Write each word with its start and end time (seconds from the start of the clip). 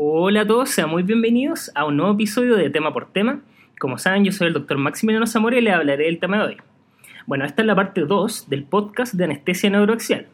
Hola 0.00 0.42
a 0.42 0.46
todos, 0.46 0.70
sean 0.70 0.90
muy 0.90 1.02
bienvenidos 1.02 1.72
a 1.74 1.84
un 1.84 1.96
nuevo 1.96 2.12
episodio 2.12 2.54
de 2.54 2.70
Tema 2.70 2.92
por 2.92 3.10
Tema. 3.10 3.40
Como 3.80 3.98
saben, 3.98 4.24
yo 4.24 4.30
soy 4.30 4.46
el 4.46 4.52
doctor 4.52 4.78
Maximiliano 4.78 5.26
Zamora 5.26 5.58
y 5.58 5.60
le 5.60 5.72
hablaré 5.72 6.04
del 6.04 6.20
tema 6.20 6.38
de 6.38 6.44
hoy. 6.44 6.56
Bueno, 7.26 7.44
esta 7.44 7.62
es 7.62 7.66
la 7.66 7.74
parte 7.74 8.02
2 8.02 8.48
del 8.48 8.62
podcast 8.62 9.14
de 9.14 9.24
anestesia 9.24 9.70
neuroaxial. 9.70 10.28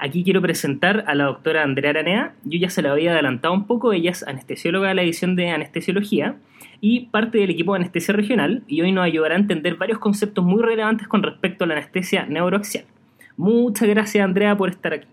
Aquí 0.00 0.24
quiero 0.24 0.42
presentar 0.42 1.04
a 1.06 1.14
la 1.14 1.26
doctora 1.26 1.62
Andrea 1.62 1.90
Aranea. 1.90 2.34
Yo 2.42 2.58
ya 2.58 2.70
se 2.70 2.82
la 2.82 2.90
había 2.90 3.12
adelantado 3.12 3.54
un 3.54 3.68
poco, 3.68 3.92
ella 3.92 4.10
es 4.10 4.26
anestesióloga 4.26 4.88
de 4.88 4.96
la 4.96 5.02
edición 5.02 5.36
de 5.36 5.50
anestesiología 5.50 6.34
y 6.80 7.06
parte 7.06 7.38
del 7.38 7.50
equipo 7.50 7.74
de 7.74 7.82
anestesia 7.82 8.14
regional 8.14 8.64
y 8.66 8.80
hoy 8.80 8.90
nos 8.90 9.04
ayudará 9.04 9.36
a 9.36 9.38
entender 9.38 9.76
varios 9.76 10.00
conceptos 10.00 10.44
muy 10.44 10.60
relevantes 10.60 11.06
con 11.06 11.22
respecto 11.22 11.62
a 11.62 11.68
la 11.68 11.74
anestesia 11.74 12.26
neuroaxial. 12.26 12.84
Muchas 13.36 13.88
gracias 13.88 14.24
Andrea 14.24 14.56
por 14.56 14.70
estar 14.70 14.92
aquí. 14.92 15.06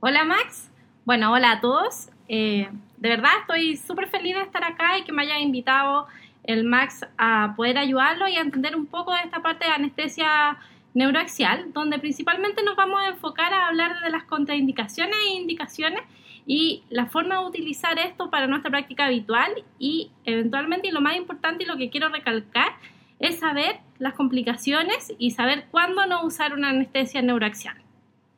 Hola 0.00 0.24
Max, 0.24 0.70
bueno, 1.06 1.32
hola 1.32 1.52
a 1.52 1.60
todos. 1.62 2.10
Eh, 2.32 2.68
de 2.96 3.08
verdad 3.08 3.32
estoy 3.40 3.76
súper 3.76 4.06
feliz 4.06 4.36
de 4.36 4.42
estar 4.42 4.62
acá 4.62 4.96
y 4.96 5.02
que 5.02 5.10
me 5.10 5.22
haya 5.22 5.40
invitado 5.40 6.06
el 6.44 6.62
Max 6.62 7.04
a 7.18 7.54
poder 7.56 7.76
ayudarlo 7.76 8.28
y 8.28 8.36
a 8.36 8.40
entender 8.40 8.76
un 8.76 8.86
poco 8.86 9.12
de 9.12 9.22
esta 9.22 9.42
parte 9.42 9.64
de 9.64 9.72
anestesia 9.72 10.56
neuroaxial, 10.94 11.72
donde 11.72 11.98
principalmente 11.98 12.62
nos 12.62 12.76
vamos 12.76 13.00
a 13.00 13.08
enfocar 13.08 13.52
a 13.52 13.66
hablar 13.66 14.00
de 14.00 14.10
las 14.10 14.22
contraindicaciones 14.22 15.16
e 15.28 15.34
indicaciones 15.34 16.02
y 16.46 16.84
la 16.88 17.06
forma 17.06 17.40
de 17.40 17.46
utilizar 17.46 17.98
esto 17.98 18.30
para 18.30 18.46
nuestra 18.46 18.70
práctica 18.70 19.06
habitual 19.06 19.64
y 19.80 20.12
eventualmente, 20.24 20.86
y 20.86 20.92
lo 20.92 21.00
más 21.00 21.16
importante 21.16 21.64
y 21.64 21.66
lo 21.66 21.76
que 21.76 21.90
quiero 21.90 22.10
recalcar, 22.10 22.74
es 23.18 23.40
saber 23.40 23.80
las 23.98 24.14
complicaciones 24.14 25.12
y 25.18 25.32
saber 25.32 25.66
cuándo 25.72 26.06
no 26.06 26.24
usar 26.24 26.54
una 26.54 26.68
anestesia 26.68 27.22
neuroaxial. 27.22 27.76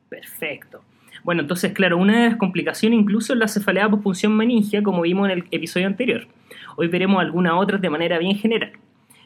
Perfecto. 0.09 0.83
Bueno, 1.25 1.43
entonces, 1.43 1.73
claro, 1.73 1.99
una 1.99 2.23
de 2.23 2.29
las 2.31 2.37
complicaciones 2.37 2.99
incluso 2.99 3.33
es 3.33 3.39
la 3.39 3.49
cefalea 3.49 3.89
por 3.89 4.03
función 4.03 4.37
meningia, 4.37 4.83
como 4.83 5.03
vimos 5.03 5.31
en 5.31 5.39
el 5.39 5.45
episodio 5.51 5.87
anterior. 5.87 6.27
Hoy 6.77 6.89
veremos 6.89 7.21
algunas 7.21 7.53
otras 7.55 7.81
de 7.81 7.91
manera 7.91 8.19
bien 8.19 8.37
general. 8.37 8.73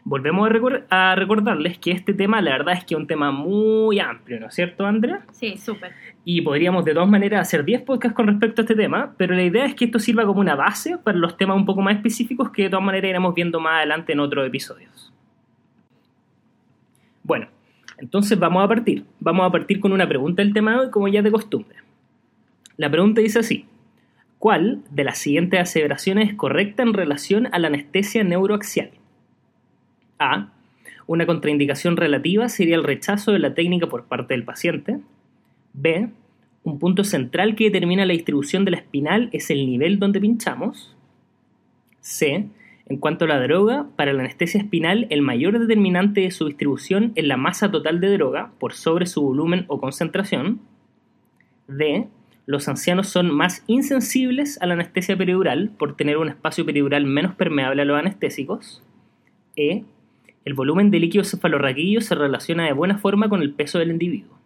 Volvemos 0.05 0.49
a, 0.89 1.17
recordarles 1.17 1.79
que 1.79 1.91
este 1.91 2.15
tema, 2.15 2.41
la 2.41 2.53
verdad 2.53 2.75
es 2.75 2.85
que 2.85 2.95
es 2.95 3.01
un 3.01 3.09
tema 3.09 3.33
muy 3.33 3.99
amplio, 3.99 4.39
¿no 4.39 4.47
es 4.47 4.55
cierto, 4.55 4.87
Andrea? 4.87 5.23
Sí, 5.33 5.57
súper. 5.57 5.93
Y 6.25 6.43
podríamos 6.43 6.85
de 6.85 6.95
todas 6.95 7.09
maneras 7.09 7.41
hacer 7.41 7.65
10 7.65 7.83
podcasts 7.83 8.15
con 8.15 8.29
respecto 8.29 8.61
a 8.61 8.65
este 8.65 8.77
tema, 8.77 9.15
pero 9.17 9.35
la 9.35 9.43
idea 9.43 9.65
es 9.65 9.75
que 9.75 9.87
esto 9.87 9.99
sirva 9.99 10.25
como 10.25 10.41
una 10.41 10.55
base 10.55 10.97
para 10.99 11.19
los 11.19 11.37
temas 11.37 11.57
un 11.57 11.67
poco 11.67 11.83
más 11.83 11.97
específicos 11.97 12.51
que 12.51 12.65
de 12.65 12.71
todas 12.71 12.85
maneras 12.85 13.09
iremos 13.09 13.35
viendo 13.35 13.59
más 13.59 13.79
adelante 13.79 14.13
en 14.13 14.21
otros 14.21 14.47
episodios. 14.47 15.13
Bueno, 17.25 17.49
entonces 17.99 18.39
vamos 18.39 18.65
a 18.65 18.69
partir. 18.69 19.05
Vamos 19.19 19.45
a 19.45 19.51
partir 19.51 19.81
con 19.81 19.93
una 19.93 20.07
pregunta 20.07 20.41
del 20.41 20.53
tema 20.53 20.73
de 20.73 20.79
hoy, 20.79 20.91
como 20.91 21.09
ya 21.09 21.23
de 21.23 21.33
costumbre. 21.33 21.86
La 22.77 22.91
pregunta 22.91 23.21
dice 23.21 23.39
así. 23.39 23.67
¿Cuál 24.39 24.83
de 24.91 25.05
las 25.05 25.19
siguientes 25.19 25.61
aseveraciones 25.61 26.29
es 26.29 26.35
correcta 26.35 26.83
en 26.83 26.93
relación 26.93 27.49
a 27.53 27.59
la 27.59 27.69
anestesia 27.69 28.23
neuroaxial? 28.23 28.91
A. 30.19 30.53
Una 31.07 31.25
contraindicación 31.25 31.97
relativa 31.97 32.49
sería 32.49 32.77
el 32.77 32.85
rechazo 32.85 33.33
de 33.33 33.39
la 33.39 33.55
técnica 33.55 33.87
por 33.87 34.05
parte 34.05 34.35
del 34.35 34.45
paciente. 34.45 35.01
B. 35.73 36.11
Un 36.65 36.79
punto 36.79 37.05
central 37.05 37.55
que 37.55 37.65
determina 37.65 38.05
la 38.05 38.13
distribución 38.13 38.65
de 38.65 38.73
la 38.73 38.79
espinal 38.79 39.31
es 39.33 39.51
el 39.51 39.67
nivel 39.67 39.99
donde 39.99 40.21
pinchamos. 40.21 40.95
C. 42.01 42.49
En 42.89 42.99
cuanto 42.99 43.25
a 43.25 43.29
la 43.29 43.41
droga, 43.41 43.87
para 43.97 44.13
la 44.13 44.21
anestesia 44.21 44.61
espinal 44.61 45.07
el 45.11 45.23
mayor 45.23 45.59
determinante 45.59 46.21
de 46.21 46.31
su 46.31 46.47
distribución 46.47 47.13
es 47.15 47.25
la 47.25 47.37
masa 47.37 47.71
total 47.71 48.01
de 48.01 48.13
droga 48.13 48.53
por 48.59 48.75
sobre 48.75 49.07
su 49.07 49.23
volumen 49.23 49.65
o 49.69 49.81
concentración. 49.81 50.61
D 51.69 52.07
los 52.47 52.69
ancianos 52.69 53.09
son 53.09 53.35
más 53.35 53.65
insensibles 53.67 54.61
a 54.63 54.67
la 54.67 54.75
anestesia 54.75 55.17
peridural 55.17 55.71
por 55.77 55.97
tener 55.97 56.17
un 56.17 56.29
espacio 56.29 56.65
peridural 56.65 57.05
menos 57.05 57.35
permeable 57.35 57.83
a 57.83 57.85
los 57.85 57.99
anestésicos. 57.99 58.85
E. 59.57 59.85
El 60.45 60.55
volumen 60.55 60.93
de 60.93 61.01
líquido 61.01 61.25
cefalorraquídeo 61.25 62.01
se 62.01 62.15
relaciona 62.15 62.65
de 62.65 62.73
buena 62.73 62.99
forma 62.99 63.29
con 63.29 63.43
el 63.43 63.53
peso 63.53 63.81
del 63.81 63.91
individuo. 63.91 64.39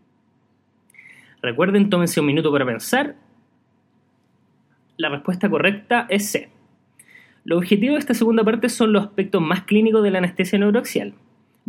Recuerden, 1.43 1.91
tómense 1.91 2.21
un 2.21 2.27
minuto 2.27 2.51
para 2.51 2.65
pensar. 2.65 3.17
La 4.97 5.11
respuesta 5.11 5.51
correcta 5.51 6.07
es 6.09 6.31
C. 6.31 6.49
Los 7.45 7.59
objetivos 7.59 7.97
de 7.97 8.01
esta 8.01 8.15
segunda 8.15 8.45
parte 8.45 8.71
son 8.71 8.95
los 8.95 9.05
aspectos 9.05 9.43
más 9.43 9.65
clínicos 9.65 10.03
de 10.03 10.11
la 10.11 10.19
anestesia 10.19 10.59
neuroaxial, 10.59 11.13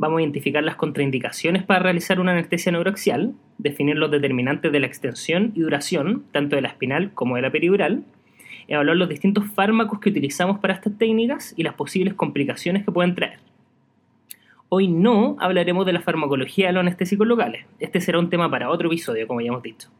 Vamos 0.01 0.17
a 0.17 0.22
identificar 0.23 0.63
las 0.63 0.78
contraindicaciones 0.78 1.62
para 1.62 1.81
realizar 1.81 2.19
una 2.19 2.31
anestesia 2.31 2.72
neuroaxial, 2.72 3.35
definir 3.59 3.97
los 3.97 4.09
determinantes 4.09 4.72
de 4.72 4.79
la 4.79 4.88
extensión 4.88 5.51
y 5.53 5.59
duración, 5.59 6.23
tanto 6.31 6.56
de 6.56 6.63
la 6.63 6.69
espinal 6.69 7.13
como 7.13 7.35
de 7.35 7.44
la 7.44 7.51
peridural, 7.51 8.03
evaluar 8.67 8.97
los 8.97 9.09
distintos 9.09 9.45
fármacos 9.53 10.00
que 10.00 10.09
utilizamos 10.09 10.57
para 10.57 10.73
estas 10.73 10.97
técnicas 10.97 11.53
y 11.56 11.62
las 11.62 11.75
posibles 11.75 12.16
complicaciones 12.16 12.84
que 12.84 12.91
pueden 12.91 13.13
traer. 13.13 13.41
Hoy 14.69 14.88
no 14.88 15.38
hablaremos 15.39 15.85
de 15.85 15.94
la 15.94 16.01
farmacología 16.01 16.66
de 16.66 16.73
los 16.73 16.81
anestésicos 16.81 17.28
locales. 17.28 17.68
Este 17.79 18.01
será 18.01 18.18
un 18.18 18.31
tema 18.31 18.50
para 18.50 18.72
otro 18.72 18.88
episodio, 18.88 19.28
como 19.28 19.41
ya 19.41 19.50
hemos 19.50 19.62
dicho. 19.62 19.91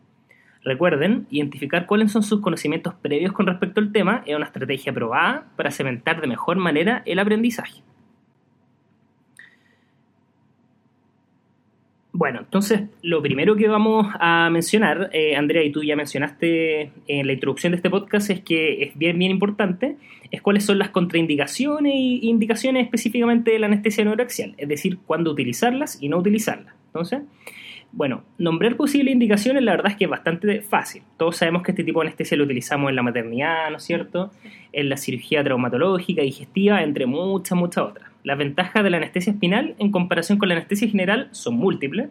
Recuerden, 0.64 1.28
identificar 1.30 1.86
cuáles 1.86 2.12
son 2.12 2.24
sus 2.24 2.42
conocimientos 2.42 2.96
previos 2.96 3.34
con 3.34 3.46
respecto 3.46 3.80
al 3.80 3.92
tema 3.92 4.24
es 4.26 4.36
una 4.36 4.48
estrategia 4.48 4.94
probada 4.94 5.46
para 5.56 5.70
cementar 5.70 6.22
de 6.22 6.26
mejor 6.26 6.58
manera 6.58 7.04
el 7.06 7.20
aprendizaje. 7.20 7.84
Bueno, 12.14 12.40
entonces 12.40 12.82
lo 13.02 13.22
primero 13.22 13.56
que 13.56 13.70
vamos 13.70 14.08
a 14.20 14.50
mencionar, 14.52 15.10
eh, 15.14 15.36
Andrea, 15.38 15.64
y 15.64 15.72
tú 15.72 15.82
ya 15.82 15.96
mencionaste 15.96 16.92
en 17.08 17.26
la 17.26 17.34
introducción 17.34 17.72
de 17.72 17.78
este 17.78 17.90
podcast, 17.90 18.30
es 18.30 18.42
que 18.42 18.84
es 18.84 18.98
bien, 18.98 19.18
bien 19.18 19.32
importante, 19.32 19.96
es 20.30 20.42
cuáles 20.42 20.66
son 20.66 20.78
las 20.78 20.90
contraindicaciones 20.90 21.94
e 21.94 22.26
indicaciones 22.26 22.84
específicamente 22.84 23.52
de 23.52 23.60
la 23.60 23.68
anestesia 23.68 24.04
neuroaxial, 24.04 24.56
es 24.58 24.68
decir, 24.68 25.00
cuándo 25.06 25.32
utilizarlas 25.32 26.02
y 26.02 26.10
no 26.10 26.18
utilizarlas. 26.18 26.76
Entonces, 26.88 27.22
bueno, 27.94 28.24
nombrar 28.38 28.76
posibles 28.76 29.14
indicaciones 29.14 29.64
la 29.64 29.72
verdad 29.72 29.92
es 29.92 29.98
que 29.98 30.06
es 30.06 30.10
bastante 30.10 30.62
fácil. 30.62 31.04
Todos 31.18 31.38
sabemos 31.38 31.64
que 31.64 31.72
este 31.72 31.86
tipo 31.86 32.02
de 32.02 32.08
anestesia 32.08 32.38
lo 32.38 32.44
utilizamos 32.44 32.90
en 32.90 32.98
la 32.98 33.04
maternidad, 33.04 33.70
¿no 33.70 33.78
es 33.78 33.84
cierto? 33.84 34.32
En 34.74 34.90
la 34.90 34.98
cirugía 34.98 35.44
traumatológica, 35.44 36.22
digestiva, 36.22 36.84
entre 36.84 37.06
muchas, 37.06 37.58
muchas 37.58 37.86
otras. 37.86 38.11
Las 38.24 38.38
ventajas 38.38 38.84
de 38.84 38.90
la 38.90 38.98
anestesia 38.98 39.34
espinal 39.34 39.76
en 39.80 39.92
comparación 39.92 40.38
con 40.38 40.50
la 40.50 40.56
anestesia 40.56 40.88
general 40.88 41.30
son 41.32 41.56
múltiples. 41.56 42.10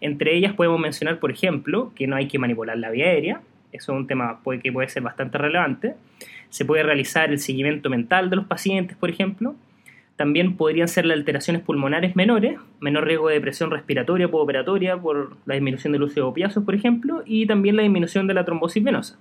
Entre 0.00 0.36
ellas 0.36 0.54
podemos 0.54 0.78
mencionar, 0.78 1.18
por 1.18 1.30
ejemplo, 1.30 1.92
que 1.94 2.06
no 2.06 2.16
hay 2.16 2.28
que 2.28 2.38
manipular 2.38 2.78
la 2.78 2.90
vía 2.90 3.06
aérea. 3.06 3.40
Eso 3.72 3.92
es 3.92 3.98
un 3.98 4.06
tema 4.06 4.40
que 4.62 4.72
puede 4.72 4.88
ser 4.88 5.02
bastante 5.02 5.38
relevante. 5.38 5.94
Se 6.48 6.64
puede 6.64 6.82
realizar 6.82 7.30
el 7.30 7.38
seguimiento 7.38 7.90
mental 7.90 8.30
de 8.30 8.36
los 8.36 8.46
pacientes, 8.46 8.96
por 8.96 9.10
ejemplo. 9.10 9.56
También 10.16 10.56
podrían 10.56 10.88
ser 10.88 11.06
las 11.06 11.18
alteraciones 11.18 11.62
pulmonares 11.62 12.16
menores, 12.16 12.58
menor 12.80 13.06
riesgo 13.06 13.28
de 13.28 13.34
depresión 13.34 13.70
respiratoria 13.70 14.28
postoperatoria 14.28 14.96
por 14.96 15.36
la 15.46 15.54
disminución 15.54 15.92
del 15.92 16.02
uso 16.02 16.14
de 16.14 16.22
opiáceos, 16.22 16.64
por 16.64 16.74
ejemplo, 16.74 17.22
y 17.24 17.46
también 17.46 17.76
la 17.76 17.82
disminución 17.82 18.26
de 18.26 18.34
la 18.34 18.44
trombosis 18.44 18.82
venosa. 18.82 19.18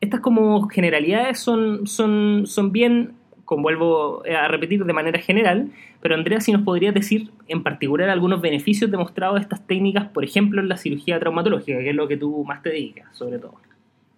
Estas 0.00 0.20
como 0.20 0.66
generalidades 0.68 1.38
son, 1.38 1.86
son, 1.86 2.46
son 2.46 2.72
bien 2.72 3.12
vuelvo 3.60 4.22
a 4.24 4.48
repetir 4.48 4.84
de 4.84 4.92
manera 4.92 5.18
general, 5.18 5.70
pero 6.00 6.14
Andrea, 6.14 6.40
si 6.40 6.52
nos 6.52 6.62
podrías 6.62 6.94
decir 6.94 7.30
en 7.48 7.62
particular 7.62 8.08
algunos 8.08 8.40
beneficios 8.40 8.90
demostrados 8.90 9.36
de 9.36 9.42
estas 9.42 9.66
técnicas, 9.66 10.08
por 10.08 10.24
ejemplo, 10.24 10.60
en 10.60 10.68
la 10.68 10.76
cirugía 10.76 11.18
traumatológica, 11.18 11.78
que 11.78 11.90
es 11.90 11.94
lo 11.96 12.08
que 12.08 12.16
tú 12.16 12.44
más 12.44 12.62
te 12.62 12.70
dedicas, 12.70 13.14
sobre 13.16 13.38
todo. 13.38 13.54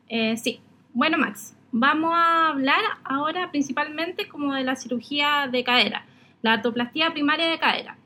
Eh, 0.09 0.37
sí, 0.37 0.61
bueno, 0.93 1.19
Max, 1.19 1.57
vamos 1.73 2.13
a 2.15 2.51
hablar 2.51 2.81
ahora 3.03 3.51
principalmente 3.51 4.29
como 4.29 4.55
de 4.55 4.63
la 4.63 4.77
cirugía 4.77 5.49
de 5.51 5.65
cadera, 5.65 6.07
la 6.43 6.53
artoplastía 6.53 7.11
primaria 7.13 7.49
de 7.49 7.59
cadera. 7.59 7.97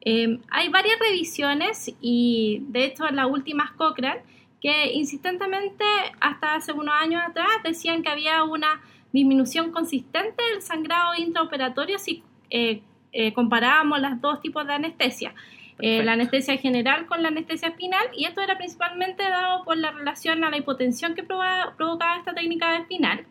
Eh, 0.00 0.38
hay 0.50 0.68
varias 0.68 0.98
revisiones 0.98 1.94
y 2.00 2.62
de 2.68 2.84
hecho 2.86 3.04
las 3.10 3.26
últimas 3.26 3.72
Cochrane 3.72 4.22
que 4.60 4.92
insistentemente 4.92 5.84
hasta 6.20 6.54
hace 6.54 6.72
unos 6.72 6.94
años 6.94 7.22
atrás 7.26 7.48
decían 7.64 8.02
que 8.02 8.08
había 8.08 8.42
una 8.44 8.80
disminución 9.12 9.72
consistente 9.72 10.42
del 10.52 10.62
sangrado 10.62 11.14
intraoperatorio 11.16 11.98
si 11.98 12.22
eh, 12.50 12.82
eh, 13.12 13.32
comparábamos 13.32 14.00
los 14.00 14.20
dos 14.20 14.40
tipos 14.40 14.66
de 14.66 14.74
anestesia. 14.74 15.34
Eh, 15.80 16.02
la 16.02 16.14
anestesia 16.14 16.56
general 16.56 17.06
con 17.06 17.22
la 17.22 17.28
anestesia 17.28 17.68
espinal 17.68 18.04
y 18.12 18.24
esto 18.24 18.40
era 18.40 18.58
principalmente 18.58 19.22
dado 19.22 19.64
por 19.64 19.76
la 19.76 19.92
relación 19.92 20.42
a 20.42 20.50
la 20.50 20.56
hipotensión 20.56 21.14
que 21.14 21.22
provocaba 21.22 22.16
esta 22.16 22.34
técnica 22.34 22.72
de 22.72 22.78
espinal 22.78 23.24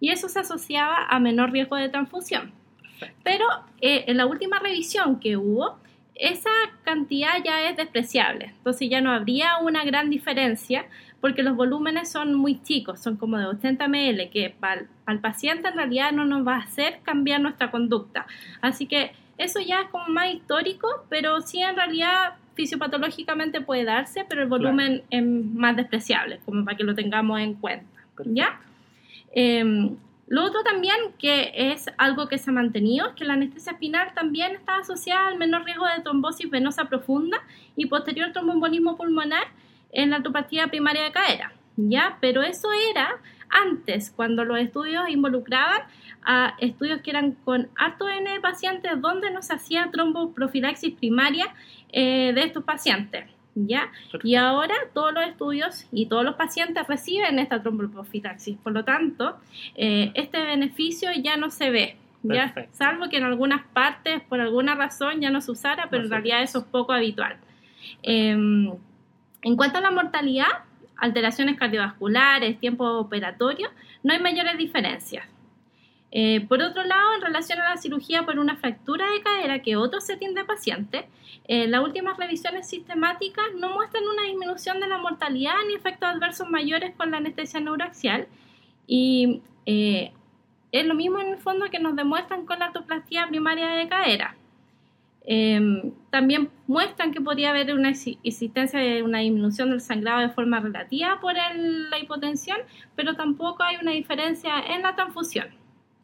y 0.00 0.08
eso 0.08 0.30
se 0.30 0.38
asociaba 0.38 1.04
a 1.04 1.18
menor 1.18 1.52
riesgo 1.52 1.76
de 1.76 1.90
transfusión. 1.90 2.52
Pero 3.22 3.44
en 3.82 4.16
la 4.16 4.24
última 4.24 4.58
revisión 4.58 5.20
que 5.20 5.36
hubo, 5.36 5.76
esa 6.14 6.50
cantidad 6.84 7.42
ya 7.44 7.68
es 7.68 7.76
despreciable, 7.76 8.46
entonces 8.56 8.88
ya 8.88 9.02
no 9.02 9.10
habría 9.10 9.58
una 9.58 9.84
gran 9.84 10.08
diferencia 10.08 10.86
porque 11.20 11.42
los 11.42 11.54
volúmenes 11.54 12.10
son 12.10 12.34
muy 12.34 12.62
chicos, 12.62 13.00
son 13.00 13.16
como 13.16 13.38
de 13.38 13.46
80 13.46 13.88
ml, 13.88 14.30
que 14.30 14.50
para 14.58 14.86
el 15.12 15.20
paciente 15.20 15.68
en 15.68 15.76
realidad 15.76 16.12
no 16.12 16.24
nos 16.24 16.46
va 16.46 16.56
a 16.56 16.60
hacer 16.60 17.00
cambiar 17.02 17.40
nuestra 17.40 17.70
conducta. 17.70 18.26
Así 18.60 18.86
que 18.86 19.12
eso 19.38 19.60
ya 19.60 19.80
es 19.82 19.88
como 19.88 20.08
más 20.08 20.34
histórico, 20.34 20.88
pero 21.08 21.40
sí 21.40 21.60
en 21.60 21.76
realidad 21.76 22.34
fisiopatológicamente 22.54 23.60
puede 23.60 23.84
darse, 23.84 24.26
pero 24.28 24.42
el 24.42 24.48
volumen 24.48 25.02
es 25.10 25.24
más 25.24 25.76
despreciable, 25.76 26.40
como 26.44 26.64
para 26.64 26.76
que 26.76 26.84
lo 26.84 26.94
tengamos 26.94 27.40
en 27.40 27.54
cuenta. 27.54 27.86
¿Ya? 28.26 28.60
Em, 29.32 29.96
lo 30.30 30.44
otro 30.44 30.62
también, 30.62 30.96
que 31.18 31.52
es 31.54 31.86
algo 31.96 32.28
que 32.28 32.38
se 32.38 32.50
ha 32.50 32.52
mantenido, 32.52 33.08
es 33.08 33.14
que 33.14 33.24
la 33.24 33.32
anestesia 33.32 33.72
espinal 33.72 34.12
también 34.14 34.52
está 34.52 34.76
asociada 34.76 35.28
al 35.28 35.38
menor 35.38 35.64
riesgo 35.64 35.86
de 35.86 36.02
trombosis 36.02 36.50
venosa 36.50 36.84
profunda 36.84 37.38
y 37.76 37.86
posterior 37.86 38.30
tromboembolismo 38.32 38.96
pulmonar 38.96 39.44
en 39.90 40.10
la 40.10 40.16
artropatía 40.16 40.68
primaria 40.68 41.02
de 41.02 41.12
cadera, 41.12 41.52
¿ya? 41.76 42.18
Pero 42.20 42.42
eso 42.42 42.68
era 42.90 43.16
antes, 43.50 44.10
cuando 44.10 44.44
los 44.44 44.58
estudios 44.58 45.08
involucraban 45.08 45.82
a 46.22 46.54
estudios 46.58 47.00
que 47.02 47.10
eran 47.10 47.32
con 47.32 47.68
alto 47.76 48.08
N 48.08 48.30
de 48.30 48.40
pacientes 48.40 49.00
donde 49.00 49.30
no 49.30 49.42
se 49.42 49.54
hacía 49.54 49.90
tromboprofilaxis 49.90 50.94
primaria 50.94 51.46
eh, 51.92 52.32
de 52.34 52.42
estos 52.42 52.64
pacientes. 52.64 53.24
¿Ya? 53.56 53.90
Y 54.22 54.36
ahora 54.36 54.74
todos 54.94 55.12
los 55.12 55.26
estudios 55.26 55.86
y 55.90 56.06
todos 56.06 56.24
los 56.24 56.36
pacientes 56.36 56.86
reciben 56.86 57.40
esta 57.40 57.60
tromboprofilaxis. 57.60 58.56
Por 58.58 58.72
lo 58.72 58.84
tanto, 58.84 59.38
eh, 59.74 60.12
este 60.14 60.40
beneficio 60.40 61.10
ya 61.20 61.36
no 61.36 61.50
se 61.50 61.70
ve. 61.70 61.96
¿ya? 62.22 62.54
Salvo 62.72 63.08
que 63.08 63.16
en 63.16 63.24
algunas 63.24 63.66
partes, 63.66 64.22
por 64.22 64.40
alguna 64.40 64.76
razón, 64.76 65.20
ya 65.20 65.30
no 65.30 65.40
se 65.40 65.50
usara, 65.50 65.88
pero 65.90 66.04
en 66.04 66.10
realidad 66.10 66.42
eso 66.42 66.60
es 66.60 66.64
poco 66.66 66.92
habitual. 66.92 67.36
Em, 68.02 68.72
en 69.42 69.56
cuanto 69.56 69.78
a 69.78 69.80
la 69.80 69.90
mortalidad, 69.90 70.64
alteraciones 71.00 71.58
cardiovasculares, 71.58 72.58
tiempo 72.58 72.84
operatorio, 72.98 73.70
no 74.02 74.12
hay 74.12 74.20
mayores 74.20 74.56
diferencias. 74.58 75.26
Eh, 76.12 76.40
por 76.48 76.60
otro 76.60 76.82
lado, 76.82 77.14
en 77.14 77.22
relación 77.22 77.60
a 77.60 77.70
la 77.70 77.76
cirugía 77.76 78.24
por 78.24 78.38
una 78.38 78.56
fractura 78.56 79.10
de 79.10 79.22
cadera 79.22 79.62
que 79.62 79.76
otro 79.76 80.00
setting 80.00 80.34
de 80.34 80.44
paciente, 80.44 81.08
eh, 81.46 81.68
las 81.68 81.82
últimas 81.82 82.16
revisiones 82.16 82.68
sistemáticas 82.68 83.44
no 83.56 83.72
muestran 83.74 84.04
una 84.04 84.24
disminución 84.24 84.80
de 84.80 84.88
la 84.88 84.98
mortalidad 84.98 85.54
ni 85.68 85.74
efectos 85.74 86.08
adversos 86.08 86.50
mayores 86.50 86.94
con 86.96 87.12
la 87.12 87.18
anestesia 87.18 87.60
neuroaxial 87.60 88.26
y 88.86 89.42
eh, 89.66 90.12
es 90.72 90.86
lo 90.86 90.94
mismo 90.94 91.20
en 91.20 91.28
el 91.28 91.38
fondo 91.38 91.66
que 91.70 91.78
nos 91.78 91.94
demuestran 91.94 92.44
con 92.44 92.58
la 92.58 92.66
artoplastia 92.66 93.28
primaria 93.28 93.68
de 93.68 93.88
cadera. 93.88 94.36
Em, 95.26 95.92
también 96.10 96.50
muestran 96.66 97.12
que 97.12 97.20
podría 97.20 97.50
haber 97.50 97.74
una 97.74 97.90
existencia 97.90 98.80
de 98.80 99.02
una 99.02 99.18
disminución 99.18 99.70
del 99.70 99.80
sangrado 99.80 100.20
de 100.20 100.30
forma 100.30 100.60
relativa 100.60 101.20
por 101.20 101.34
la 101.34 101.98
hipotensión, 101.98 102.58
pero 102.96 103.14
tampoco 103.14 103.62
hay 103.62 103.76
una 103.80 103.92
diferencia 103.92 104.52
en 104.60 104.82
la 104.82 104.94
transfusión. 104.94 105.48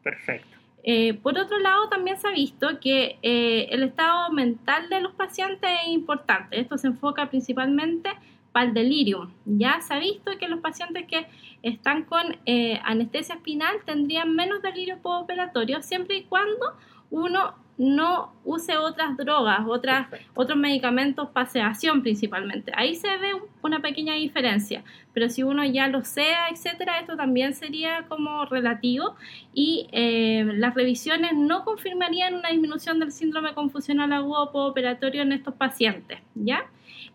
Perfecto. 0.02 0.56
Eh, 0.88 1.14
por 1.14 1.36
otro 1.36 1.58
lado, 1.58 1.88
también 1.88 2.16
se 2.16 2.28
ha 2.28 2.30
visto 2.30 2.78
que 2.80 3.18
eh, 3.22 3.66
el 3.70 3.82
estado 3.82 4.30
mental 4.30 4.88
de 4.88 5.00
los 5.00 5.12
pacientes 5.14 5.68
es 5.84 5.88
importante. 5.88 6.60
Esto 6.60 6.78
se 6.78 6.86
enfoca 6.86 7.28
principalmente 7.28 8.10
para 8.52 8.68
el 8.68 8.74
delirium. 8.74 9.32
Ya 9.44 9.80
se 9.80 9.94
ha 9.94 9.98
visto 9.98 10.30
que 10.38 10.46
los 10.46 10.60
pacientes 10.60 11.06
que 11.08 11.26
están 11.62 12.04
con 12.04 12.38
eh, 12.46 12.80
anestesia 12.84 13.34
espinal 13.34 13.78
tendrían 13.84 14.36
menos 14.36 14.62
delirio 14.62 14.98
postoperatorio 15.02 15.82
siempre 15.82 16.18
y 16.18 16.22
cuando 16.22 16.76
uno 17.10 17.65
no 17.78 18.32
use 18.44 18.76
otras 18.78 19.16
drogas, 19.16 19.60
otras, 19.66 20.08
otros 20.34 20.58
medicamentos 20.58 21.28
para 21.30 21.46
sedación 21.46 22.02
principalmente. 22.02 22.72
Ahí 22.74 22.94
se 22.94 23.08
ve 23.18 23.32
una 23.62 23.80
pequeña 23.80 24.14
diferencia, 24.14 24.82
pero 25.12 25.28
si 25.28 25.42
uno 25.42 25.64
ya 25.64 25.88
lo 25.88 26.02
sea, 26.04 26.48
etcétera, 26.48 27.00
esto 27.00 27.16
también 27.16 27.54
sería 27.54 28.06
como 28.08 28.46
relativo 28.46 29.16
y 29.52 29.88
eh, 29.92 30.44
las 30.54 30.74
revisiones 30.74 31.34
no 31.34 31.64
confirmarían 31.64 32.34
una 32.34 32.48
disminución 32.48 32.98
del 32.98 33.12
síndrome 33.12 33.52
confusional 33.52 34.12
agudo 34.12 34.52
postoperatorio 34.52 35.22
en 35.22 35.32
estos 35.32 35.54
pacientes, 35.54 36.20
¿ya? 36.34 36.66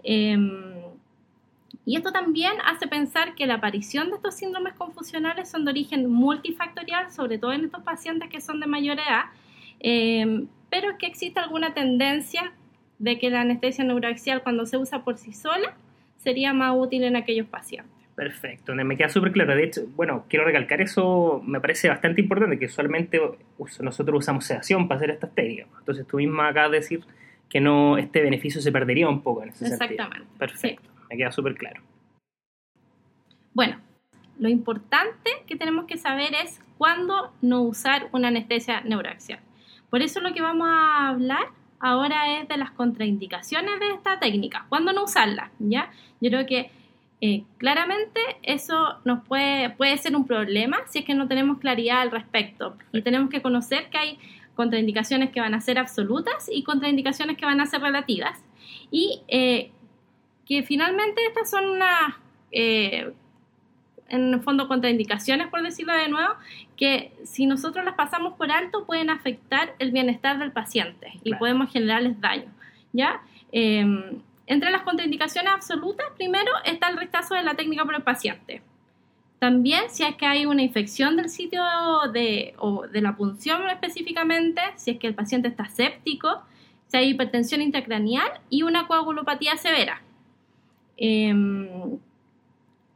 Em, 0.03 0.81
y 1.85 1.95
esto 1.95 2.11
también 2.11 2.53
hace 2.65 2.87
pensar 2.87 3.33
que 3.33 3.47
la 3.47 3.55
aparición 3.55 4.09
de 4.09 4.17
estos 4.17 4.35
síndromes 4.35 4.73
confusionales 4.73 5.49
son 5.49 5.65
de 5.65 5.71
origen 5.71 6.09
multifactorial, 6.11 7.11
sobre 7.11 7.39
todo 7.39 7.53
en 7.53 7.65
estos 7.65 7.81
pacientes 7.81 8.29
que 8.29 8.39
son 8.39 8.59
de 8.59 8.67
mayor 8.67 8.99
edad, 8.99 9.25
eh, 9.81 10.45
pero 10.69 10.97
que 10.97 11.07
existe 11.07 11.39
alguna 11.39 11.73
tendencia 11.73 12.53
de 12.99 13.17
que 13.19 13.29
la 13.29 13.41
anestesia 13.41 13.83
neuroaxial 13.83 14.43
cuando 14.43 14.65
se 14.65 14.77
usa 14.77 15.03
por 15.03 15.17
sí 15.17 15.33
sola 15.33 15.75
sería 16.17 16.53
más 16.53 16.75
útil 16.77 17.03
en 17.03 17.15
aquellos 17.15 17.47
pacientes. 17.47 17.91
Perfecto, 18.15 18.75
me 18.75 18.95
queda 18.95 19.09
súper 19.09 19.31
claro. 19.31 19.55
De 19.55 19.63
hecho, 19.63 19.81
bueno, 19.95 20.25
quiero 20.29 20.45
recalcar 20.45 20.81
eso, 20.81 21.41
me 21.45 21.59
parece 21.59 21.89
bastante 21.89 22.21
importante, 22.21 22.59
que 22.59 22.65
usualmente 22.65 23.19
nosotros 23.79 24.19
usamos 24.19 24.45
sedación 24.45 24.87
para 24.87 24.99
hacer 24.99 25.11
estas 25.11 25.33
técnicas. 25.33 25.67
Entonces 25.79 26.05
tú 26.05 26.17
misma 26.17 26.49
acabas 26.49 26.71
de 26.71 26.77
decir 26.77 27.03
que 27.49 27.59
no 27.59 27.97
este 27.97 28.21
beneficio 28.21 28.61
se 28.61 28.71
perdería 28.71 29.09
un 29.09 29.23
poco 29.23 29.43
en 29.43 29.49
ese 29.49 29.65
Exactamente. 29.65 30.27
Perfecto, 30.37 30.89
me 31.09 31.17
queda 31.17 31.31
súper 31.31 31.55
claro. 31.55 31.81
Bueno, 33.53 33.79
lo 34.37 34.49
importante 34.49 35.31
que 35.47 35.55
tenemos 35.55 35.85
que 35.85 35.97
saber 35.97 36.33
es 36.43 36.61
cuándo 36.77 37.33
no 37.41 37.63
usar 37.63 38.09
una 38.11 38.27
anestesia 38.27 38.81
neuroaxial. 38.81 39.39
Por 39.91 40.01
eso 40.01 40.19
lo 40.21 40.33
que 40.33 40.41
vamos 40.41 40.67
a 40.67 41.09
hablar 41.09 41.49
ahora 41.79 42.39
es 42.39 42.47
de 42.47 42.57
las 42.57 42.71
contraindicaciones 42.71 43.79
de 43.79 43.91
esta 43.91 44.19
técnica, 44.19 44.65
cuándo 44.69 44.93
no 44.93 45.03
usarla, 45.03 45.51
¿ya? 45.59 45.91
Yo 46.19 46.29
creo 46.29 46.45
que 46.47 46.71
eh, 47.23 47.43
claramente 47.57 48.19
eso 48.41 48.95
nos 49.05 49.23
puede, 49.27 49.69
puede 49.71 49.97
ser 49.97 50.15
un 50.15 50.25
problema 50.25 50.79
si 50.87 50.99
es 50.99 51.05
que 51.05 51.13
no 51.13 51.27
tenemos 51.27 51.59
claridad 51.59 52.01
al 52.01 52.09
respecto. 52.09 52.77
Y 52.91 53.03
tenemos 53.03 53.29
que 53.29 53.43
conocer 53.43 53.89
que 53.91 53.97
hay 53.99 54.19
contraindicaciones 54.55 55.29
que 55.29 55.39
van 55.39 55.53
a 55.53 55.61
ser 55.61 55.77
absolutas 55.77 56.49
y 56.51 56.63
contraindicaciones 56.63 57.37
que 57.37 57.45
van 57.45 57.61
a 57.61 57.67
ser 57.67 57.81
relativas. 57.81 58.43
Y 58.89 59.21
eh, 59.27 59.71
que 60.47 60.63
finalmente 60.63 61.21
estas 61.27 61.51
son 61.51 61.69
unas 61.69 62.15
eh, 62.51 63.13
en 64.11 64.33
el 64.33 64.41
fondo 64.41 64.67
contraindicaciones, 64.67 65.47
por 65.47 65.63
decirlo 65.63 65.93
de 65.93 66.09
nuevo, 66.09 66.33
que 66.75 67.13
si 67.23 67.45
nosotros 67.45 67.83
las 67.85 67.95
pasamos 67.95 68.33
por 68.33 68.51
alto 68.51 68.85
pueden 68.85 69.09
afectar 69.09 69.73
el 69.79 69.91
bienestar 69.91 70.37
del 70.37 70.51
paciente 70.51 71.13
y 71.23 71.33
podemos 71.35 71.71
generarles 71.71 72.19
daño. 72.19 72.51
¿ya? 72.91 73.21
Em, 73.51 74.21
entre 74.47 74.69
las 74.69 74.81
contraindicaciones 74.81 75.51
absolutas, 75.53 76.05
primero 76.17 76.51
está 76.65 76.89
el 76.89 76.97
rechazo 76.97 77.35
de 77.35 77.43
la 77.43 77.55
técnica 77.55 77.85
por 77.85 77.95
el 77.95 78.03
paciente. 78.03 78.61
También 79.39 79.83
si 79.89 80.03
es 80.03 80.15
que 80.15 80.25
hay 80.25 80.45
una 80.45 80.61
infección 80.61 81.15
del 81.15 81.29
sitio 81.29 81.63
de, 82.13 82.53
o 82.59 82.85
de 82.87 83.01
la 83.01 83.15
punción 83.15 83.67
específicamente, 83.69 84.61
si 84.75 84.91
es 84.91 84.99
que 84.99 85.07
el 85.07 85.15
paciente 85.15 85.47
está 85.47 85.65
séptico, 85.65 86.43
si 86.87 86.97
hay 86.97 87.09
hipertensión 87.09 87.61
intracraneal 87.61 88.29
y 88.49 88.63
una 88.63 88.87
coagulopatía 88.87 89.55
severa. 89.55 90.01
Eh, 90.97 91.33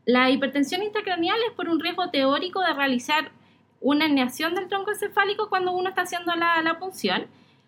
la 0.06 0.30
hipertensión 0.30 0.84
intracraneal 0.84 1.38
es 1.48 1.54
por 1.54 1.68
un 1.68 1.80
riesgo 1.80 2.10
teórico 2.10 2.62
de 2.62 2.74
realizar 2.74 3.32
una 3.82 4.06
herniación 4.06 4.56
del 4.56 4.68
tronco 4.68 4.92
encefálico 4.92 5.50
cuando 5.50 5.72
uno 5.72 5.90
está 5.90 6.04
haciendo 6.04 6.34
la, 6.36 6.78
punción. 6.80 7.26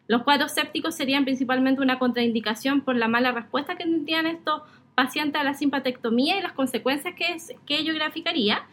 Los 0.08 0.24
cuadros 0.24 0.52
sépticos 0.52 0.96
serían 0.96 1.26
principalmente 1.26 1.82
una 1.82 2.00
contraindicación 2.00 2.82
por 2.82 2.96
la 2.96 3.08
mala 3.08 3.32
respuesta 3.32 3.76
que 3.76 3.84
tendrían 3.84 4.28
estos 4.28 4.62
pacientes 4.96 5.40
a 5.40 5.44
la 5.44 5.54
simpatectomía 5.54 6.38
y 6.38 6.42
las 6.42 6.54
consecuencias 6.54 7.14
que, 7.16 7.38
que 7.66 7.80
ello 7.80 7.94
graficaría. 7.94 8.64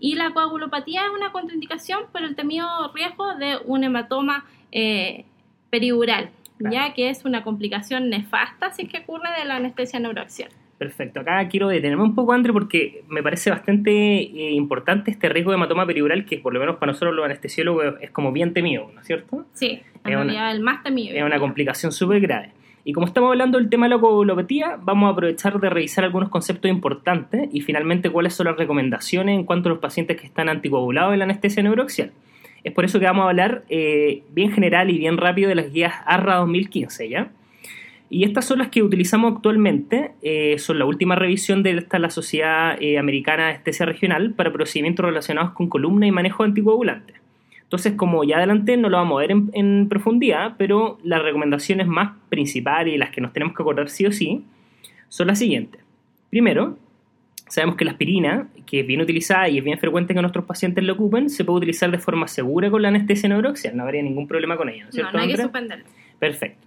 Y 0.00 0.14
la 0.16 0.30
coagulopatía 0.30 1.02
es 1.04 1.10
una 1.10 1.32
contraindicación 1.32 2.04
por 2.12 2.22
el 2.22 2.36
temido 2.36 2.66
riesgo 2.94 3.34
de 3.34 3.58
un 3.64 3.84
hematoma 3.84 4.44
eh, 4.72 5.24
periural, 5.70 6.30
ya 6.58 6.94
que 6.94 7.10
es 7.10 7.24
una 7.24 7.42
complicación 7.42 8.08
nefasta 8.10 8.72
si 8.72 8.82
es 8.82 8.88
que 8.88 8.98
ocurre 8.98 9.28
de 9.38 9.44
la 9.44 9.56
anestesia 9.56 9.98
neuroaxial. 10.00 10.50
Perfecto. 10.78 11.20
Acá 11.20 11.46
quiero 11.48 11.68
detenerme 11.68 12.02
un 12.02 12.14
poco, 12.14 12.32
André, 12.32 12.52
porque 12.52 13.04
me 13.08 13.22
parece 13.22 13.50
bastante 13.50 13.90
eh, 13.90 14.52
importante 14.52 15.10
este 15.10 15.28
riesgo 15.28 15.52
de 15.52 15.56
hematoma 15.56 15.86
periural, 15.86 16.24
que 16.24 16.38
por 16.38 16.52
lo 16.52 16.60
menos 16.60 16.76
para 16.76 16.92
nosotros 16.92 17.14
los 17.14 17.24
anestesiólogos 17.24 17.94
es 18.00 18.10
como 18.10 18.32
bien 18.32 18.52
temido, 18.52 18.90
¿no 18.92 19.00
es 19.00 19.06
cierto? 19.06 19.46
Sí, 19.52 19.82
en 20.04 20.12
es 20.12 20.16
realidad 20.16 20.50
el 20.50 20.60
más 20.60 20.82
temido. 20.82 21.14
Es 21.14 21.22
una 21.22 21.38
complicación 21.38 21.92
súper 21.92 22.20
grave. 22.20 22.52
Y 22.86 22.92
como 22.92 23.06
estamos 23.06 23.30
hablando 23.30 23.56
del 23.58 23.70
tema 23.70 23.86
de 23.86 23.90
la 23.90 23.98
coagulopatía, 23.98 24.76
vamos 24.78 25.08
a 25.08 25.12
aprovechar 25.12 25.58
de 25.58 25.70
revisar 25.70 26.04
algunos 26.04 26.28
conceptos 26.28 26.70
importantes 26.70 27.48
y 27.50 27.62
finalmente 27.62 28.10
cuáles 28.10 28.34
son 28.34 28.46
las 28.46 28.56
recomendaciones 28.56 29.38
en 29.38 29.44
cuanto 29.44 29.68
a 29.68 29.72
los 29.72 29.78
pacientes 29.78 30.20
que 30.20 30.26
están 30.26 30.50
anticoagulados 30.50 31.14
en 31.14 31.20
la 31.20 31.24
anestesia 31.24 31.62
neuroaxial. 31.62 32.12
Es 32.62 32.72
por 32.72 32.84
eso 32.84 32.98
que 32.98 33.06
vamos 33.06 33.24
a 33.24 33.30
hablar 33.30 33.64
eh, 33.68 34.22
bien 34.30 34.50
general 34.50 34.90
y 34.90 34.98
bien 34.98 35.16
rápido 35.16 35.48
de 35.48 35.54
las 35.54 35.72
guías 35.72 35.94
ARRA 36.04 36.36
2015, 36.36 37.08
¿ya? 37.08 37.30
Y 38.14 38.22
estas 38.22 38.44
son 38.44 38.60
las 38.60 38.68
que 38.68 38.80
utilizamos 38.80 39.34
actualmente, 39.34 40.12
eh, 40.22 40.56
son 40.60 40.78
la 40.78 40.84
última 40.84 41.16
revisión 41.16 41.64
de 41.64 41.72
esta 41.72 41.98
la 41.98 42.10
Sociedad 42.10 42.80
eh, 42.80 42.96
Americana 42.96 43.46
de 43.46 43.50
Anestesia 43.54 43.86
Regional 43.86 44.34
para 44.34 44.52
procedimientos 44.52 45.04
relacionados 45.04 45.50
con 45.50 45.68
columna 45.68 46.06
y 46.06 46.12
manejo 46.12 46.44
anticoagulante. 46.44 47.14
Entonces, 47.62 47.94
como 47.94 48.22
ya 48.22 48.36
adelante, 48.36 48.76
no 48.76 48.88
lo 48.88 48.98
vamos 48.98 49.18
a 49.18 49.26
ver 49.26 49.32
en, 49.52 49.88
profundidad, 49.88 50.54
pero 50.56 50.96
las 51.02 51.24
recomendaciones 51.24 51.88
más 51.88 52.12
principales 52.28 52.94
y 52.94 52.98
las 52.98 53.10
que 53.10 53.20
nos 53.20 53.32
tenemos 53.32 53.56
que 53.56 53.64
acordar 53.64 53.88
sí 53.88 54.06
o 54.06 54.12
sí 54.12 54.44
son 55.08 55.26
las 55.26 55.40
siguientes. 55.40 55.80
Primero, 56.30 56.78
sabemos 57.48 57.74
que 57.74 57.84
la 57.84 57.90
aspirina, 57.90 58.46
que 58.64 58.78
es 58.78 58.86
bien 58.86 59.00
utilizada 59.00 59.48
y 59.48 59.58
es 59.58 59.64
bien 59.64 59.80
frecuente 59.80 60.14
que 60.14 60.20
nuestros 60.20 60.44
pacientes 60.44 60.84
lo 60.84 60.92
ocupen, 60.92 61.30
se 61.30 61.44
puede 61.44 61.56
utilizar 61.56 61.90
de 61.90 61.98
forma 61.98 62.28
segura 62.28 62.70
con 62.70 62.80
la 62.80 62.90
anestesia 62.90 63.28
neuroaxial, 63.28 63.76
no 63.76 63.82
habría 63.82 64.02
ningún 64.02 64.28
problema 64.28 64.56
con 64.56 64.68
ella, 64.68 64.84
¿no 64.84 64.90
es 64.90 64.94
cierto? 64.94 65.10
No, 65.14 65.18
no 65.18 65.24
hay 65.24 65.34
que 65.34 65.42
suspenderlo. 65.42 65.84
Perfecto. 66.20 66.63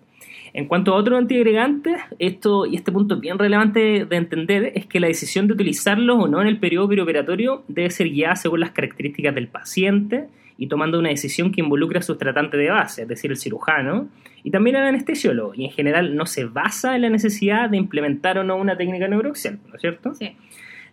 En 0.57 0.65
cuanto 0.65 0.91
a 0.91 0.95
otros 0.95 1.19
antiagregantes, 1.19 2.01
esto 2.17 2.65
y 2.65 2.77
este 2.77 2.91
punto 2.91 3.17
bien 3.17 3.37
relevante 3.37 4.05
de 4.05 4.15
entender 4.15 4.71
es 4.73 4.87
que 4.87 4.99
la 4.99 5.05
decisión 5.05 5.45
de 5.45 5.53
utilizarlos 5.53 6.17
o 6.23 6.27
no 6.27 6.41
en 6.41 6.47
el 6.47 6.57
periodo 6.57 6.89
perioperatorio 6.89 7.63
debe 7.67 7.91
ser 7.91 8.09
guiada 8.09 8.35
según 8.37 8.61
las 8.61 8.71
características 8.71 9.35
del 9.35 9.49
paciente 9.49 10.25
y 10.57 10.65
tomando 10.65 10.97
una 10.97 11.09
decisión 11.09 11.51
que 11.51 11.61
involucre 11.61 11.99
a 11.99 12.01
su 12.01 12.15
tratante 12.15 12.57
de 12.57 12.71
base, 12.71 13.03
es 13.03 13.07
decir, 13.07 13.29
el 13.29 13.37
cirujano, 13.37 14.09
y 14.43 14.49
también 14.49 14.77
al 14.77 14.87
anestesiólogo, 14.87 15.53
y 15.53 15.65
en 15.65 15.69
general 15.69 16.15
no 16.15 16.25
se 16.25 16.45
basa 16.45 16.95
en 16.95 17.03
la 17.03 17.09
necesidad 17.11 17.69
de 17.69 17.77
implementar 17.77 18.39
o 18.39 18.43
no 18.43 18.57
una 18.57 18.75
técnica 18.75 19.07
neuroxial, 19.07 19.59
¿no 19.67 19.75
es 19.75 19.81
cierto? 19.81 20.15
Sí. 20.15 20.35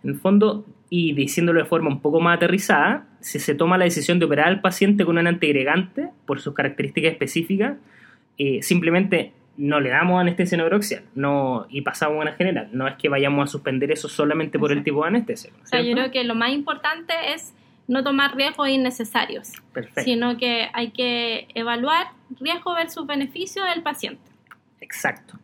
En 0.03 0.11
el 0.11 0.15
fondo, 0.17 0.63
y 0.91 1.13
diciéndolo 1.13 1.59
de 1.59 1.65
forma 1.65 1.89
un 1.89 2.01
poco 2.01 2.19
más 2.19 2.37
aterrizada, 2.37 3.07
si 3.19 3.39
se 3.39 3.55
toma 3.55 3.79
la 3.79 3.85
decisión 3.85 4.19
de 4.19 4.25
operar 4.25 4.47
al 4.47 4.61
paciente 4.61 5.05
con 5.05 5.17
un 5.17 5.25
antiagregante 5.25 6.09
por 6.27 6.39
sus 6.39 6.53
características 6.53 7.13
específicas, 7.13 7.77
eh, 8.37 8.61
simplemente 8.61 9.31
no 9.57 9.79
le 9.79 9.89
damos 9.89 10.19
anestesia 10.19 10.57
neuroxial 10.57 11.03
no, 11.15 11.65
y 11.69 11.81
pasamos 11.81 12.17
a 12.17 12.21
una 12.21 12.33
general. 12.33 12.69
No 12.73 12.87
es 12.87 12.95
que 12.95 13.09
vayamos 13.09 13.49
a 13.49 13.51
suspender 13.51 13.91
eso 13.91 14.09
solamente 14.09 14.59
por 14.59 14.71
el 14.71 14.83
tipo 14.83 15.01
de 15.01 15.07
anestesia. 15.07 15.51
O 15.63 15.67
sea, 15.67 15.81
yo 15.81 15.93
creo 15.93 16.11
que 16.11 16.23
lo 16.23 16.35
más 16.35 16.51
importante 16.51 17.13
es 17.33 17.53
no 17.87 18.03
tomar 18.03 18.35
riesgos 18.35 18.67
innecesarios, 18.69 19.51
Perfecto. 19.73 20.01
sino 20.01 20.37
que 20.37 20.67
hay 20.73 20.91
que 20.91 21.47
evaluar 21.53 22.07
riesgo 22.39 22.73
versus 22.73 23.05
beneficio 23.05 23.63
del 23.63 23.83
paciente. 23.83 24.23
Exacto. 24.81 25.39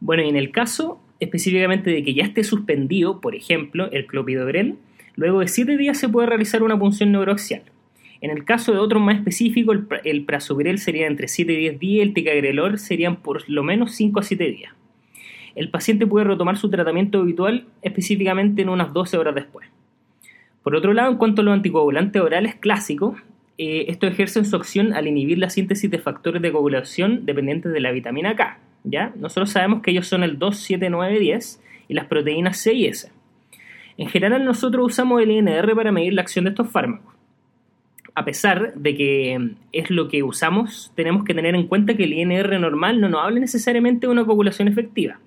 Bueno, 0.00 0.22
y 0.22 0.28
en 0.28 0.36
el 0.36 0.50
caso 0.50 1.00
específicamente 1.22 1.90
de 1.90 2.02
que 2.02 2.14
ya 2.14 2.24
esté 2.24 2.42
suspendido, 2.42 3.20
por 3.20 3.36
ejemplo, 3.36 3.88
el 3.92 4.06
clopidogrel, 4.06 4.76
luego 5.14 5.40
de 5.40 5.48
7 5.48 5.76
días 5.76 5.96
se 5.96 6.08
puede 6.08 6.26
realizar 6.26 6.62
una 6.64 6.76
punción 6.78 7.12
neuroaxial. 7.12 7.62
En 8.22 8.30
el 8.30 8.44
caso 8.44 8.72
de 8.72 8.78
otro 8.78 9.00
más 9.00 9.16
específico, 9.16 9.72
el, 9.72 9.86
el 10.04 10.78
sería 10.78 11.08
entre 11.08 11.26
7 11.26 11.52
y 11.52 11.56
10 11.56 11.78
días, 11.80 12.06
el 12.06 12.14
ticagrelor 12.14 12.78
serían 12.78 13.16
por 13.16 13.48
lo 13.50 13.64
menos 13.64 13.92
5 13.96 14.20
a 14.20 14.22
7 14.22 14.44
días. 14.44 14.72
El 15.56 15.70
paciente 15.70 16.06
puede 16.06 16.24
retomar 16.24 16.56
su 16.56 16.70
tratamiento 16.70 17.18
habitual 17.18 17.66
específicamente 17.82 18.62
en 18.62 18.68
unas 18.68 18.92
12 18.92 19.18
horas 19.18 19.34
después. 19.34 19.68
Por 20.62 20.76
otro 20.76 20.92
lado, 20.92 21.10
en 21.10 21.18
cuanto 21.18 21.42
a 21.42 21.44
los 21.44 21.52
anticoagulantes 21.52 22.22
orales 22.22 22.54
clásicos, 22.54 23.20
eh, 23.58 23.86
estos 23.88 24.12
ejercen 24.12 24.44
su 24.44 24.54
acción 24.54 24.92
al 24.92 25.08
inhibir 25.08 25.38
la 25.38 25.50
síntesis 25.50 25.90
de 25.90 25.98
factores 25.98 26.40
de 26.40 26.52
coagulación 26.52 27.26
dependientes 27.26 27.72
de 27.72 27.80
la 27.80 27.90
vitamina 27.90 28.36
K. 28.36 28.60
¿ya? 28.84 29.12
Nosotros 29.16 29.50
sabemos 29.50 29.82
que 29.82 29.90
ellos 29.90 30.06
son 30.06 30.22
el 30.22 30.38
2, 30.38 30.56
7, 30.56 30.90
9, 30.90 31.18
10 31.18 31.60
y 31.88 31.94
las 31.94 32.06
proteínas 32.06 32.58
C 32.58 32.72
y 32.72 32.86
S. 32.86 33.10
En 33.98 34.08
general, 34.08 34.44
nosotros 34.44 34.86
usamos 34.86 35.20
el 35.20 35.32
INR 35.32 35.74
para 35.74 35.90
medir 35.90 36.14
la 36.14 36.22
acción 36.22 36.44
de 36.44 36.50
estos 36.50 36.70
fármacos. 36.70 37.12
A 38.14 38.24
pesar 38.24 38.74
de 38.74 38.94
que 38.94 39.50
es 39.72 39.90
lo 39.90 40.08
que 40.08 40.22
usamos, 40.22 40.92
tenemos 40.94 41.24
que 41.24 41.32
tener 41.34 41.54
en 41.54 41.66
cuenta 41.66 41.94
que 41.94 42.04
el 42.04 42.12
INR 42.12 42.60
normal 42.60 43.00
no 43.00 43.08
nos 43.08 43.24
habla 43.24 43.40
necesariamente 43.40 44.06
de 44.06 44.12
una 44.12 44.24
coagulación 44.24 44.68
efectiva, 44.68 45.18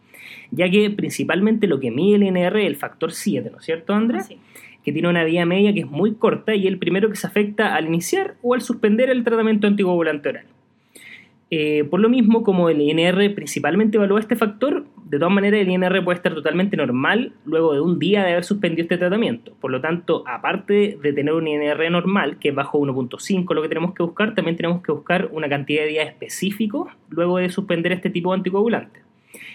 ya 0.52 0.70
que 0.70 0.92
principalmente 0.92 1.66
lo 1.66 1.80
que 1.80 1.90
mide 1.90 2.18
el 2.18 2.24
INR 2.24 2.58
es 2.58 2.68
el 2.68 2.76
factor 2.76 3.12
7, 3.12 3.50
¿no 3.52 3.58
es 3.58 3.66
cierto, 3.66 3.94
Andrés? 3.94 4.28
Sí. 4.28 4.38
que 4.84 4.92
tiene 4.92 5.10
una 5.10 5.24
vía 5.24 5.48
media 5.48 5.74
que 5.74 5.80
es 5.80 5.90
muy 5.90 6.14
corta 6.14 6.54
y 6.54 6.68
el 6.68 6.78
primero 6.78 7.10
que 7.10 7.16
se 7.16 7.26
afecta 7.26 7.74
al 7.74 7.88
iniciar 7.88 8.36
o 8.44 8.54
al 8.54 8.62
suspender 8.62 9.10
el 9.10 9.24
tratamiento 9.24 9.66
anticoagulante 9.66 10.30
oral. 10.30 10.46
Eh, 11.58 11.86
por 11.86 12.02
lo 12.02 12.10
mismo, 12.10 12.44
como 12.44 12.68
el 12.68 12.82
INR 12.82 13.34
principalmente 13.34 13.96
evalúa 13.96 14.20
este 14.20 14.36
factor, 14.36 14.88
de 15.06 15.18
todas 15.18 15.34
maneras 15.34 15.62
el 15.62 15.70
INR 15.70 16.04
puede 16.04 16.18
estar 16.18 16.36
totalmente 16.36 16.76
normal 16.76 17.32
luego 17.46 17.74
de 17.74 17.80
un 17.80 17.98
día 17.98 18.26
de 18.26 18.34
haber 18.34 18.44
suspendido 18.44 18.82
este 18.82 18.98
tratamiento. 18.98 19.54
Por 19.62 19.72
lo 19.72 19.80
tanto, 19.80 20.26
aparte 20.28 20.98
de 21.02 21.14
tener 21.14 21.34
un 21.34 21.48
INR 21.48 21.90
normal, 21.90 22.40
que 22.40 22.50
es 22.50 22.56
bajo 22.56 22.78
1.5 22.78 23.54
lo 23.54 23.62
que 23.62 23.70
tenemos 23.70 23.94
que 23.94 24.04
buscar, 24.04 24.36
también 24.36 24.58
tenemos 24.58 24.84
que 24.84 24.92
buscar 24.92 25.30
una 25.32 25.48
cantidad 25.48 25.84
de 25.84 25.92
días 25.92 26.08
específicos 26.10 26.92
luego 27.08 27.38
de 27.38 27.48
suspender 27.48 27.94
este 27.94 28.10
tipo 28.10 28.32
de 28.32 28.40
anticoagulante. 28.40 29.00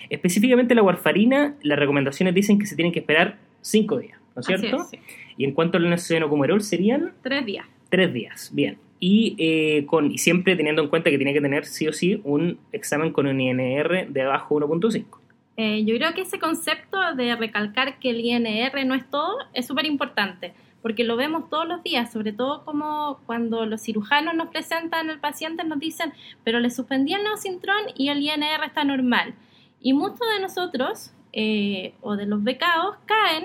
Específicamente 0.08 0.74
la 0.74 0.82
warfarina, 0.82 1.56
las 1.62 1.78
recomendaciones 1.78 2.34
dicen 2.34 2.58
que 2.58 2.64
se 2.64 2.76
tienen 2.76 2.94
que 2.94 3.00
esperar 3.00 3.36
5 3.60 3.98
días, 3.98 4.18
¿no 4.34 4.40
es 4.40 4.46
cierto? 4.46 4.76
es, 4.76 4.88
sí. 4.88 4.98
Y 5.36 5.44
en 5.44 5.52
cuanto 5.52 5.76
al 5.76 5.90
nocenocumerol 5.90 6.62
serían 6.62 7.12
Tres 7.20 7.44
días. 7.44 7.66
tres 7.90 8.10
días, 8.10 8.50
bien. 8.54 8.78
Y, 9.00 9.34
eh, 9.38 9.86
con, 9.86 10.18
siempre 10.18 10.56
teniendo 10.56 10.82
en 10.82 10.88
cuenta 10.88 11.10
que 11.10 11.16
tiene 11.16 11.32
que 11.32 11.40
tener 11.40 11.64
sí 11.64 11.88
o 11.88 11.92
sí 11.92 12.20
un 12.22 12.58
examen 12.70 13.12
con 13.12 13.26
un 13.26 13.40
INR 13.40 14.06
de 14.08 14.22
abajo 14.22 14.60
1.5. 14.60 15.20
Eh, 15.56 15.84
yo 15.84 15.94
creo 15.96 16.14
que 16.14 16.22
ese 16.22 16.38
concepto 16.38 16.98
de 17.16 17.36
recalcar 17.36 17.98
que 17.98 18.10
el 18.10 18.20
INR 18.20 18.86
no 18.86 18.94
es 18.94 19.10
todo 19.10 19.36
es 19.52 19.66
súper 19.66 19.84
importante, 19.84 20.54
porque 20.80 21.04
lo 21.04 21.16
vemos 21.16 21.50
todos 21.50 21.68
los 21.68 21.82
días, 21.82 22.12
sobre 22.12 22.32
todo 22.32 22.64
como 22.64 23.20
cuando 23.26 23.66
los 23.66 23.82
cirujanos 23.82 24.34
nos 24.34 24.48
presentan 24.48 25.10
al 25.10 25.20
paciente, 25.20 25.64
nos 25.64 25.78
dicen, 25.78 26.12
pero 26.44 26.60
le 26.60 26.70
suspendí 26.70 27.12
el 27.12 27.24
neocintrón 27.24 27.82
y 27.94 28.08
el 28.08 28.22
INR 28.22 28.64
está 28.64 28.84
normal. 28.84 29.34
Y 29.82 29.92
muchos 29.92 30.20
de 30.34 30.40
nosotros, 30.40 31.12
eh, 31.32 31.94
o 32.00 32.16
de 32.16 32.26
los 32.26 32.42
becados, 32.42 32.96
caen 33.06 33.44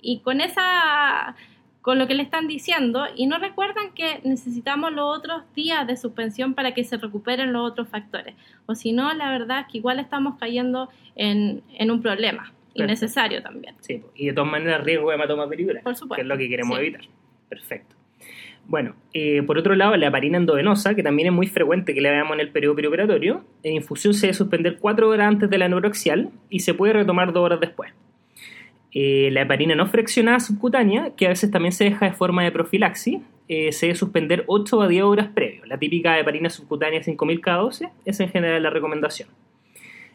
y 0.00 0.20
con 0.20 0.40
esa 0.40 1.36
con 1.82 1.98
lo 1.98 2.06
que 2.06 2.14
le 2.14 2.22
están 2.22 2.46
diciendo 2.46 3.04
y 3.16 3.26
no 3.26 3.38
recuerdan 3.38 3.92
que 3.94 4.20
necesitamos 4.24 4.92
los 4.92 5.16
otros 5.16 5.42
días 5.54 5.86
de 5.86 5.96
suspensión 5.96 6.54
para 6.54 6.74
que 6.74 6.84
se 6.84 6.96
recuperen 6.96 7.52
los 7.52 7.70
otros 7.70 7.88
factores. 7.88 8.34
O 8.66 8.74
si 8.74 8.92
no, 8.92 9.12
la 9.14 9.30
verdad 9.30 9.60
es 9.60 9.66
que 9.72 9.78
igual 9.78 9.98
estamos 9.98 10.38
cayendo 10.38 10.88
en, 11.16 11.62
en 11.78 11.90
un 11.90 12.02
problema 12.02 12.52
innecesario 12.74 13.42
también. 13.42 13.74
Sí, 13.80 14.02
y 14.14 14.26
de 14.26 14.32
todas 14.32 14.50
maneras 14.50 14.84
riesgo 14.84 15.08
de 15.10 15.16
hematoma 15.16 15.48
peridural, 15.48 15.82
Por 15.82 15.96
supuesto, 15.96 16.16
que 16.16 16.22
es 16.22 16.28
lo 16.28 16.38
que 16.38 16.48
queremos 16.48 16.78
sí. 16.78 16.84
evitar. 16.84 17.02
Perfecto. 17.48 17.96
Bueno, 18.66 18.94
eh, 19.12 19.42
por 19.42 19.58
otro 19.58 19.74
lado, 19.74 19.96
la 19.96 20.06
heparina 20.06 20.36
endovenosa, 20.36 20.94
que 20.94 21.02
también 21.02 21.28
es 21.28 21.34
muy 21.34 21.48
frecuente 21.48 21.92
que 21.92 22.00
la 22.00 22.10
veamos 22.10 22.34
en 22.34 22.40
el 22.40 22.50
periodo 22.50 22.76
perioperatorio, 22.76 23.44
en 23.64 23.74
infusión 23.74 24.14
se 24.14 24.28
debe 24.28 24.34
suspender 24.34 24.78
4 24.78 25.08
horas 25.08 25.26
antes 25.26 25.50
de 25.50 25.58
la 25.58 25.68
neuroaxial 25.68 26.30
y 26.50 26.60
se 26.60 26.74
puede 26.74 26.92
retomar 26.92 27.32
2 27.32 27.42
horas 27.42 27.58
después. 27.58 27.92
Eh, 28.92 29.30
la 29.32 29.42
heparina 29.42 29.74
no 29.74 29.86
fraccionada 29.86 30.40
subcutánea, 30.40 31.14
que 31.16 31.26
a 31.26 31.28
veces 31.30 31.50
también 31.50 31.72
se 31.72 31.84
deja 31.84 32.06
de 32.06 32.12
forma 32.12 32.42
de 32.42 32.50
profilaxis, 32.50 33.20
eh, 33.48 33.72
se 33.72 33.86
debe 33.86 33.98
suspender 33.98 34.44
8 34.46 34.82
a 34.82 34.88
10 34.88 35.02
horas 35.04 35.28
previo. 35.34 35.64
La 35.66 35.78
típica 35.78 36.18
heparina 36.18 36.50
subcutánea 36.50 37.02
5000 37.02 37.40
K12 37.40 37.90
es 38.04 38.20
en 38.20 38.28
general 38.28 38.62
la 38.62 38.70
recomendación. 38.70 39.28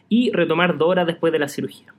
Y 0.10 0.32
retomar 0.32 0.78
2 0.78 0.88
horas 0.88 1.08
después 1.08 1.34
de 1.34 1.40
la 1.40 1.48
cirugía. 1.48 1.94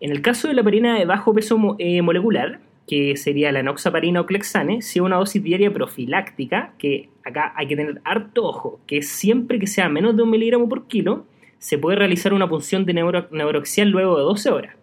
En 0.00 0.10
el 0.10 0.22
caso 0.22 0.48
de 0.48 0.54
la 0.54 0.60
heparina 0.60 0.98
de 0.98 1.04
bajo 1.04 1.34
peso 1.34 1.76
eh, 1.78 2.02
molecular, 2.02 2.60
que 2.86 3.16
sería 3.16 3.52
la 3.52 3.60
enoxaparina 3.60 4.20
o 4.20 4.26
clexane, 4.26 4.80
si 4.82 4.98
una 5.00 5.16
dosis 5.16 5.42
diaria 5.42 5.72
profiláctica, 5.72 6.72
que 6.78 7.10
acá 7.24 7.52
hay 7.54 7.66
que 7.66 7.76
tener 7.76 8.00
harto 8.04 8.44
ojo, 8.44 8.80
que 8.86 9.02
siempre 9.02 9.58
que 9.58 9.66
sea 9.66 9.88
menos 9.88 10.16
de 10.16 10.22
un 10.22 10.30
miligramo 10.30 10.68
por 10.68 10.86
kilo, 10.86 11.26
se 11.58 11.76
puede 11.76 11.96
realizar 11.96 12.32
una 12.32 12.48
punción 12.48 12.86
de 12.86 12.94
neuro 12.94 13.28
neuroaxial 13.30 13.90
luego 13.90 14.16
de 14.16 14.22
12 14.22 14.50
horas. 14.50 14.77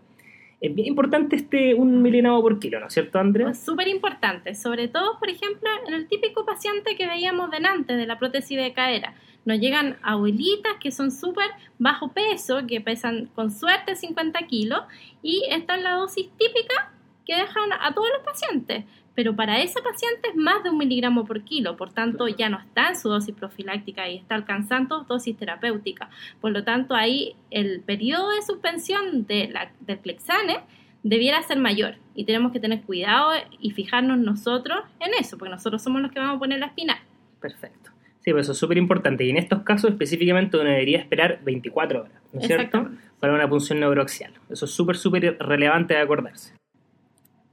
Es 0.66 0.74
bien 0.74 0.88
importante 0.88 1.36
este 1.36 1.76
un 1.76 2.02
miligramo 2.02 2.42
por 2.42 2.58
kilo, 2.58 2.80
¿no 2.80 2.88
es 2.88 2.94
cierto, 2.94 3.20
Andrea? 3.20 3.54
Súper 3.54 3.88
importante, 3.88 4.56
sobre 4.56 4.88
todo, 4.88 5.20
por 5.20 5.30
ejemplo, 5.30 5.70
en 5.88 5.94
el 5.94 6.08
típico 6.08 6.44
paciente 6.44 6.96
que 6.96 7.06
veíamos 7.06 7.52
delante 7.52 7.96
de 7.96 8.08
la 8.08 8.18
prótesis 8.18 8.58
de 8.58 8.74
cadera. 8.74 9.14
Nos 9.46 9.60
llegan 9.60 9.98
abuelitas 10.02 10.74
que 10.80 10.92
son 10.92 11.12
súper 11.12 11.52
bajo 11.78 12.14
peso, 12.14 12.66
que 12.66 12.82
pesan 12.82 13.28
con 13.36 13.52
suerte 13.52 13.96
50 13.96 14.40
kilos, 14.48 14.82
y 15.22 15.44
esta 15.52 15.76
es 15.76 15.84
la 15.84 15.98
dosis 15.98 16.32
típica 16.36 16.92
que 17.28 17.36
dejan 17.36 17.72
a 17.80 17.94
todos 17.94 18.10
los 18.18 18.26
pacientes. 18.26 18.86
Pero 19.16 19.36
para 19.36 19.62
ese 19.62 19.82
paciente 19.82 20.30
es 20.30 20.36
más 20.36 20.64
de 20.64 20.70
un 20.70 20.78
miligramo 20.78 21.26
por 21.26 21.42
kilo, 21.44 21.78
por 21.78 21.92
tanto 21.94 22.28
ya 22.28 22.50
no 22.50 22.60
está 22.60 22.90
en 22.90 22.98
su 22.98 23.10
dosis 23.10 23.34
profiláctica 23.34 24.08
y 24.10 24.18
está 24.18 24.36
alcanzando 24.36 25.06
dosis 25.06 25.38
terapéutica. 25.38 26.10
Por 26.42 26.52
lo 26.52 26.64
tanto, 26.64 26.94
ahí 26.94 27.36
el 27.50 27.82
periodo 27.82 28.32
de 28.32 28.42
suspensión 28.42 29.26
de 29.26 29.48
la, 29.48 29.72
del 29.80 30.00
Clexane 30.00 30.60
debiera 31.04 31.42
ser 31.44 31.60
mayor 31.60 31.96
y 32.14 32.26
tenemos 32.26 32.52
que 32.52 32.60
tener 32.60 32.82
cuidado 32.82 33.32
y 33.60 33.72
fijarnos 33.72 34.18
nosotros 34.18 34.80
en 35.00 35.14
eso, 35.20 35.38
porque 35.38 35.52
nosotros 35.52 35.82
somos 35.82 36.02
los 36.02 36.12
que 36.12 36.20
vamos 36.20 36.36
a 36.36 36.40
poner 36.40 36.60
la 36.60 36.68
espinal. 36.68 36.98
Perfecto. 37.40 37.92
Sí, 38.20 38.32
pues 38.32 38.46
eso 38.46 38.54
es 38.54 38.58
súper 38.58 38.80
importante. 38.80 39.24
Y 39.24 39.30
en 39.30 39.38
estos 39.38 39.62
casos 39.62 39.92
específicamente 39.92 40.58
uno 40.58 40.68
debería 40.68 40.98
esperar 40.98 41.40
24 41.44 42.02
horas, 42.02 42.22
¿no 42.34 42.42
es 42.42 42.48
cierto? 42.48 42.90
Para 43.20 43.34
una 43.34 43.48
punción 43.48 43.80
neuroaxial. 43.80 44.34
Eso 44.50 44.66
es 44.66 44.72
súper, 44.72 44.98
súper 44.98 45.38
relevante 45.40 45.94
de 45.94 46.00
acordarse. 46.00 46.56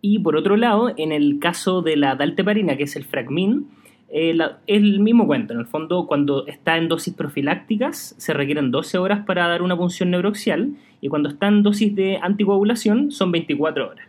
Y 0.05 0.19
por 0.19 0.35
otro 0.35 0.57
lado, 0.57 0.93
en 0.97 1.13
el 1.13 1.39
caso 1.39 1.81
de 1.81 1.97
la 1.97 2.17
dalteparina, 2.17 2.77
que 2.77 2.83
es 2.83 2.97
el 2.97 3.05
fragmin, 3.05 3.69
eh, 4.11 4.37
es 4.67 4.77
el 4.77 4.99
mismo 4.99 5.29
cuento. 5.29 5.55
En 5.55 5.61
el 5.61 5.67
fondo, 5.67 6.09
cuando 6.09 6.45
está 6.49 6.77
en 6.77 6.89
dosis 6.89 7.15
profilácticas, 7.15 8.17
se 8.19 8.35
requieren 8.35 8.73
12 8.73 8.99
horas 8.99 9.25
para 9.25 9.47
dar 9.47 9.63
una 9.63 9.77
punción 9.77 10.11
neuroaxial, 10.11 10.75
y 11.01 11.09
cuando 11.09 11.29
está 11.29 11.47
en 11.47 11.63
dosis 11.63 11.95
de 11.95 12.19
anticoagulación, 12.21 13.13
son 13.13 13.31
24 13.31 13.89
horas. 13.91 14.09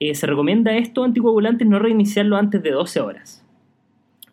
Eh, 0.00 0.14
se 0.16 0.26
recomienda 0.26 0.76
estos 0.76 1.04
anticoagulantes 1.04 1.66
no 1.68 1.78
reiniciarlo 1.78 2.36
antes 2.36 2.60
de 2.60 2.72
12 2.72 3.00
horas. 3.00 3.44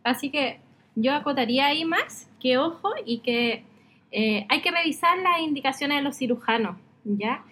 Así 0.03 0.31
que 0.31 0.59
yo 0.95 1.13
acotaría 1.13 1.67
ahí 1.67 1.85
más 1.85 2.29
que 2.41 2.57
ojo 2.57 2.89
y 3.05 3.19
que 3.19 3.63
eh, 4.11 4.45
hay 4.49 4.61
que 4.61 4.71
revisar 4.71 5.19
las 5.19 5.39
indicaciones 5.39 5.97
de 5.97 6.03
los 6.03 6.17
cirujanos, 6.17 6.77
¿ya? 7.05 7.45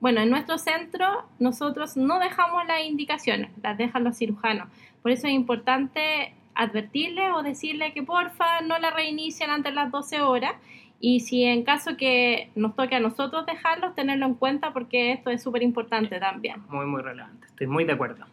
Bueno, 0.00 0.20
en 0.20 0.30
nuestro 0.30 0.58
centro 0.58 1.24
nosotros 1.38 1.96
no 1.96 2.20
dejamos 2.20 2.66
las 2.66 2.84
indicaciones, 2.84 3.50
las 3.62 3.76
dejan 3.76 4.04
los 4.04 4.16
cirujanos. 4.16 4.68
Por 5.02 5.10
eso 5.10 5.26
es 5.26 5.32
importante 5.32 6.34
advertirle 6.54 7.32
o 7.32 7.42
decirle 7.42 7.92
que 7.92 8.02
porfa 8.02 8.60
no 8.62 8.78
la 8.78 8.90
reinicien 8.90 9.50
antes 9.50 9.72
de 9.72 9.76
las 9.76 9.90
12 9.90 10.20
horas 10.22 10.54
y 11.00 11.20
si 11.20 11.44
en 11.44 11.62
caso 11.62 11.96
que 11.96 12.50
nos 12.56 12.74
toque 12.74 12.96
a 12.96 13.00
nosotros 13.00 13.46
dejarlos, 13.46 13.94
tenerlo 13.94 14.26
en 14.26 14.34
cuenta 14.34 14.72
porque 14.72 15.12
esto 15.12 15.30
es 15.30 15.42
súper 15.42 15.62
importante 15.62 16.18
también. 16.18 16.62
Muy, 16.68 16.86
muy 16.86 17.02
relevante, 17.02 17.46
estoy 17.46 17.66
muy 17.68 17.84
de 17.84 17.92
acuerdo. 17.92 18.26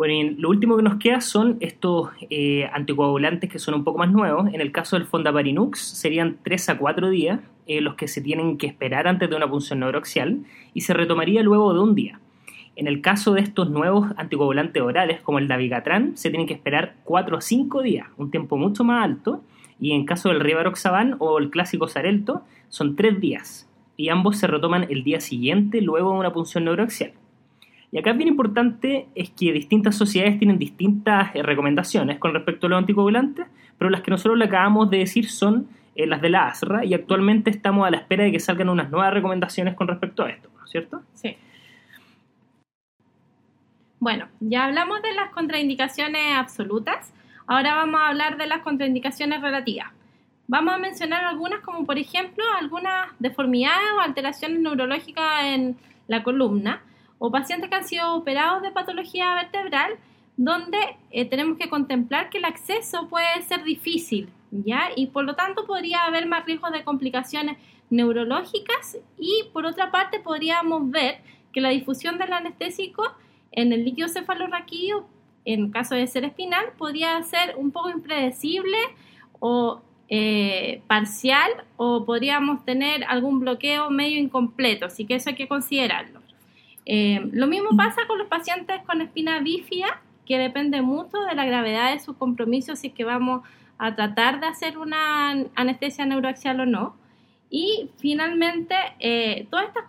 Bueno, 0.00 0.34
lo 0.38 0.48
último 0.48 0.78
que 0.78 0.82
nos 0.82 0.94
queda 0.94 1.20
son 1.20 1.58
estos 1.60 2.08
eh, 2.30 2.70
anticoagulantes 2.72 3.50
que 3.50 3.58
son 3.58 3.74
un 3.74 3.84
poco 3.84 3.98
más 3.98 4.10
nuevos. 4.10 4.48
En 4.50 4.62
el 4.62 4.72
caso 4.72 4.96
del 4.96 5.04
Fondaparinux 5.04 5.78
serían 5.78 6.38
3 6.42 6.70
a 6.70 6.78
4 6.78 7.10
días 7.10 7.40
eh, 7.66 7.82
los 7.82 7.96
que 7.96 8.08
se 8.08 8.22
tienen 8.22 8.56
que 8.56 8.66
esperar 8.66 9.06
antes 9.06 9.28
de 9.28 9.36
una 9.36 9.50
punción 9.50 9.80
neuroaxial 9.80 10.38
y 10.72 10.80
se 10.80 10.94
retomaría 10.94 11.42
luego 11.42 11.74
de 11.74 11.80
un 11.80 11.94
día. 11.94 12.18
En 12.76 12.86
el 12.86 13.02
caso 13.02 13.34
de 13.34 13.42
estos 13.42 13.68
nuevos 13.68 14.06
anticoagulantes 14.16 14.82
orales, 14.82 15.20
como 15.20 15.38
el 15.38 15.48
Davigatran, 15.48 16.16
se 16.16 16.30
tienen 16.30 16.46
que 16.46 16.54
esperar 16.54 16.94
4 17.04 17.36
a 17.36 17.42
5 17.42 17.82
días, 17.82 18.08
un 18.16 18.30
tiempo 18.30 18.56
mucho 18.56 18.84
más 18.84 19.04
alto. 19.04 19.42
Y 19.78 19.92
en 19.92 20.06
caso 20.06 20.30
del 20.30 20.40
Rivaroxaban 20.40 21.16
o 21.18 21.36
el 21.36 21.50
clásico 21.50 21.88
Sarelto, 21.88 22.40
son 22.70 22.96
3 22.96 23.20
días. 23.20 23.68
Y 23.98 24.08
ambos 24.08 24.38
se 24.38 24.46
retoman 24.46 24.86
el 24.88 25.04
día 25.04 25.20
siguiente 25.20 25.82
luego 25.82 26.14
de 26.14 26.20
una 26.20 26.32
punción 26.32 26.64
neuroaxial. 26.64 27.12
Y 27.92 27.98
acá 27.98 28.10
es 28.10 28.16
bien 28.16 28.28
importante 28.28 29.08
es 29.14 29.30
que 29.30 29.52
distintas 29.52 29.96
sociedades 29.96 30.38
tienen 30.38 30.58
distintas 30.58 31.34
eh, 31.34 31.42
recomendaciones 31.42 32.18
con 32.18 32.32
respecto 32.32 32.66
a 32.66 32.70
los 32.70 32.78
anticoagulantes, 32.78 33.46
pero 33.78 33.90
las 33.90 34.02
que 34.02 34.10
nosotros 34.10 34.38
le 34.38 34.44
acabamos 34.44 34.90
de 34.90 34.98
decir 34.98 35.28
son 35.28 35.68
eh, 35.96 36.06
las 36.06 36.22
de 36.22 36.30
la 36.30 36.46
ASRA 36.46 36.84
y 36.84 36.94
actualmente 36.94 37.50
estamos 37.50 37.86
a 37.86 37.90
la 37.90 37.96
espera 37.96 38.24
de 38.24 38.32
que 38.32 38.40
salgan 38.40 38.68
unas 38.68 38.90
nuevas 38.90 39.12
recomendaciones 39.12 39.74
con 39.74 39.88
respecto 39.88 40.22
a 40.22 40.30
esto, 40.30 40.48
¿no 40.56 40.64
es 40.64 40.70
cierto? 40.70 41.02
Sí. 41.14 41.36
Bueno, 43.98 44.28
ya 44.38 44.66
hablamos 44.66 45.02
de 45.02 45.12
las 45.12 45.30
contraindicaciones 45.30 46.36
absolutas, 46.36 47.12
ahora 47.46 47.74
vamos 47.74 48.00
a 48.00 48.08
hablar 48.08 48.38
de 48.38 48.46
las 48.46 48.60
contraindicaciones 48.60 49.42
relativas. 49.42 49.88
Vamos 50.46 50.74
a 50.74 50.78
mencionar 50.78 51.24
algunas 51.24 51.60
como 51.60 51.84
por 51.84 51.98
ejemplo 51.98 52.44
algunas 52.58 53.08
deformidades 53.18 53.86
o 53.96 54.00
alteraciones 54.00 54.60
neurológicas 54.60 55.44
en 55.44 55.76
la 56.08 56.22
columna, 56.22 56.82
o 57.20 57.30
pacientes 57.30 57.68
que 57.68 57.76
han 57.76 57.86
sido 57.86 58.14
operados 58.14 58.62
de 58.62 58.70
patología 58.70 59.34
vertebral, 59.34 59.92
donde 60.38 60.78
eh, 61.10 61.26
tenemos 61.26 61.58
que 61.58 61.68
contemplar 61.68 62.30
que 62.30 62.38
el 62.38 62.46
acceso 62.46 63.08
puede 63.08 63.42
ser 63.42 63.62
difícil, 63.62 64.30
¿ya? 64.50 64.88
Y 64.96 65.08
por 65.08 65.24
lo 65.24 65.34
tanto 65.36 65.66
podría 65.66 66.06
haber 66.06 66.26
más 66.26 66.46
riesgo 66.46 66.70
de 66.70 66.82
complicaciones 66.82 67.58
neurológicas 67.90 68.96
y 69.18 69.44
por 69.52 69.66
otra 69.66 69.90
parte 69.90 70.18
podríamos 70.18 70.90
ver 70.90 71.20
que 71.52 71.60
la 71.60 71.68
difusión 71.68 72.16
del 72.16 72.32
anestésico 72.32 73.04
en 73.52 73.74
el 73.74 73.84
líquido 73.84 74.08
cefalorraquídeo, 74.08 75.06
en 75.44 75.70
caso 75.70 75.94
de 75.94 76.06
ser 76.06 76.24
espinal, 76.24 76.72
podría 76.78 77.22
ser 77.22 77.54
un 77.58 77.70
poco 77.70 77.90
impredecible 77.90 78.78
o 79.40 79.82
eh, 80.08 80.80
parcial 80.86 81.50
o 81.76 82.06
podríamos 82.06 82.64
tener 82.64 83.04
algún 83.04 83.40
bloqueo 83.40 83.90
medio 83.90 84.18
incompleto, 84.18 84.86
así 84.86 85.04
que 85.04 85.16
eso 85.16 85.28
hay 85.28 85.36
que 85.36 85.48
considerarlo. 85.48 86.29
Eh, 86.86 87.20
lo 87.32 87.46
mismo 87.46 87.76
pasa 87.76 88.06
con 88.06 88.18
los 88.18 88.28
pacientes 88.28 88.80
con 88.86 89.00
espina 89.00 89.40
bífida, 89.40 90.02
que 90.26 90.38
depende 90.38 90.82
mucho 90.82 91.18
de 91.28 91.34
la 91.34 91.44
gravedad 91.44 91.92
de 91.92 92.00
su 92.00 92.16
compromiso, 92.16 92.76
si 92.76 92.88
es 92.88 92.92
que 92.94 93.04
vamos 93.04 93.42
a 93.78 93.94
tratar 93.94 94.40
de 94.40 94.46
hacer 94.46 94.78
una 94.78 95.30
anestesia 95.54 96.06
neuroaxial 96.06 96.60
o 96.60 96.66
no. 96.66 96.96
Y 97.50 97.90
finalmente, 97.98 98.74
eh, 99.00 99.46
todas 99.50 99.66
estas 99.66 99.84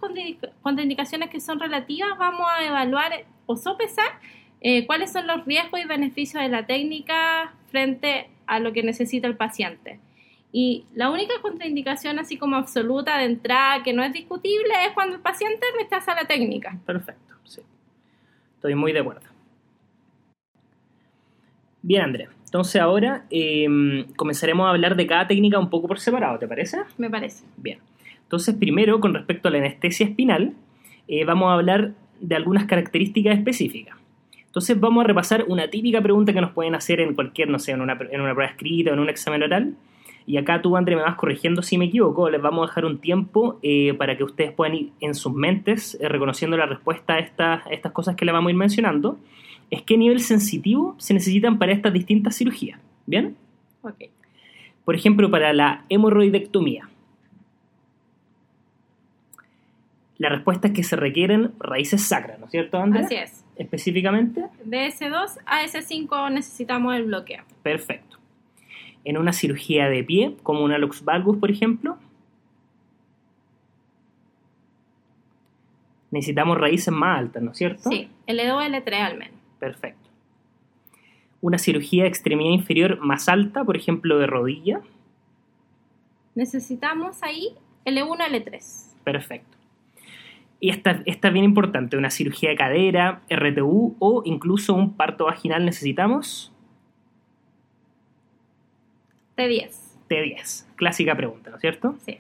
contraindicaciones 0.62 1.30
que 1.30 1.40
son 1.40 1.60
relativas, 1.60 2.18
vamos 2.18 2.48
a 2.50 2.66
evaluar 2.66 3.26
o 3.46 3.56
sopesar 3.56 4.20
eh, 4.62 4.86
cuáles 4.86 5.12
son 5.12 5.28
los 5.28 5.46
riesgos 5.46 5.80
y 5.80 5.86
beneficios 5.86 6.42
de 6.42 6.50
la 6.50 6.66
técnica 6.66 7.54
frente 7.70 8.30
a 8.48 8.60
lo 8.60 8.74
que 8.74 8.84
necesita 8.84 9.28
el 9.28 9.36
paciente. 9.36 10.00
Y 10.52 10.86
la 10.96 11.10
única 11.10 11.34
contraindicación 11.42 12.20
así 12.20 12.38
como 12.38 12.58
absoluta 12.58 13.18
de 13.18 13.26
entrada 13.26 13.84
que 13.84 13.94
no 13.94 14.04
es 14.04 14.12
discutible 14.12 14.74
es 14.86 14.94
cuando 14.94 15.16
el 15.16 15.22
paciente 15.22 15.66
rechaza 15.80 16.14
la 16.14 16.26
técnica. 16.26 16.78
Perfecto, 16.86 17.36
sí. 17.46 17.62
Estoy 18.56 18.76
muy 18.76 18.92
de 18.92 19.00
acuerdo. 19.00 19.22
Bien, 21.82 22.04
Andrea. 22.04 22.30
Entonces 22.46 22.82
ahora 22.82 23.26
em, 23.30 24.06
comenzaremos 24.18 24.68
a 24.68 24.72
hablar 24.72 24.98
de 24.98 25.08
cada 25.08 25.26
técnica 25.26 25.58
un 25.58 25.70
poco 25.70 25.88
por 25.88 26.00
separado, 26.00 26.38
¿te 26.38 26.48
parece? 26.48 26.80
Me 26.98 27.10
parece. 27.10 27.46
Bien. 27.56 27.80
Entonces 28.24 28.54
primero, 28.56 29.00
con 29.00 29.14
respecto 29.14 29.48
a 29.48 29.52
la 29.52 29.60
anestesia 29.60 30.06
espinal, 30.06 30.54
eh, 31.08 31.24
vamos 31.24 31.50
a 31.50 31.54
hablar 31.54 31.94
de 32.20 32.36
algunas 32.36 32.66
características 32.66 33.38
específicas. 33.38 33.96
Entonces 34.46 34.78
vamos 34.78 35.06
a 35.06 35.08
repasar 35.08 35.46
una 35.48 35.70
típica 35.70 36.02
pregunta 36.02 36.34
que 36.34 36.42
nos 36.42 36.52
pueden 36.52 36.76
hacer 36.76 37.00
en 37.00 37.16
cualquier, 37.16 37.50
no 37.50 37.58
sé, 37.58 37.72
en 37.72 37.80
una, 37.80 37.98
en 38.12 38.20
una 38.20 38.34
prueba 38.34 38.52
escrita 38.52 38.92
o 38.92 38.94
en 38.94 39.00
un 39.00 39.10
examen 39.10 39.44
oral, 39.44 39.76
y 40.26 40.38
acá 40.38 40.62
tú, 40.62 40.78
André, 40.78 40.96
me 40.96 41.02
vas 41.02 41.16
corrigiendo 41.16 41.62
si 41.62 41.78
me 41.78 41.86
equivoco. 41.86 42.30
Les 42.30 42.42
vamos 42.42 42.64
a 42.64 42.68
dejar 42.68 42.86
un 42.86 43.00
tiempo 43.00 43.60
eh, 43.64 43.94
para 43.96 44.18
que 44.18 44.24
ustedes 44.24 44.52
puedan 44.52 44.76
ir 44.76 44.92
en 45.00 45.16
sus 45.16 45.34
mentes 45.34 45.98
eh, 46.00 46.08
reconociendo 46.10 46.58
la 46.58 46.66
respuesta 46.66 47.16
a 47.16 47.20
estas, 47.20 47.64
estas 47.72 47.92
cosas 47.92 48.16
que 48.16 48.26
le 48.26 48.32
vamos 48.32 48.50
a 48.50 48.52
ir 48.52 48.58
mencionando. 48.58 49.18
Es 49.70 49.82
qué 49.82 49.98
nivel 49.98 50.20
sensitivo 50.20 50.96
se 51.00 51.14
necesitan 51.14 51.58
para 51.58 51.72
estas 51.72 51.94
distintas 51.94 52.38
cirugías. 52.38 52.80
¿Bien? 53.06 53.36
Ok. 53.82 54.04
Por 54.86 54.96
ejemplo, 54.96 55.30
para 55.32 55.54
la 55.54 55.86
hemorroidectomía. 55.90 56.88
La 60.18 60.30
respuesta 60.30 60.68
es 60.68 60.74
que 60.74 60.84
se 60.84 60.96
requieren 60.96 61.52
raíces 61.58 62.04
sacras, 62.04 62.38
¿no 62.38 62.46
es 62.46 62.52
cierto, 62.52 62.78
André? 62.78 63.06
Así 63.06 63.16
es. 63.16 63.44
Específicamente. 63.56 64.46
De 64.64 64.88
S2 64.88 65.40
a 65.48 65.64
S5 65.64 66.32
necesitamos 66.32 66.96
el 66.96 67.06
bloqueo. 67.06 67.44
Perfecto 67.64 68.11
en 69.04 69.18
una 69.18 69.34
cirugía 69.34 69.88
de 69.90 70.04
pie, 70.04 70.36
como 70.44 70.64
una 70.64 70.78
lux 70.78 71.04
valgus, 71.04 71.38
por 71.38 71.52
ejemplo, 71.52 71.98
necesitamos 76.12 76.58
raíces 76.58 76.94
más 76.94 77.20
altas, 77.20 77.42
¿no 77.42 77.52
es 77.52 77.58
cierto? 77.58 77.90
Sí, 77.90 78.10
L2, 78.28 78.84
L3 78.84 78.94
al 78.96 79.18
menos. 79.18 79.40
Perfecto. 79.60 80.10
Una 81.40 81.58
cirugía 81.58 82.04
de 82.04 82.10
extremidad 82.10 82.52
inferior 82.52 83.00
más 83.00 83.28
alta, 83.28 83.64
por 83.64 83.76
ejemplo, 83.76 84.20
de 84.20 84.28
rodilla. 84.28 84.82
Necesitamos 86.36 87.24
ahí 87.24 87.56
L1, 87.86 88.18
L3. 88.18 88.94
Perfecto. 89.04 89.58
Y 90.60 90.70
esta, 90.70 91.02
esta 91.06 91.30
es 91.30 91.34
bien 91.34 91.46
importante, 91.46 91.98
una 91.98 92.12
cirugía 92.12 92.52
de 92.52 92.56
cadera, 92.56 93.22
RTU 93.30 93.96
o 93.98 94.22
incluso 94.26 94.76
un 94.76 94.94
parto 94.94 95.26
vaginal 95.26 95.66
necesitamos 95.66 96.51
T10. 99.42 99.72
T10. 100.10 100.66
Clásica 100.76 101.16
pregunta, 101.16 101.50
¿no 101.50 101.56
es 101.56 101.62
cierto? 101.62 101.96
Sí. 102.06 102.18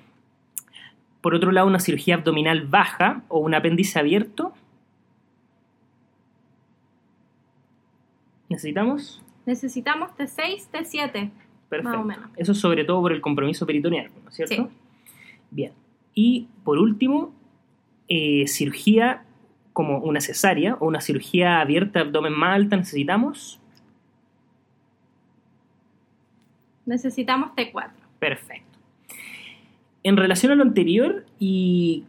Por 1.21 1.35
otro 1.35 1.51
lado, 1.51 1.67
una 1.67 1.79
cirugía 1.79 2.15
abdominal 2.15 2.65
baja 2.65 3.23
o 3.27 3.39
un 3.39 3.53
apéndice 3.53 3.99
abierto. 3.99 4.53
¿Necesitamos? 8.49 9.23
Necesitamos 9.45 10.11
T6, 10.11 10.69
T7. 10.71 11.31
Perfecto. 11.69 11.83
Más 11.83 11.95
o 11.95 12.03
menos. 12.03 12.29
Eso 12.35 12.53
sobre 12.53 12.83
todo 12.83 13.01
por 13.01 13.13
el 13.13 13.21
compromiso 13.21 13.65
peritoneal, 13.65 14.11
¿no 14.23 14.29
es 14.29 14.35
cierto? 14.35 14.55
Sí. 14.55 14.67
Bien. 15.51 15.73
Y 16.13 16.47
por 16.63 16.79
último, 16.79 17.33
eh, 18.07 18.45
cirugía 18.47 19.23
como 19.73 19.99
una 19.99 20.19
cesárea 20.19 20.75
o 20.75 20.87
una 20.87 21.01
cirugía 21.01 21.61
abierta 21.61 22.01
abdomen 22.01 22.33
más 22.33 22.55
alta 22.55 22.75
necesitamos. 22.75 23.59
Necesitamos 26.91 27.51
T4. 27.55 27.89
Perfecto. 28.19 28.77
En 30.03 30.17
relación 30.17 30.51
a 30.51 30.55
lo 30.55 30.63
anterior 30.63 31.25
y 31.39 32.03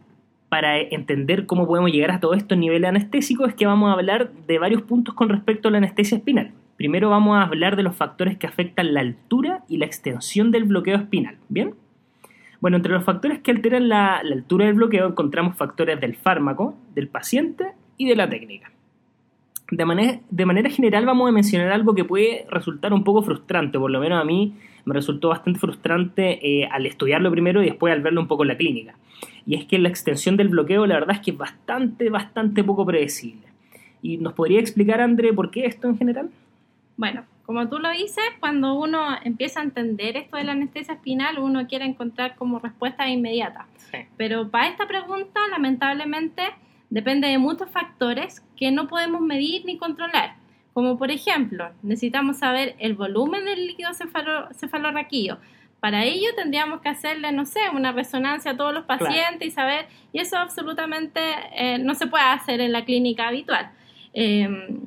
para 0.49 0.77
entender 0.77 1.45
cómo 1.45 1.65
podemos 1.65 1.89
llegar 1.89 2.11
a 2.11 2.19
todo 2.19 2.33
esto 2.33 2.55
a 2.55 2.57
nivel 2.57 2.83
anestésico 2.83 3.45
es 3.45 3.53
que 3.53 3.65
vamos 3.65 3.89
a 3.89 3.93
hablar 3.93 4.33
de 4.45 4.59
varios 4.59 4.81
puntos 4.81 5.15
con 5.15 5.29
respecto 5.29 5.69
a 5.69 5.71
la 5.71 5.77
anestesia 5.77 6.17
espinal. 6.17 6.51
Primero 6.75 7.09
vamos 7.09 7.37
a 7.37 7.43
hablar 7.43 7.77
de 7.77 7.83
los 7.83 7.95
factores 7.95 8.37
que 8.37 8.45
afectan 8.45 8.93
la 8.93 8.99
altura 8.99 9.63
y 9.69 9.77
la 9.77 9.85
extensión 9.85 10.51
del 10.51 10.65
bloqueo 10.65 10.97
espinal. 10.97 11.37
¿Bien? 11.47 11.75
Bueno, 12.59 12.75
entre 12.75 12.91
los 12.91 13.05
factores 13.05 13.39
que 13.39 13.51
alteran 13.51 13.87
la, 13.87 14.19
la 14.21 14.35
altura 14.35 14.65
del 14.65 14.75
bloqueo 14.75 15.07
encontramos 15.07 15.55
factores 15.55 15.97
del 16.01 16.15
fármaco, 16.15 16.75
del 16.93 17.07
paciente 17.07 17.67
y 17.95 18.09
de 18.09 18.17
la 18.17 18.27
técnica. 18.29 18.69
De 19.71 19.85
manera, 19.85 20.19
de 20.29 20.45
manera 20.45 20.69
general 20.69 21.05
vamos 21.05 21.29
a 21.29 21.31
mencionar 21.31 21.71
algo 21.71 21.95
que 21.95 22.03
puede 22.03 22.45
resultar 22.49 22.91
un 22.91 23.05
poco 23.05 23.23
frustrante, 23.23 23.79
por 23.79 23.89
lo 23.89 24.01
menos 24.01 24.21
a 24.21 24.25
mí 24.25 24.53
me 24.85 24.93
resultó 24.93 25.29
bastante 25.29 25.59
frustrante 25.59 26.39
eh, 26.45 26.67
al 26.71 26.85
estudiarlo 26.85 27.31
primero 27.31 27.61
y 27.61 27.67
después 27.67 27.93
al 27.93 28.01
verlo 28.01 28.21
un 28.21 28.27
poco 28.27 28.43
en 28.43 28.49
la 28.49 28.57
clínica. 28.57 28.95
Y 29.45 29.55
es 29.55 29.65
que 29.65 29.79
la 29.79 29.89
extensión 29.89 30.37
del 30.37 30.49
bloqueo 30.49 30.85
la 30.85 30.95
verdad 30.95 31.15
es 31.15 31.21
que 31.21 31.31
es 31.31 31.37
bastante, 31.37 32.09
bastante 32.09 32.63
poco 32.63 32.85
predecible. 32.85 33.47
¿Y 34.01 34.17
nos 34.17 34.33
podría 34.33 34.59
explicar, 34.59 35.01
André, 35.01 35.33
por 35.33 35.51
qué 35.51 35.65
esto 35.65 35.87
en 35.87 35.97
general? 35.97 36.29
Bueno, 36.97 37.23
como 37.45 37.67
tú 37.69 37.79
lo 37.79 37.89
dices, 37.89 38.23
cuando 38.39 38.73
uno 38.75 39.17
empieza 39.23 39.59
a 39.59 39.63
entender 39.63 40.17
esto 40.17 40.37
de 40.37 40.43
la 40.43 40.53
anestesia 40.53 40.95
espinal, 40.95 41.39
uno 41.39 41.67
quiere 41.67 41.85
encontrar 41.85 42.35
como 42.35 42.59
respuesta 42.59 43.09
inmediata. 43.09 43.67
Sí. 43.77 43.99
Pero 44.17 44.49
para 44.49 44.67
esta 44.67 44.87
pregunta, 44.87 45.39
lamentablemente, 45.49 46.43
depende 46.89 47.27
de 47.27 47.37
muchos 47.37 47.69
factores 47.69 48.45
que 48.55 48.71
no 48.71 48.87
podemos 48.87 49.21
medir 49.21 49.65
ni 49.65 49.77
controlar. 49.77 50.35
Como 50.73 50.97
por 50.97 51.11
ejemplo, 51.11 51.71
necesitamos 51.83 52.37
saber 52.37 52.75
el 52.79 52.95
volumen 52.95 53.45
del 53.45 53.67
líquido 53.67 53.93
cefalo, 53.93 54.49
cefalorraquídeo 54.55 55.37
Para 55.79 56.03
ello 56.03 56.29
tendríamos 56.35 56.81
que 56.81 56.89
hacerle, 56.89 57.31
no 57.31 57.45
sé, 57.45 57.59
una 57.71 57.91
resonancia 57.91 58.51
a 58.51 58.57
todos 58.57 58.73
los 58.73 58.85
pacientes 58.85 59.47
y 59.47 59.51
saber, 59.51 59.85
y 60.11 60.19
eso 60.19 60.37
absolutamente 60.37 61.19
eh, 61.55 61.77
no 61.77 61.93
se 61.93 62.07
puede 62.07 62.23
hacer 62.23 62.59
en 62.59 62.71
la 62.71 62.85
clínica 62.85 63.27
habitual. 63.27 63.71
Em, 64.13 64.79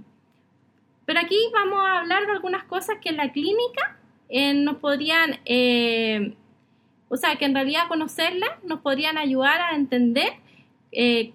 pero 1.05 1.21
aquí 1.21 1.39
vamos 1.53 1.79
a 1.87 1.99
hablar 2.01 2.27
de 2.27 2.33
algunas 2.33 2.65
cosas 2.65 2.97
que 3.01 3.11
en 3.11 3.19
la 3.19 3.31
clínica 3.31 3.97
eh, 4.29 4.55
nos 4.55 4.79
podrían, 4.79 5.39
eh, 5.45 6.35
o 7.09 7.17
sea, 7.17 7.37
que 7.37 7.45
en 7.45 7.55
realidad 7.55 7.87
conocerlas 7.87 8.51
nos 8.65 8.81
podrían 8.81 9.19
ayudar 9.19 9.61
a 9.61 9.77
entender 9.77 10.33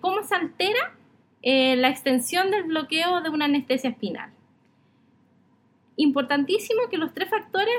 cómo 0.01 0.23
se 0.23 0.33
altera 0.33 0.95
la 1.43 1.89
extensión 1.89 2.49
del 2.49 2.63
bloqueo 2.63 3.21
de 3.21 3.29
una 3.29 3.45
anestesia 3.45 3.91
espinal. 3.91 4.31
Importantísimo 5.95 6.89
que 6.89 6.97
los 6.97 7.13
tres 7.13 7.30
factores 7.30 7.75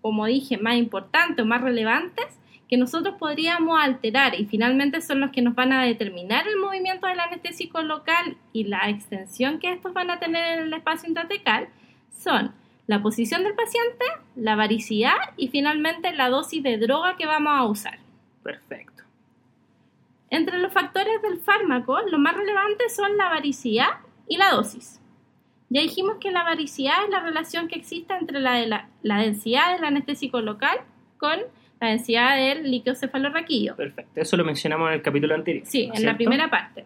como 0.00 0.26
dije, 0.26 0.58
más 0.58 0.76
importantes 0.76 1.42
o 1.42 1.46
más 1.46 1.60
relevantes 1.60 2.26
que 2.68 2.76
nosotros 2.76 3.16
podríamos 3.18 3.78
alterar 3.80 4.38
y 4.38 4.46
finalmente 4.46 5.00
son 5.00 5.20
los 5.20 5.30
que 5.30 5.42
nos 5.42 5.54
van 5.54 5.72
a 5.72 5.84
determinar 5.84 6.46
el 6.46 6.56
movimiento 6.56 7.06
del 7.06 7.18
anestésico 7.18 7.82
local 7.82 8.36
y 8.52 8.64
la 8.64 8.88
extensión 8.88 9.58
que 9.58 9.72
estos 9.72 9.92
van 9.92 10.10
a 10.10 10.20
tener 10.20 10.58
en 10.58 10.66
el 10.66 10.72
espacio 10.72 11.08
intratecal 11.08 11.68
son 12.16 12.54
la 12.86 13.02
posición 13.02 13.42
del 13.44 13.54
paciente, 13.54 14.04
la 14.36 14.56
varicidad 14.56 15.16
y 15.36 15.48
finalmente 15.48 16.12
la 16.12 16.28
dosis 16.28 16.62
de 16.62 16.78
droga 16.78 17.16
que 17.16 17.26
vamos 17.26 17.52
a 17.54 17.64
usar. 17.64 17.98
Perfecto. 18.42 19.02
Entre 20.28 20.58
los 20.58 20.72
factores 20.72 21.20
del 21.22 21.40
fármaco, 21.40 22.00
los 22.02 22.20
más 22.20 22.36
relevantes 22.36 22.94
son 22.94 23.16
la 23.16 23.28
varicidad 23.28 23.98
y 24.28 24.36
la 24.36 24.50
dosis. 24.50 24.99
Ya 25.72 25.82
dijimos 25.82 26.16
que 26.20 26.32
la 26.32 26.42
varicidad 26.42 27.04
es 27.04 27.10
la 27.10 27.20
relación 27.20 27.68
que 27.68 27.76
existe 27.76 28.12
entre 28.12 28.40
la, 28.40 28.54
de 28.54 28.66
la, 28.66 29.18
densidad 29.18 29.72
del 29.72 29.84
anestésico 29.84 30.40
local 30.40 30.78
con 31.16 31.38
la 31.80 31.88
densidad 31.88 32.36
del 32.36 32.68
líquido 32.68 32.96
cefalorraquídeo. 32.96 33.76
Perfecto, 33.76 34.20
eso 34.20 34.36
lo 34.36 34.44
mencionamos 34.44 34.88
en 34.88 34.94
el 34.94 35.02
capítulo 35.02 35.36
anterior. 35.36 35.64
Sí, 35.66 35.88
en 35.94 36.04
la 36.04 36.16
primera 36.16 36.50
parte. 36.50 36.84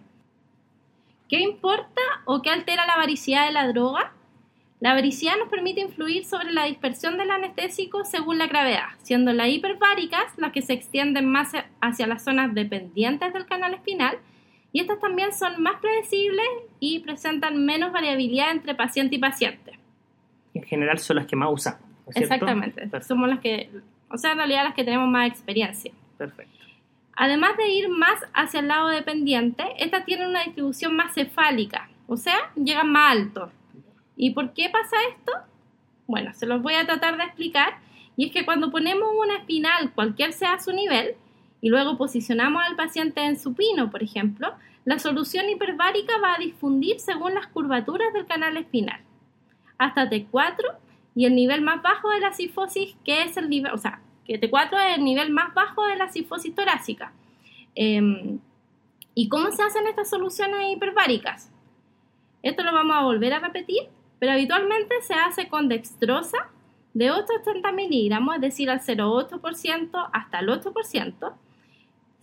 ¿Qué 1.30 1.40
importa 1.40 2.02
o 2.26 2.42
qué 2.42 2.50
altera 2.50 2.86
la 2.86 2.96
varicidad 2.96 3.46
de 3.46 3.52
la 3.52 3.66
droga? 3.68 4.12
La 4.80 4.92
varicidad 4.92 5.38
nos 5.38 5.48
permite 5.48 5.80
influir 5.80 6.26
sobre 6.26 6.52
la 6.52 6.66
dispersión 6.66 7.16
del 7.16 7.30
anestésico 7.30 8.04
según 8.04 8.36
la 8.36 8.48
gravedad, 8.48 8.88
siendo 9.02 9.32
las 9.32 9.48
hiperbáricas 9.48 10.26
las 10.36 10.52
que 10.52 10.60
se 10.60 10.74
extienden 10.74 11.26
más 11.26 11.52
hacia 11.80 12.06
las 12.06 12.22
zonas 12.22 12.54
dependientes 12.54 13.32
del 13.32 13.46
canal 13.46 13.72
espinal 13.72 14.18
y 14.74 14.80
estas 14.80 14.98
también 14.98 15.32
son 15.32 15.62
más 15.62 15.80
predecibles 15.80 16.44
y 16.80 16.98
presentan 16.98 17.64
menos 17.64 17.92
variabilidad 17.92 18.50
entre 18.50 18.74
paciente 18.74 19.14
y 19.14 19.18
paciente. 19.18 19.78
en 20.52 20.64
general 20.64 20.98
son 20.98 21.16
las 21.16 21.26
que 21.26 21.36
más 21.36 21.48
usamos. 21.52 21.80
Exactamente, 22.12 22.90
somos 23.02 23.28
las 23.28 23.38
que, 23.38 23.70
o 24.10 24.18
sea, 24.18 24.32
en 24.32 24.38
realidad 24.38 24.64
las 24.64 24.74
que 24.74 24.82
tenemos 24.82 25.08
más 25.08 25.28
experiencia. 25.28 25.92
Perfecto. 26.18 26.52
Además 27.16 27.56
de 27.56 27.68
ir 27.68 27.88
más 27.88 28.18
hacia 28.34 28.58
el 28.58 28.66
lado 28.66 28.88
dependiente, 28.88 29.62
estas 29.78 30.04
tienen 30.04 30.28
una 30.28 30.42
distribución 30.42 30.96
más 30.96 31.14
cefálica, 31.14 31.88
o 32.08 32.16
sea, 32.16 32.52
llegan 32.56 32.90
más 32.90 33.12
alto. 33.12 33.52
¿Y 34.16 34.30
por 34.30 34.54
qué 34.54 34.70
pasa 34.70 34.96
esto? 35.16 35.32
Bueno, 36.08 36.34
se 36.34 36.46
los 36.46 36.60
voy 36.62 36.74
a 36.74 36.84
tratar 36.84 37.16
de 37.16 37.22
explicar. 37.22 37.78
Y 38.16 38.26
es 38.26 38.32
que 38.32 38.44
cuando 38.44 38.72
ponemos 38.72 39.08
una 39.16 39.36
espinal, 39.38 39.92
cualquier 39.92 40.32
sea 40.32 40.58
su 40.58 40.72
nivel, 40.72 41.14
y 41.64 41.70
luego 41.70 41.96
posicionamos 41.96 42.62
al 42.62 42.76
paciente 42.76 43.22
en 43.22 43.38
supino, 43.38 43.90
por 43.90 44.02
ejemplo, 44.02 44.52
la 44.84 44.98
solución 44.98 45.48
hiperbárica 45.48 46.12
va 46.22 46.34
a 46.34 46.38
difundir 46.38 47.00
según 47.00 47.32
las 47.32 47.46
curvaturas 47.46 48.12
del 48.12 48.26
canal 48.26 48.58
espinal, 48.58 49.00
hasta 49.78 50.10
T4 50.10 50.58
y 51.14 51.24
el 51.24 51.34
nivel 51.34 51.62
más 51.62 51.80
bajo 51.80 52.10
de 52.10 52.20
la 52.20 52.34
sifosis, 52.34 52.94
que 53.02 53.22
es 53.22 53.38
el 53.38 53.48
nivel, 53.48 53.72
o 53.72 53.78
sea, 53.78 54.02
que 54.26 54.38
T4 54.38 54.90
es 54.90 54.98
el 54.98 55.04
nivel 55.04 55.30
más 55.30 55.54
bajo 55.54 55.86
de 55.86 55.96
la 55.96 56.12
sifosis 56.12 56.54
torácica. 56.54 57.14
Em, 57.74 58.40
¿Y 59.14 59.30
cómo 59.30 59.50
se 59.50 59.62
hacen 59.62 59.86
estas 59.86 60.10
soluciones 60.10 60.70
hiperbáricas? 60.70 61.50
Esto 62.42 62.62
lo 62.62 62.74
vamos 62.74 62.94
a 62.94 63.04
volver 63.04 63.32
a 63.32 63.38
repetir, 63.38 63.84
pero 64.18 64.32
habitualmente 64.32 64.96
se 65.00 65.14
hace 65.14 65.48
con 65.48 65.70
dextrosa 65.70 66.50
de 66.92 67.10
880 67.10 67.72
miligramos, 67.72 68.34
es 68.34 68.42
decir, 68.42 68.68
al 68.68 68.80
0,8% 68.80 70.10
hasta 70.12 70.40
el 70.40 70.48
8%, 70.50 71.34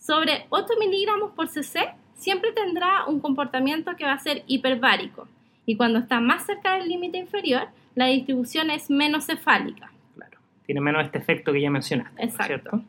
sobre 0.02 0.48
8 0.50 0.68
miligramos 0.80 1.32
por 1.32 1.48
cc 1.48 1.94
siempre 2.16 2.52
tendrá 2.52 3.06
un 3.06 3.20
comportamiento 3.20 3.96
que 3.96 4.04
va 4.04 4.14
a 4.14 4.20
ser 4.20 4.44
hiperbárico 4.48 5.28
y 5.66 5.78
cuando 5.78 6.00
está 6.00 6.20
más 6.20 6.46
cerca 6.46 6.76
del 6.76 6.90
límite 6.90 7.18
inferior, 7.18 7.68
la 7.96 8.08
distribución 8.08 8.72
es 8.72 8.90
menos 8.90 9.28
cefálica. 9.28 9.92
Claro, 10.16 10.40
tiene 10.66 10.82
menos 10.82 11.06
este 11.06 11.20
efecto 11.20 11.54
que 11.54 11.62
ya 11.62 11.70
mencionaste. 11.70 12.24
Exacto. 12.24 12.84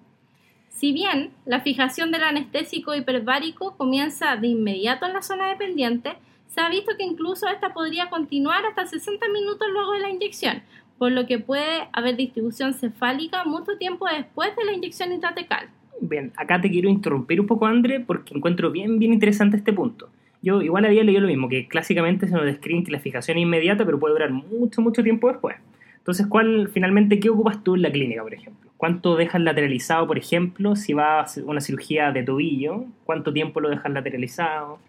Si 0.71 0.93
bien 0.93 1.33
la 1.45 1.61
fijación 1.61 2.11
del 2.11 2.25
anestésico 2.25 2.95
hiperbárico 2.95 3.77
comienza 3.77 4.37
de 4.37 4.49
inmediato 4.49 5.07
en 5.07 5.13
la 5.13 5.23
zona 5.23 5.49
dependiente, 5.49 6.15
se 6.49 6.61
ha 6.61 6.69
visto 6.69 6.97
que 6.97 7.05
incluso 7.05 7.47
esta 7.49 7.73
podría 7.73 8.11
continuar 8.11 8.65
hasta 8.67 8.87
60 8.87 9.29
minutos 9.29 9.69
luego 9.71 9.93
de 9.93 10.01
la 10.01 10.11
inyección, 10.11 10.63
por 10.99 11.13
lo 11.13 11.27
que 11.27 11.39
puede 11.39 11.89
haber 11.93 12.17
distribución 12.17 12.75
cefálica 12.75 13.45
mucho 13.45 13.77
tiempo 13.79 14.07
después 14.07 14.57
de 14.57 14.65
la 14.65 14.73
inyección 14.73 15.13
intratecal. 15.13 15.69
Bien, 16.05 16.33
acá 16.37 16.61
te 16.61 16.69
quiero 16.69 16.89
interrumpir 16.89 17.41
un 17.41 17.47
poco, 17.47 17.65
André, 17.65 18.01
porque 18.01 18.35
encuentro 18.35 18.73
bien, 18.73 18.99
bien 18.99 19.13
interesante 19.13 19.57
este 19.57 19.73
punto. 19.73 20.09
Yo 20.43 20.61
igual 20.61 20.85
había 20.85 21.05
leído 21.05 21.21
lo 21.21 21.29
mismo, 21.29 21.49
que 21.49 21.69
clásicamente 21.69 22.27
se 22.27 22.35
nos 22.35 22.45
describe 22.45 22.83
que 22.83 22.91
la 22.91 22.99
fijación 22.99 23.39
es 23.39 23.43
inmediata, 23.43 23.85
pero 23.85 24.01
puede 24.01 24.15
durar 24.15 24.33
mucho, 24.33 24.83
mucho 24.83 25.05
tiempo 25.05 25.29
después. 25.29 25.55
Entonces, 25.99 26.27
¿cuál 26.27 26.69
finalmente 26.75 27.21
qué 27.21 27.31
ocupas 27.31 27.63
tú 27.63 27.77
en 27.77 27.83
la 27.83 27.93
clínica, 27.93 28.21
por 28.21 28.35
ejemplo? 28.35 28.69
¿Cuánto 28.77 29.15
dejas 29.15 29.41
lateralizado, 29.43 30.09
por 30.09 30.19
ejemplo, 30.19 30.75
si 30.75 30.93
va 30.93 31.21
a 31.21 31.27
una 31.45 31.61
cirugía 31.61 32.11
de 32.11 32.25
tobillo? 32.25 32.87
¿Cuánto 33.05 33.33
tiempo 33.33 33.61
lo 33.61 33.69
dejas 33.69 33.93
lateralizado? 33.93 34.81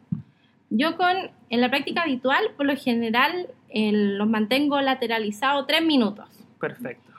Yo 0.72 0.98
con, 0.98 1.16
en 1.52 1.62
la 1.62 1.70
práctica 1.70 2.02
habitual, 2.02 2.44
por 2.58 2.66
lo 2.66 2.76
general, 2.76 3.50
los 3.72 4.28
mantengo 4.28 4.82
lateralizados 4.82 5.68
tres 5.68 5.86
minutos. 5.86 6.26
Perfecto. 6.60 7.13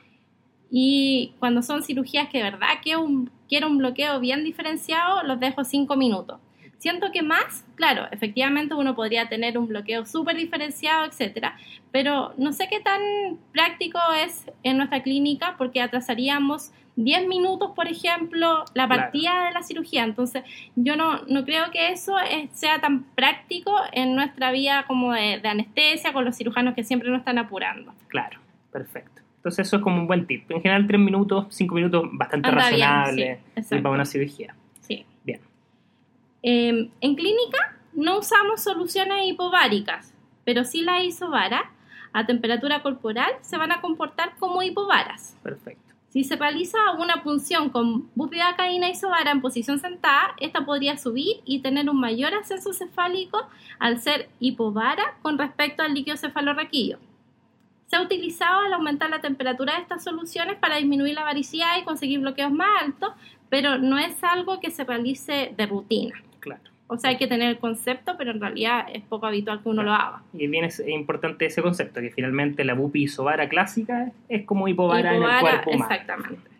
Y 0.70 1.34
cuando 1.38 1.62
son 1.62 1.82
cirugías 1.82 2.28
que 2.28 2.38
de 2.38 2.44
verdad 2.44 2.68
quiero 2.82 3.02
un, 3.02 3.30
quiero 3.48 3.68
un 3.68 3.78
bloqueo 3.78 4.20
bien 4.20 4.44
diferenciado, 4.44 5.22
los 5.22 5.38
dejo 5.40 5.64
cinco 5.64 5.96
minutos. 5.96 6.38
Siento 6.78 7.12
que 7.12 7.22
más, 7.22 7.64
claro, 7.76 8.06
efectivamente 8.10 8.74
uno 8.74 8.94
podría 8.94 9.28
tener 9.28 9.56
un 9.56 9.68
bloqueo 9.68 10.04
súper 10.04 10.36
diferenciado, 10.36 11.06
etcétera, 11.06 11.56
pero 11.90 12.34
no 12.36 12.52
sé 12.52 12.68
qué 12.68 12.80
tan 12.80 13.00
práctico 13.52 13.98
es 14.22 14.44
en 14.62 14.76
nuestra 14.76 15.02
clínica 15.02 15.54
porque 15.56 15.80
atrasaríamos 15.80 16.72
10 16.96 17.26
minutos, 17.26 17.72
por 17.74 17.88
ejemplo, 17.88 18.64
la 18.74 18.86
partida 18.86 19.46
de 19.46 19.52
la 19.52 19.62
cirugía. 19.62 20.04
Entonces, 20.04 20.44
yo 20.76 20.96
no, 20.96 21.22
no 21.26 21.44
creo 21.44 21.70
que 21.70 21.90
eso 21.90 22.16
sea 22.52 22.80
tan 22.80 23.04
práctico 23.14 23.74
en 23.92 24.14
nuestra 24.14 24.52
vía 24.52 24.84
como 24.86 25.12
de, 25.12 25.40
de 25.40 25.48
anestesia 25.48 26.12
con 26.12 26.24
los 26.24 26.36
cirujanos 26.36 26.74
que 26.74 26.84
siempre 26.84 27.08
nos 27.08 27.20
están 27.20 27.38
apurando. 27.38 27.94
Claro, 28.08 28.38
perfecto. 28.70 29.23
Entonces 29.44 29.66
eso 29.66 29.76
es 29.76 29.82
como 29.82 29.98
un 29.98 30.06
buen 30.06 30.26
tip. 30.26 30.50
En 30.50 30.62
general 30.62 30.86
tres 30.86 30.98
minutos, 30.98 31.48
cinco 31.50 31.74
minutos, 31.74 32.02
bastante 32.12 32.50
razonable 32.50 33.40
para 33.68 33.90
una 33.90 34.06
cirugía. 34.06 34.56
Sí. 34.80 35.04
Bien. 35.22 35.38
Em, 36.40 36.88
en 37.02 37.14
clínica 37.14 37.76
no 37.92 38.20
usamos 38.20 38.62
soluciones 38.62 39.26
hipobáricas, 39.26 40.14
pero 40.46 40.64
sí 40.64 40.80
la 40.80 41.02
isovara 41.02 41.70
a 42.14 42.24
temperatura 42.24 42.80
corporal 42.80 43.32
se 43.42 43.58
van 43.58 43.70
a 43.70 43.82
comportar 43.82 44.34
como 44.38 44.62
hipovaras. 44.62 45.36
Perfecto. 45.42 45.92
Si 46.08 46.24
se 46.24 46.36
realiza 46.36 46.78
una 46.98 47.22
punción 47.22 47.68
con 47.68 48.08
bupivacaína 48.14 48.88
isovara 48.88 49.30
en 49.30 49.42
posición 49.42 49.78
sentada, 49.78 50.34
esta 50.40 50.64
podría 50.64 50.96
subir 50.96 51.42
y 51.44 51.60
tener 51.60 51.90
un 51.90 52.00
mayor 52.00 52.32
ascenso 52.32 52.72
cefálico 52.72 53.46
al 53.78 54.00
ser 54.00 54.30
hipovara 54.40 55.18
con 55.20 55.36
respecto 55.36 55.82
al 55.82 55.92
líquido 55.92 56.16
cefalorraquídeo. 56.16 56.98
Se 57.94 57.98
ha 57.98 58.02
utilizado 58.02 58.58
al 58.58 58.72
aumentar 58.72 59.08
la 59.08 59.20
temperatura 59.20 59.76
de 59.76 59.82
estas 59.82 60.02
soluciones 60.02 60.56
para 60.56 60.78
disminuir 60.78 61.14
la 61.14 61.22
varicidad 61.22 61.78
y 61.80 61.84
conseguir 61.84 62.18
bloqueos 62.18 62.50
más 62.50 62.82
altos, 62.82 63.12
pero 63.48 63.78
no 63.78 63.98
es 63.98 64.24
algo 64.24 64.58
que 64.58 64.72
se 64.72 64.82
realice 64.82 65.54
de 65.56 65.66
rutina. 65.66 66.20
Claro. 66.40 66.60
O 66.88 66.96
sea, 66.96 67.10
hay 67.10 67.18
que 67.18 67.28
tener 67.28 67.50
el 67.50 67.58
concepto, 67.60 68.16
pero 68.18 68.32
en 68.32 68.40
realidad 68.40 68.86
es 68.92 69.04
poco 69.04 69.26
habitual 69.26 69.62
que 69.62 69.68
uno 69.68 69.84
lo 69.84 69.92
haga. 69.92 70.24
Y 70.32 70.48
bien 70.48 70.64
es 70.64 70.82
importante 70.84 71.46
ese 71.46 71.62
concepto, 71.62 72.00
que 72.00 72.10
finalmente 72.10 72.64
la 72.64 72.74
bupi 72.74 73.04
isobara 73.04 73.48
clásica 73.48 74.10
es 74.28 74.44
como 74.44 74.66
hipovara, 74.66 75.14
en 75.14 75.22
el 75.22 75.40
cuerpo 75.40 75.70
humano. 75.70 75.94
Exactamente. 75.94 76.50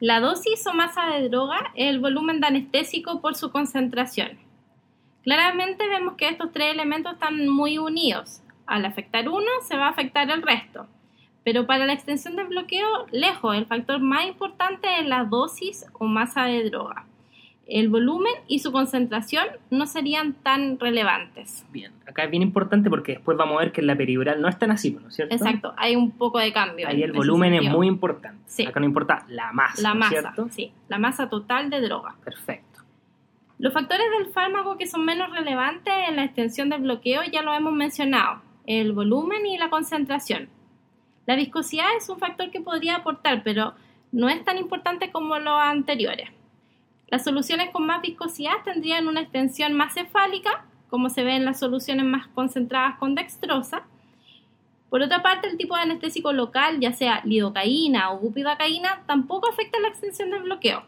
La 0.00 0.20
dosis 0.20 0.66
o 0.66 0.74
masa 0.74 1.06
de 1.06 1.30
droga 1.30 1.72
es 1.74 1.88
el 1.88 2.00
volumen 2.00 2.42
de 2.42 2.48
anestésico 2.48 3.22
por 3.22 3.34
su 3.34 3.50
concentración. 3.50 4.36
Claramente 5.24 5.88
vemos 5.88 6.14
que 6.14 6.28
estos 6.28 6.52
tres 6.52 6.72
elementos 6.72 7.14
están 7.14 7.48
muy 7.48 7.78
unidos. 7.78 8.42
Al 8.66 8.84
afectar 8.84 9.28
uno, 9.28 9.46
se 9.66 9.76
va 9.76 9.86
a 9.86 9.90
afectar 9.90 10.30
el 10.30 10.42
resto. 10.42 10.86
Pero 11.44 11.66
para 11.66 11.84
la 11.86 11.92
extensión 11.92 12.36
del 12.36 12.46
bloqueo, 12.46 13.06
lejos, 13.10 13.56
el 13.56 13.66
factor 13.66 14.00
más 14.00 14.26
importante 14.26 14.88
es 15.00 15.06
la 15.06 15.24
dosis 15.24 15.86
o 15.94 16.06
masa 16.06 16.44
de 16.44 16.70
droga. 16.70 17.04
el 17.66 17.88
volumen 17.88 18.32
y 18.46 18.58
su 18.58 18.72
concentración 18.72 19.46
no 19.70 19.86
serían 19.86 20.34
tan 20.34 20.78
relevantes. 20.78 21.64
Bien, 21.72 21.92
acá 22.06 22.24
es 22.24 22.30
bien 22.30 22.42
importante 22.42 22.90
porque 22.90 23.12
después 23.12 23.38
vamos 23.38 23.56
a 23.56 23.60
ver 23.60 23.72
que 23.72 23.80
en 23.80 23.86
la 23.86 23.96
peridural 23.96 24.42
no 24.42 24.48
es 24.48 24.58
tan 24.58 24.70
así, 24.70 24.90
¿no 24.90 25.08
es 25.08 25.14
cierto? 25.14 25.34
Exacto, 25.34 25.72
hay 25.78 25.96
un 25.96 26.10
poco 26.10 26.38
de 26.38 26.52
cambio. 26.52 26.86
Ahí 26.86 27.02
el 27.02 27.12
volumen 27.12 27.54
es 27.54 27.62
muy 27.70 27.86
importante. 27.86 28.42
Sí. 28.46 28.66
Acá 28.66 28.80
no 28.80 28.84
importa 28.86 29.24
la 29.28 29.50
masa, 29.52 29.80
La 29.80 29.88
¿no 29.88 29.94
es 29.94 29.98
masa, 30.00 30.10
cierto? 30.10 30.48
sí, 30.50 30.72
la 30.88 30.98
masa 30.98 31.30
total 31.30 31.70
de 31.70 31.80
droga. 31.80 32.16
Perfecto. 32.22 32.73
Los 33.58 33.72
factores 33.72 34.06
del 34.18 34.32
fármaco 34.32 34.76
que 34.76 34.88
son 34.88 35.04
menos 35.04 35.30
relevantes 35.30 35.94
en 36.08 36.16
la 36.16 36.24
extensión 36.24 36.70
del 36.70 36.82
bloqueo 36.82 37.22
ya 37.30 37.42
lo 37.42 37.54
hemos 37.54 37.72
mencionado, 37.72 38.42
el 38.66 38.92
volumen 38.92 39.46
y 39.46 39.58
la 39.58 39.70
concentración. 39.70 40.48
La 41.26 41.36
viscosidad 41.36 41.96
es 41.96 42.08
un 42.08 42.18
factor 42.18 42.50
que 42.50 42.60
podría 42.60 42.96
aportar, 42.96 43.42
pero 43.44 43.74
no 44.10 44.28
es 44.28 44.44
tan 44.44 44.58
importante 44.58 45.12
como 45.12 45.38
los 45.38 45.60
anteriores. 45.60 46.30
Las 47.08 47.22
soluciones 47.22 47.70
con 47.70 47.86
más 47.86 48.02
viscosidad 48.02 48.62
tendrían 48.64 49.06
una 49.06 49.20
extensión 49.20 49.72
más 49.74 49.94
cefálica, 49.94 50.64
como 50.90 51.08
se 51.08 51.22
ve 51.22 51.36
en 51.36 51.44
las 51.44 51.60
soluciones 51.60 52.04
más 52.04 52.26
concentradas 52.28 52.98
con 52.98 53.14
dextrosa. 53.14 53.84
Por 54.90 55.02
otra 55.02 55.22
parte, 55.22 55.48
el 55.48 55.56
tipo 55.56 55.76
de 55.76 55.82
anestésico 55.82 56.32
local, 56.32 56.80
ya 56.80 56.92
sea 56.92 57.20
lidocaína 57.24 58.12
o 58.12 58.18
bupivacaína, 58.18 59.04
tampoco 59.06 59.48
afecta 59.48 59.78
la 59.80 59.88
extensión 59.88 60.30
del 60.30 60.42
bloqueo. 60.42 60.82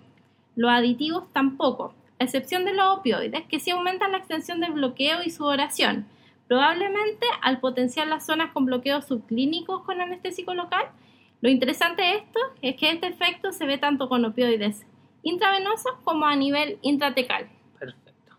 Los 0.57 0.71
aditivos 0.71 1.33
tampoco, 1.33 1.95
a 2.19 2.25
excepción 2.25 2.65
de 2.65 2.73
los 2.75 2.99
opioides, 2.99 3.43
que 3.47 3.61
sí 3.61 3.71
aumentan 3.71 4.13
la 4.13 4.19
extensión 4.19 4.61
del 4.61 4.73
bloqueo 4.73 5.23
y 5.25 5.31
su 5.31 5.45
duración, 5.45 6.07
probablemente 6.49 7.27
al 7.43 7.61
potenciar 7.61 8.07
las 8.07 8.25
zonas 8.27 8.53
con 8.53 8.65
bloqueos 8.67 9.07
subclínicos 9.07 9.83
con 9.83 10.01
anestésico 10.01 10.55
local. 10.55 10.87
Lo 11.43 11.51
interesante 11.51 12.03
de 12.03 12.15
esto 12.17 12.39
es 12.63 12.77
que 12.77 12.91
este 12.91 13.09
efecto 13.09 13.53
se 13.53 13.67
ve 13.67 13.79
tanto 13.79 14.09
con 14.09 14.25
opioides 14.25 14.87
intravenosos 15.23 15.93
como 16.05 16.25
a 16.27 16.37
nivel 16.37 16.79
intratecal. 16.83 17.49
Perfecto. 17.79 18.37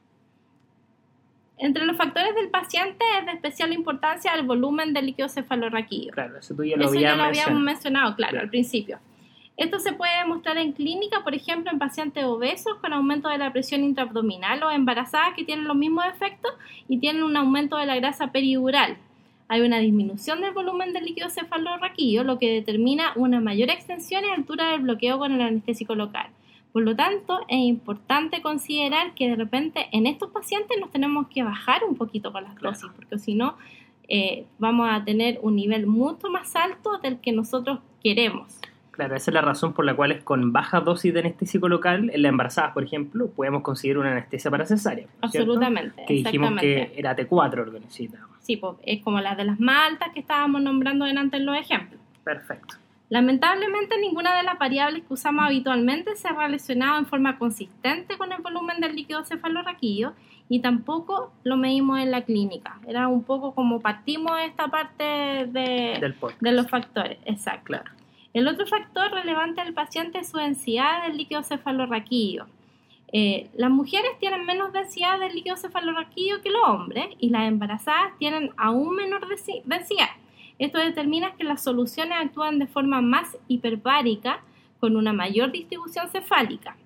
Entre 1.59 1.85
los 1.85 1.97
factores 1.97 2.33
del 2.35 2.49
paciente 2.49 3.03
es 3.19 3.25
de 3.25 3.31
especial 3.33 3.73
importancia 3.73 4.33
el 4.33 4.45
volumen 4.45 4.93
del 4.93 5.07
líquido 5.07 5.27
cefalorraquídeo. 5.27 6.13
Claro, 6.13 6.37
eso 6.37 6.55
tú 6.55 6.63
ya 6.63 6.77
lo 6.77 6.83
Eso 6.83 6.91
habías 6.91 7.11
ya 7.11 7.15
lo 7.17 7.23
habíamos 7.23 7.61
mencionado. 7.61 7.65
mencionado, 7.65 8.15
claro, 8.15 8.31
Claro. 8.31 8.43
al 8.45 8.49
principio. 8.49 8.99
Esto 9.57 9.79
se 9.79 9.91
puede 9.91 10.15
demostrar 10.19 10.57
en 10.59 10.71
clínica, 10.71 11.23
por 11.23 11.33
ejemplo, 11.33 11.71
en 11.71 11.79
pacientes 11.79 12.23
obesos 12.23 12.75
con 12.79 12.93
aumento 12.93 13.27
de 13.27 13.39
la 13.39 13.51
presión 13.51 13.83
intraabdominal 13.83 14.61
o 14.61 14.69
embarazadas 14.69 15.33
que 15.35 15.43
tienen 15.43 15.67
los 15.67 15.75
mismos 15.75 16.05
efectos 16.05 16.51
y 16.87 16.99
tienen 16.99 17.23
un 17.23 17.35
aumento 17.35 17.75
de 17.75 17.87
la 17.87 17.95
grasa 17.95 18.31
peridural. 18.31 18.97
Hay 19.47 19.61
una 19.61 19.79
disminución 19.79 20.41
del 20.41 20.53
volumen 20.53 20.93
del 20.93 21.05
líquido 21.05 21.31
cefalorraquídeo, 21.31 22.23
lo 22.23 22.37
que 22.37 22.51
determina 22.51 23.13
una 23.15 23.39
mayor 23.39 23.71
extensión 23.71 24.23
y 24.25 24.29
altura 24.29 24.71
del 24.71 24.81
bloqueo 24.81 25.17
con 25.17 25.31
el 25.31 25.41
anestésico 25.41 25.95
local. 25.95 26.27
Por 26.71 26.83
lo 26.83 26.95
tanto, 26.95 27.39
es 27.47 27.57
importante 27.57 28.43
considerar 28.43 29.15
que 29.15 29.29
de 29.29 29.37
repente 29.37 29.87
en 29.91 30.05
estos 30.05 30.29
pacientes 30.29 30.77
nos 30.79 30.91
tenemos 30.91 31.29
que 31.29 31.41
bajar 31.41 31.83
un 31.83 31.95
poquito 31.95 32.31
con 32.31 32.43
las 32.43 32.53
Claro. 32.53 32.75
dosis, 32.75 32.91
porque 32.95 33.17
si 33.17 33.33
no, 33.33 33.55
eh, 34.07 34.45
vamos 34.59 34.87
a 34.91 35.03
tener 35.03 35.39
un 35.41 35.55
nivel 35.55 35.87
mucho 35.87 36.29
más 36.29 36.55
alto 36.55 36.99
del 36.99 37.19
que 37.19 37.31
nosotros 37.31 37.79
queremos. 38.03 38.59
Claro, 38.97 39.15
esa 39.15 39.29
es 39.29 39.33
la 39.35 39.41
razón 39.41 39.73
por 39.73 39.85
la 39.85 39.95
cual 39.95 40.11
es 40.11 40.23
con 40.23 40.51
baja 40.51 40.79
dosis 40.81 41.13
de 41.13 41.19
anestésico 41.19 41.69
local, 41.69 42.09
en 42.11 42.19
la 42.23 42.29
embarazada, 42.29 42.73
por 42.73 42.83
ejemplo, 42.83 43.29
podemos 43.29 43.61
conseguir 43.61 43.99
una 43.99 44.11
anestesia 44.11 44.49
para 44.49 44.65
cesárea. 44.65 45.05
¿no 45.21 45.27
es 45.27 45.31
cierto? 45.31 45.51
Absolutamente, 45.51 46.03
Que 46.07 46.15
dijimos 46.15 46.59
que 46.59 46.93
era 46.95 47.15
T4 47.15 47.65
lo 47.65 47.71
que 47.71 47.79
necesitábamos. 47.79 48.35
Sí, 48.41 48.57
pues, 48.57 48.75
es 48.83 49.03
como 49.03 49.21
las 49.21 49.37
de 49.37 49.43
las 49.43 49.59
más 49.59 49.91
altas 49.91 50.09
que 50.15 50.19
estábamos 50.19 50.63
nombrando 50.63 51.05
delante 51.05 51.37
en 51.37 51.45
los 51.45 51.55
ejemplos. 51.55 52.01
Perfecto. 52.23 52.75
Lamentablemente, 53.09 53.99
ninguna 53.99 54.35
de 54.35 54.41
las 54.41 54.57
variables 54.57 55.03
que 55.03 55.13
usamos 55.13 55.45
habitualmente 55.45 56.15
se 56.15 56.27
ha 56.27 56.33
relacionado 56.33 56.97
en 56.97 57.05
forma 57.05 57.37
consistente 57.37 58.17
con 58.17 58.31
el 58.31 58.41
volumen 58.41 58.81
del 58.81 58.95
líquido 58.95 59.23
cefalorraquídeo 59.23 60.13
y 60.49 60.61
tampoco 60.61 61.31
lo 61.43 61.55
medimos 61.55 61.99
en 61.99 62.09
la 62.09 62.23
clínica. 62.23 62.79
Era 62.87 63.07
un 63.07 63.23
poco 63.23 63.53
como 63.53 63.79
partimos 63.79 64.35
de 64.37 64.45
esta 64.45 64.69
parte 64.69 65.03
de, 65.03 65.97
Del 66.01 66.15
de 66.39 66.51
los 66.51 66.67
factores. 66.67 67.19
Exacto. 67.25 67.65
Claro. 67.65 67.91
El 68.37 68.47
otro 68.47 68.67
factor 68.67 69.09
relevante 69.09 69.63
del 69.63 69.73
paciente 69.73 70.19
es 70.19 70.29
su 70.29 70.37
densidad 70.37 71.07
del 71.07 71.17
líquido 71.17 71.41
cefalorraquídeo. 71.41 72.45
Eh, 73.11 73.49
las 73.55 73.71
mujeres 73.71 74.11
tienen 74.19 74.45
menos 74.45 74.71
densidad 74.71 75.19
del 75.19 75.33
líquido 75.33 75.57
cefalorraquídeo 75.57 76.43
que 76.43 76.51
los 76.51 76.61
hombres 76.67 77.07
y 77.19 77.31
las 77.31 77.47
embarazadas 77.47 78.15
tienen 78.19 78.51
aún 78.55 78.95
menor 78.95 79.27
densi- 79.27 79.63
densidad. 79.65 80.09
Esto 80.59 80.77
determina 80.77 81.33
que 81.33 81.45
las 81.45 81.63
soluciones 81.63 82.15
actúan 82.15 82.59
de 82.59 82.67
forma 82.67 83.01
más 83.01 83.35
hiperbárica 83.47 84.43
con 84.79 84.95
una 84.97 85.13
mayor 85.13 85.51
distribución 85.51 86.07
cefálica. 86.07 86.77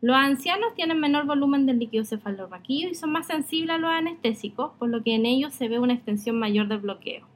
Los 0.00 0.16
ancianos 0.16 0.74
tienen 0.76 0.98
menor 0.98 1.26
volumen 1.26 1.66
del 1.66 1.78
líquido 1.78 2.06
cefalorraquídeo 2.06 2.88
y 2.88 2.94
son 2.94 3.12
más 3.12 3.26
sensibles 3.26 3.74
a 3.74 3.78
los 3.78 3.90
anestésicos, 3.90 4.72
por 4.78 4.88
lo 4.88 5.02
que 5.02 5.14
en 5.14 5.26
ellos 5.26 5.52
se 5.52 5.68
ve 5.68 5.78
una 5.78 5.92
extensión 5.92 6.38
mayor 6.38 6.68
del 6.68 6.78
bloqueo. 6.78 7.26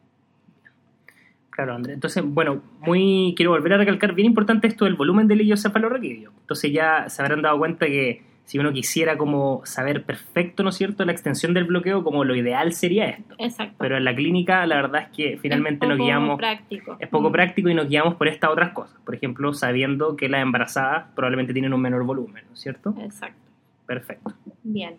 Claro, 1.61 1.75
André. 1.75 1.93
Entonces, 1.93 2.23
bueno, 2.25 2.63
muy 2.81 3.35
quiero 3.37 3.51
volver 3.51 3.75
a 3.75 3.77
recalcar, 3.77 4.15
bien 4.15 4.25
importante 4.27 4.67
esto 4.67 4.87
del 4.87 4.95
volumen 4.95 5.29
del 5.29 5.37
líquido 5.39 5.59
cefalorraquídeo. 5.59 6.33
Entonces 6.41 6.73
ya 6.73 7.07
se 7.11 7.21
habrán 7.21 7.43
dado 7.43 7.59
cuenta 7.59 7.85
que 7.85 8.23
si 8.45 8.59
uno 8.59 8.73
quisiera 8.73 9.19
como 9.19 9.61
saber 9.67 10.05
perfecto, 10.05 10.63
¿no 10.63 10.71
es 10.71 10.77
cierto?, 10.77 11.05
la 11.05 11.13
extensión 11.13 11.53
del 11.53 11.65
bloqueo, 11.65 12.03
como 12.03 12.25
lo 12.25 12.35
ideal 12.35 12.73
sería 12.73 13.11
esto. 13.11 13.35
Exacto. 13.39 13.77
Pero 13.79 13.99
en 13.99 14.05
la 14.05 14.15
clínica 14.15 14.65
la 14.65 14.77
verdad 14.77 15.03
es 15.03 15.09
que 15.15 15.39
finalmente 15.39 15.85
es 15.85 15.89
nos 15.91 15.99
poco 15.99 16.07
guiamos, 16.07 16.39
práctico. 16.39 16.97
es 16.99 17.09
poco 17.09 17.29
Mm. 17.29 17.33
práctico 17.33 17.69
y 17.69 17.75
nos 17.75 17.89
guiamos 17.89 18.15
por 18.15 18.27
estas 18.29 18.51
otras 18.51 18.71
cosas. 18.73 18.99
Por 19.05 19.15
ejemplo, 19.15 19.53
sabiendo 19.53 20.17
que 20.17 20.31
las 20.31 20.41
embarazadas 20.41 21.09
probablemente 21.15 21.53
tienen 21.53 21.75
un 21.75 21.83
menor 21.83 22.05
volumen, 22.05 22.43
¿no 22.49 22.55
es 22.55 22.61
cierto? 22.61 22.95
Exacto. 23.03 23.39
Perfecto. 23.85 24.33
Bien. 24.63 24.97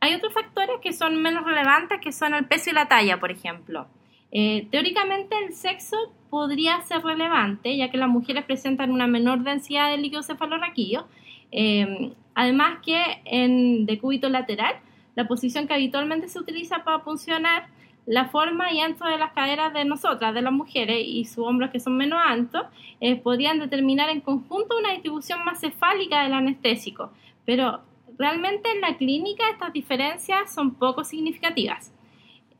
Hay 0.00 0.14
otros 0.14 0.34
factores 0.34 0.76
que 0.82 0.92
son 0.92 1.22
menos 1.22 1.46
relevantes, 1.46 1.98
que 2.02 2.12
son 2.12 2.34
el 2.34 2.44
peso 2.44 2.68
y 2.70 2.74
la 2.74 2.88
talla, 2.88 3.18
por 3.18 3.30
ejemplo. 3.30 3.86
Eh, 4.32 4.66
teóricamente 4.70 5.36
el 5.44 5.52
sexo 5.52 5.96
podría 6.30 6.80
ser 6.80 7.02
relevante, 7.02 7.76
ya 7.76 7.90
que 7.90 7.98
las 7.98 8.08
mujeres 8.08 8.44
presentan 8.44 8.90
una 8.90 9.06
menor 9.06 9.42
densidad 9.44 9.90
de 9.90 9.98
líquido 9.98 10.22
cefalorraquídeo. 10.22 11.06
Eh, 11.52 12.12
además 12.34 12.78
que 12.82 13.20
en 13.26 13.84
decúbito 13.84 14.30
lateral, 14.30 14.76
la 15.14 15.28
posición 15.28 15.68
que 15.68 15.74
habitualmente 15.74 16.28
se 16.28 16.38
utiliza 16.38 16.82
para 16.84 17.00
funcionar 17.00 17.66
la 18.06 18.24
forma 18.30 18.72
y 18.72 18.80
ancho 18.80 19.04
de 19.04 19.18
las 19.18 19.32
caderas 19.32 19.72
de 19.74 19.84
nosotras, 19.84 20.34
de 20.34 20.42
las 20.42 20.52
mujeres, 20.52 21.04
y 21.06 21.24
sus 21.26 21.46
hombros 21.46 21.70
que 21.70 21.78
son 21.78 21.96
menos 21.96 22.18
altos, 22.24 22.62
eh, 23.00 23.16
podrían 23.16 23.58
determinar 23.58 24.08
en 24.08 24.22
conjunto 24.22 24.78
una 24.78 24.92
distribución 24.92 25.44
más 25.44 25.60
cefálica 25.60 26.22
del 26.22 26.32
anestésico. 26.32 27.12
Pero 27.44 27.82
realmente 28.18 28.70
en 28.70 28.80
la 28.80 28.96
clínica 28.96 29.44
estas 29.50 29.72
diferencias 29.72 30.52
son 30.52 30.74
poco 30.74 31.04
significativas. 31.04 31.92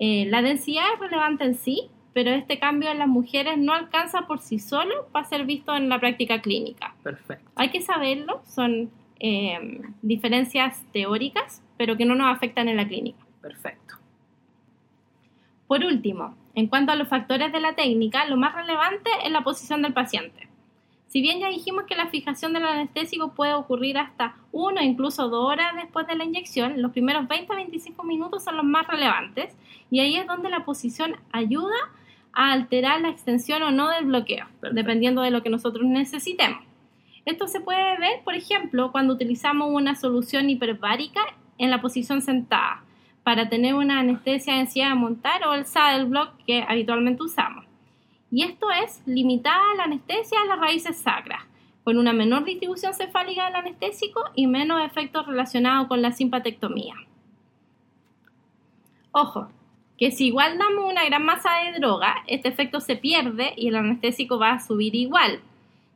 Eh, 0.04 0.26
la 0.28 0.42
densidad 0.42 0.82
es 0.94 0.98
relevante 0.98 1.44
en 1.44 1.54
sí, 1.54 1.88
pero 2.12 2.32
este 2.32 2.58
cambio 2.58 2.90
en 2.90 2.98
las 2.98 3.06
mujeres 3.06 3.56
no 3.56 3.72
alcanza 3.72 4.22
por 4.22 4.40
sí 4.40 4.58
solo 4.58 5.06
para 5.12 5.28
ser 5.28 5.44
visto 5.44 5.76
en 5.76 5.88
la 5.88 6.00
práctica 6.00 6.42
clínica. 6.42 6.96
Perfecto. 7.04 7.48
Hay 7.54 7.70
que 7.70 7.82
saberlo, 7.82 8.42
son 8.44 8.90
eh, 9.20 9.80
diferencias 10.02 10.84
teóricas, 10.92 11.62
pero 11.76 11.96
que 11.96 12.04
no 12.04 12.16
nos 12.16 12.34
afectan 12.34 12.66
en 12.66 12.78
la 12.78 12.88
clínica. 12.88 13.24
Perfecto. 13.40 13.94
Por 15.68 15.84
último, 15.84 16.34
en 16.56 16.66
cuanto 16.66 16.90
a 16.90 16.96
los 16.96 17.06
factores 17.06 17.52
de 17.52 17.60
la 17.60 17.76
técnica, 17.76 18.24
lo 18.24 18.36
más 18.36 18.56
relevante 18.56 19.08
es 19.24 19.30
la 19.30 19.44
posición 19.44 19.82
del 19.82 19.92
paciente. 19.92 20.48
Si 21.12 21.20
bien 21.20 21.40
ya 21.40 21.50
dijimos 21.50 21.84
que 21.84 21.94
la 21.94 22.06
fijación 22.06 22.54
del 22.54 22.64
anestésico 22.64 23.34
puede 23.34 23.52
ocurrir 23.52 23.98
hasta 23.98 24.34
1 24.50 24.80
o 24.80 24.82
incluso 24.82 25.28
2 25.28 25.44
horas 25.46 25.76
después 25.76 26.06
de 26.06 26.14
la 26.14 26.24
inyección, 26.24 26.80
los 26.80 26.92
primeros 26.92 27.28
20 27.28 27.52
a 27.52 27.56
25 27.56 28.02
minutos 28.02 28.42
son 28.42 28.56
los 28.56 28.64
más 28.64 28.86
relevantes 28.86 29.54
y 29.90 30.00
ahí 30.00 30.16
es 30.16 30.26
donde 30.26 30.48
la 30.48 30.64
posición 30.64 31.16
ayuda 31.30 31.76
a 32.32 32.52
alterar 32.52 33.02
la 33.02 33.10
extensión 33.10 33.62
o 33.62 33.70
no 33.70 33.90
del 33.90 34.06
bloqueo, 34.06 34.46
Perfecto. 34.46 34.74
dependiendo 34.74 35.20
de 35.20 35.30
lo 35.30 35.42
que 35.42 35.50
nosotros 35.50 35.84
necesitemos. 35.84 36.64
Esto 37.26 37.46
se 37.46 37.60
puede 37.60 37.98
ver, 37.98 38.22
por 38.24 38.34
ejemplo, 38.34 38.90
cuando 38.90 39.12
utilizamos 39.12 39.68
una 39.70 39.94
solución 39.94 40.48
hiperbárica 40.48 41.20
en 41.58 41.70
la 41.70 41.82
posición 41.82 42.22
sentada 42.22 42.84
para 43.22 43.50
tener 43.50 43.74
una 43.74 44.00
anestesia 44.00 44.58
en 44.58 44.66
silla 44.66 44.88
de 44.88 44.94
montar 44.94 45.46
o 45.46 45.52
el 45.52 45.66
saddle 45.66 46.04
block 46.04 46.42
que 46.46 46.64
habitualmente 46.66 47.22
usamos. 47.22 47.66
Y 48.32 48.44
esto 48.44 48.66
es 48.70 49.02
limitada 49.04 49.74
la 49.76 49.84
anestesia 49.84 50.40
a 50.40 50.46
las 50.46 50.58
raíces 50.58 50.96
sacras, 50.96 51.42
con 51.84 51.98
una 51.98 52.14
menor 52.14 52.44
distribución 52.44 52.94
cefálica 52.94 53.44
del 53.44 53.56
anestésico 53.56 54.24
y 54.34 54.46
menos 54.46 54.82
efectos 54.84 55.26
relacionados 55.26 55.86
con 55.86 56.00
la 56.00 56.12
simpatectomía. 56.12 56.94
Ojo, 59.10 59.50
que 59.98 60.10
si 60.10 60.28
igual 60.28 60.56
damos 60.56 60.90
una 60.90 61.04
gran 61.04 61.24
masa 61.26 61.50
de 61.64 61.78
droga, 61.78 62.24
este 62.26 62.48
efecto 62.48 62.80
se 62.80 62.96
pierde 62.96 63.52
y 63.54 63.68
el 63.68 63.76
anestésico 63.76 64.38
va 64.38 64.52
a 64.52 64.60
subir 64.60 64.94
igual. 64.94 65.40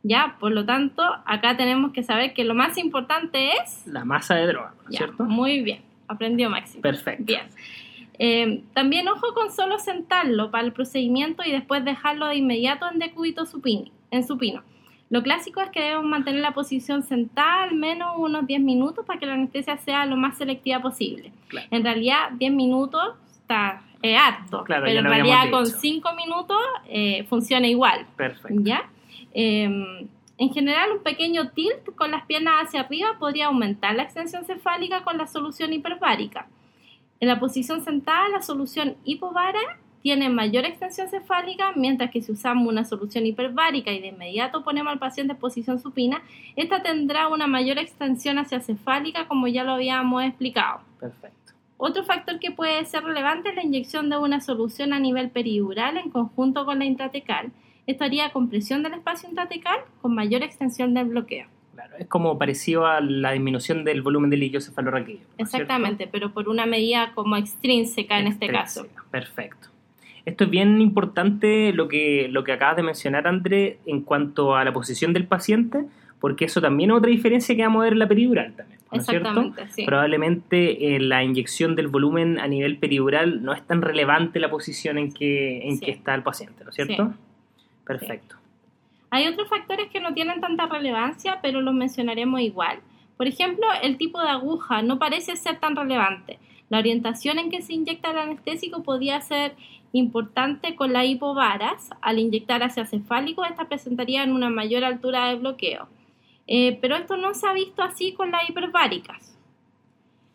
¿Ya? 0.02 0.36
Por 0.38 0.52
lo 0.52 0.64
tanto, 0.64 1.02
acá 1.24 1.56
tenemos 1.56 1.92
que 1.92 2.02
saber 2.02 2.34
que 2.34 2.44
lo 2.44 2.54
más 2.54 2.78
importante 2.78 3.52
es... 3.52 3.84
La 3.86 4.04
masa 4.04 4.36
de 4.36 4.46
droga, 4.46 4.74
¿no 4.76 4.82
es 4.82 4.90
Ya, 4.90 4.98
cierto? 4.98 5.24
Muy 5.24 5.62
bien, 5.62 5.80
aprendió 6.06 6.50
Máximo. 6.50 6.82
Perfecto. 6.82 7.24
Bien. 7.24 7.48
Eh, 8.18 8.62
también 8.74 9.08
ojo 9.08 9.34
con 9.34 9.52
solo 9.52 9.78
sentarlo 9.78 10.50
para 10.50 10.64
el 10.64 10.72
procedimiento 10.72 11.42
y 11.44 11.52
después 11.52 11.84
dejarlo 11.84 12.26
de 12.26 12.36
inmediato 12.36 12.86
en 12.90 12.98
decúbito 12.98 13.46
supino, 13.46 13.90
en 14.10 14.26
supino. 14.26 14.62
Lo 15.08 15.22
clásico 15.22 15.60
es 15.60 15.70
que 15.70 15.80
debemos 15.80 16.06
mantener 16.06 16.40
la 16.40 16.52
posición 16.52 17.02
sentada 17.02 17.64
al 17.64 17.74
menos 17.74 18.14
unos 18.16 18.46
10 18.46 18.60
minutos 18.60 19.04
para 19.06 19.20
que 19.20 19.26
la 19.26 19.34
anestesia 19.34 19.76
sea 19.78 20.04
lo 20.04 20.16
más 20.16 20.36
selectiva 20.36 20.80
posible. 20.80 21.30
Claro. 21.48 21.68
En 21.70 21.84
realidad, 21.84 22.30
10 22.32 22.52
minutos 22.52 23.14
está 23.40 23.82
es 24.02 24.18
harto, 24.20 24.64
Claro, 24.64 24.84
pero 24.84 24.98
en 24.98 25.04
realidad 25.04 25.50
con 25.50 25.64
dicho. 25.64 25.78
5 25.80 26.14
minutos 26.14 26.58
eh, 26.88 27.24
funciona 27.28 27.66
igual. 27.66 28.06
Perfecto. 28.16 28.62
¿Ya? 28.62 28.88
Eh, 29.32 30.08
en 30.38 30.52
general, 30.52 30.90
un 30.92 31.02
pequeño 31.02 31.50
tilt 31.50 31.94
con 31.94 32.10
las 32.10 32.26
piernas 32.26 32.66
hacia 32.66 32.80
arriba 32.80 33.16
podría 33.18 33.46
aumentar 33.46 33.94
la 33.94 34.02
extensión 34.02 34.44
cefálica 34.44 35.02
con 35.02 35.16
la 35.16 35.26
solución 35.26 35.72
hiperbárica. 35.72 36.46
En 37.20 37.28
la 37.28 37.40
posición 37.40 37.82
sentada, 37.82 38.28
la 38.28 38.42
solución 38.42 38.96
hipovara 39.04 39.60
tiene 40.02 40.28
mayor 40.28 40.64
extensión 40.64 41.08
cefálica, 41.08 41.72
mientras 41.74 42.10
que 42.10 42.22
si 42.22 42.30
usamos 42.30 42.68
una 42.68 42.84
solución 42.84 43.26
hiperbárica 43.26 43.90
y 43.90 44.00
de 44.00 44.08
inmediato 44.08 44.62
ponemos 44.62 44.92
al 44.92 45.00
paciente 45.00 45.32
en 45.32 45.38
posición 45.38 45.80
supina, 45.80 46.22
esta 46.54 46.82
tendrá 46.82 47.26
una 47.28 47.46
mayor 47.46 47.78
extensión 47.78 48.38
hacia 48.38 48.60
cefálica, 48.60 49.26
como 49.26 49.48
ya 49.48 49.64
lo 49.64 49.72
habíamos 49.72 50.22
explicado. 50.22 50.80
Perfecto. 51.00 51.54
Otro 51.78 52.04
factor 52.04 52.38
que 52.38 52.52
puede 52.52 52.84
ser 52.84 53.02
relevante 53.02 53.48
es 53.48 53.56
la 53.56 53.64
inyección 53.64 54.08
de 54.08 54.16
una 54.16 54.40
solución 54.40 54.92
a 54.92 55.00
nivel 55.00 55.30
peridural 55.30 55.96
en 55.96 56.10
conjunto 56.10 56.64
con 56.64 56.78
la 56.78 56.84
intratecal. 56.84 57.50
Esto 57.86 58.04
haría 58.04 58.30
compresión 58.30 58.82
del 58.82 58.94
espacio 58.94 59.28
intratecal 59.28 59.80
con 60.00 60.14
mayor 60.14 60.42
extensión 60.42 60.94
del 60.94 61.06
bloqueo. 61.06 61.48
Es 61.98 62.06
como 62.06 62.38
parecido 62.38 62.86
a 62.86 63.00
la 63.00 63.32
disminución 63.32 63.84
del 63.84 64.02
volumen 64.02 64.30
del 64.30 64.40
líquido 64.40 64.60
cefalorraquídeo. 64.60 65.22
¿no 65.38 65.44
Exactamente, 65.44 66.08
pero 66.10 66.32
por 66.32 66.48
una 66.48 66.66
medida 66.66 67.12
como 67.14 67.36
extrínseca 67.36 68.18
en 68.18 68.26
este 68.28 68.48
caso. 68.48 68.86
Perfecto. 69.10 69.68
Esto 70.24 70.44
es 70.44 70.50
bien 70.50 70.80
importante 70.80 71.72
lo 71.72 71.86
que, 71.86 72.28
lo 72.30 72.42
que 72.42 72.52
acabas 72.52 72.76
de 72.76 72.82
mencionar, 72.82 73.28
André, 73.28 73.78
en 73.86 74.02
cuanto 74.02 74.56
a 74.56 74.64
la 74.64 74.72
posición 74.72 75.12
del 75.12 75.26
paciente, 75.26 75.84
porque 76.20 76.46
eso 76.46 76.60
también 76.60 76.90
es 76.90 76.96
otra 76.96 77.10
diferencia 77.10 77.54
que 77.54 77.62
vamos 77.62 77.80
a 77.80 77.84
ver 77.84 77.92
en 77.92 78.00
la 78.00 78.08
peridural 78.08 78.52
también. 78.56 78.80
¿no 78.90 78.98
es 79.00 79.06
cierto? 79.06 79.28
Exactamente, 79.28 79.72
sí. 79.72 79.84
Probablemente 79.84 80.96
eh, 80.96 81.00
la 81.00 81.22
inyección 81.22 81.76
del 81.76 81.88
volumen 81.88 82.38
a 82.38 82.48
nivel 82.48 82.78
peridural 82.78 83.42
no 83.42 83.52
es 83.52 83.64
tan 83.66 83.82
relevante 83.82 84.40
la 84.40 84.50
posición 84.50 84.98
en 84.98 85.12
que, 85.12 85.68
en 85.68 85.78
Sí. 85.78 85.86
que 85.86 85.90
está 85.92 86.14
el 86.14 86.22
paciente, 86.22 86.64
¿no 86.64 86.70
es 86.70 86.76
cierto? 86.76 87.14
Perfecto. 87.84 88.36
Hay 89.16 89.26
otros 89.28 89.48
factores 89.48 89.88
que 89.88 89.98
no 89.98 90.12
tienen 90.12 90.42
tanta 90.42 90.66
relevancia, 90.66 91.38
pero 91.40 91.62
los 91.62 91.72
mencionaremos 91.72 92.38
igual. 92.42 92.80
Por 93.16 93.26
ejemplo, 93.26 93.66
el 93.82 93.96
tipo 93.96 94.20
de 94.20 94.28
aguja 94.28 94.82
no 94.82 94.98
parece 94.98 95.36
ser 95.36 95.58
tan 95.58 95.74
relevante. 95.74 96.38
La 96.68 96.80
orientación 96.80 97.38
en 97.38 97.48
que 97.48 97.62
se 97.62 97.72
inyecta 97.72 98.10
el 98.10 98.18
anestésico 98.18 98.82
podía 98.82 99.22
ser 99.22 99.56
importante 99.92 100.74
con 100.74 100.92
la 100.92 101.06
hipovaras. 101.06 101.88
Al 102.02 102.18
inyectar 102.18 102.62
hacia 102.62 102.84
cefálico, 102.84 103.42
esta 103.42 103.68
presentaría 103.68 104.22
una 104.24 104.50
mayor 104.50 104.84
altura 104.84 105.28
de 105.28 105.36
bloqueo. 105.36 105.88
Eh, 106.46 106.76
pero 106.82 106.96
esto 106.96 107.16
no 107.16 107.32
se 107.32 107.46
ha 107.46 107.54
visto 107.54 107.82
así 107.82 108.12
con 108.12 108.30
las 108.30 108.46
hiperbáricas. 108.50 109.35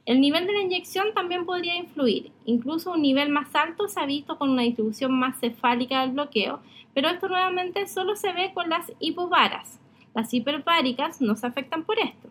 El 0.05 0.19
nivel 0.19 0.47
de 0.47 0.53
la 0.53 0.61
inyección 0.61 1.13
también 1.13 1.45
podría 1.45 1.75
influir. 1.75 2.31
Incluso 2.45 2.91
un 2.91 3.03
nivel 3.03 3.29
más 3.29 3.53
alto 3.53 3.87
se 3.87 3.99
ha 3.99 4.05
visto 4.05 4.37
con 4.37 4.49
una 4.49 4.63
distribución 4.63 5.17
más 5.17 5.39
cefálica 5.39 6.01
del 6.01 6.11
bloqueo, 6.11 6.59
pero 6.93 7.09
esto 7.09 7.29
nuevamente 7.29 7.87
solo 7.87 8.15
se 8.15 8.33
ve 8.33 8.51
con 8.53 8.69
las 8.69 8.91
hipovaras. 8.99 9.79
Las 10.13 10.33
hiperbáricas 10.33 11.21
no 11.21 11.35
se 11.35 11.47
afectan 11.47 11.83
por 11.83 11.99
esto. 11.99 12.29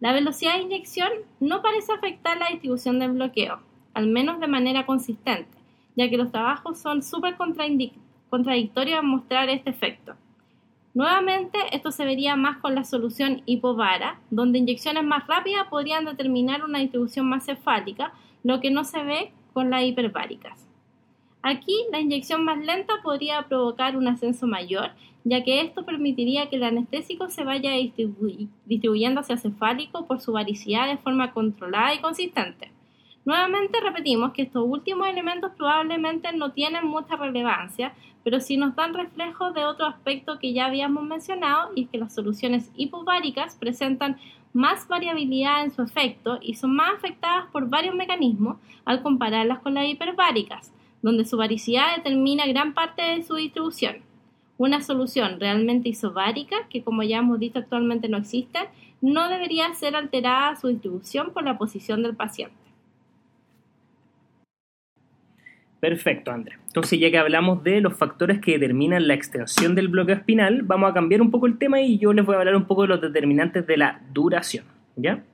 La 0.00 0.12
velocidad 0.12 0.54
de 0.56 0.62
inyección 0.62 1.10
no 1.38 1.60
parece 1.60 1.92
afectar 1.92 2.38
la 2.38 2.48
distribución 2.48 2.98
del 2.98 3.12
bloqueo, 3.12 3.60
al 3.92 4.06
menos 4.06 4.40
de 4.40 4.48
manera 4.48 4.86
consistente, 4.86 5.58
ya 5.94 6.08
que 6.08 6.16
los 6.16 6.32
trabajos 6.32 6.78
son 6.78 7.02
súper 7.02 7.36
contradictorios 7.36 8.98
en 8.98 9.06
mostrar 9.06 9.50
este 9.50 9.68
efecto. 9.68 10.14
Nuevamente, 10.92 11.58
esto 11.72 11.92
se 11.92 12.04
vería 12.04 12.34
más 12.34 12.58
con 12.58 12.74
la 12.74 12.82
solución 12.82 13.42
hipovara, 13.46 14.20
donde 14.30 14.58
inyecciones 14.58 15.04
más 15.04 15.26
rápidas 15.28 15.68
podrían 15.68 16.04
determinar 16.04 16.64
una 16.64 16.80
distribución 16.80 17.28
más 17.28 17.46
cefálica, 17.46 18.12
lo 18.42 18.60
que 18.60 18.72
no 18.72 18.82
se 18.82 19.02
ve 19.04 19.32
con 19.52 19.70
las 19.70 19.84
hiperbáricas. 19.84 20.68
Aquí, 21.42 21.74
la 21.92 22.00
inyección 22.00 22.44
más 22.44 22.58
lenta 22.58 22.94
podría 23.02 23.42
provocar 23.42 23.96
un 23.96 24.08
ascenso 24.08 24.46
mayor, 24.46 24.90
ya 25.24 25.44
que 25.44 25.60
esto 25.60 25.84
permitiría 25.84 26.48
que 26.48 26.56
el 26.56 26.64
anestésico 26.64 27.28
se 27.28 27.44
vaya 27.44 27.70
distribu- 27.70 28.48
distribuyendo 28.66 29.20
hacia 29.20 29.36
cefálico 29.36 30.06
por 30.06 30.20
su 30.20 30.32
varicidad 30.32 30.88
de 30.88 30.98
forma 30.98 31.32
controlada 31.32 31.94
y 31.94 32.00
consistente. 32.00 32.72
Nuevamente 33.24 33.80
repetimos 33.80 34.32
que 34.32 34.42
estos 34.42 34.64
últimos 34.66 35.06
elementos 35.06 35.52
probablemente 35.56 36.32
no 36.32 36.52
tienen 36.52 36.86
mucha 36.86 37.16
relevancia, 37.16 37.94
pero 38.24 38.40
sí 38.40 38.56
nos 38.56 38.76
dan 38.76 38.94
reflejos 38.94 39.54
de 39.54 39.64
otro 39.64 39.86
aspecto 39.86 40.38
que 40.38 40.52
ya 40.52 40.66
habíamos 40.66 41.04
mencionado 41.04 41.70
y 41.74 41.84
es 41.84 41.88
que 41.90 41.98
las 41.98 42.14
soluciones 42.14 42.70
hipováricas 42.76 43.56
presentan 43.56 44.18
más 44.52 44.88
variabilidad 44.88 45.64
en 45.64 45.70
su 45.70 45.82
efecto 45.82 46.38
y 46.42 46.54
son 46.54 46.74
más 46.74 46.94
afectadas 46.94 47.46
por 47.52 47.68
varios 47.68 47.94
mecanismos 47.94 48.56
al 48.84 49.02
compararlas 49.02 49.60
con 49.60 49.74
las 49.74 49.86
hiperbáricas, 49.86 50.72
donde 51.02 51.24
su 51.24 51.36
varicidad 51.36 51.96
determina 51.96 52.46
gran 52.46 52.74
parte 52.74 53.02
de 53.02 53.22
su 53.22 53.36
distribución. 53.36 53.96
Una 54.58 54.82
solución 54.82 55.40
realmente 55.40 55.88
isobárica, 55.88 56.68
que 56.68 56.82
como 56.82 57.02
ya 57.02 57.18
hemos 57.18 57.38
dicho 57.38 57.58
actualmente 57.58 58.08
no 58.08 58.18
existe, 58.18 58.58
no 59.00 59.28
debería 59.28 59.72
ser 59.74 59.96
alterada 59.96 60.56
su 60.56 60.68
distribución 60.68 61.32
por 61.32 61.44
la 61.44 61.56
posición 61.56 62.02
del 62.02 62.14
paciente. 62.14 62.54
Perfecto, 65.80 66.30
André. 66.30 66.59
Entonces, 66.70 67.00
ya 67.00 67.10
que 67.10 67.18
hablamos 67.18 67.64
de 67.64 67.80
los 67.80 67.96
factores 67.96 68.38
que 68.38 68.52
determinan 68.52 69.08
la 69.08 69.14
extensión 69.14 69.74
del 69.74 69.88
bloqueo 69.88 70.14
espinal, 70.14 70.62
vamos 70.62 70.88
a 70.88 70.94
cambiar 70.94 71.20
un 71.20 71.32
poco 71.32 71.46
el 71.46 71.58
tema 71.58 71.80
y 71.80 71.98
yo 71.98 72.12
les 72.12 72.24
voy 72.24 72.36
a 72.36 72.38
hablar 72.38 72.54
un 72.54 72.66
poco 72.66 72.82
de 72.82 72.88
los 72.88 73.00
determinantes 73.00 73.66
de 73.66 73.76
la 73.76 74.00
duración. 74.12 74.64
¿Ya? 74.94 75.24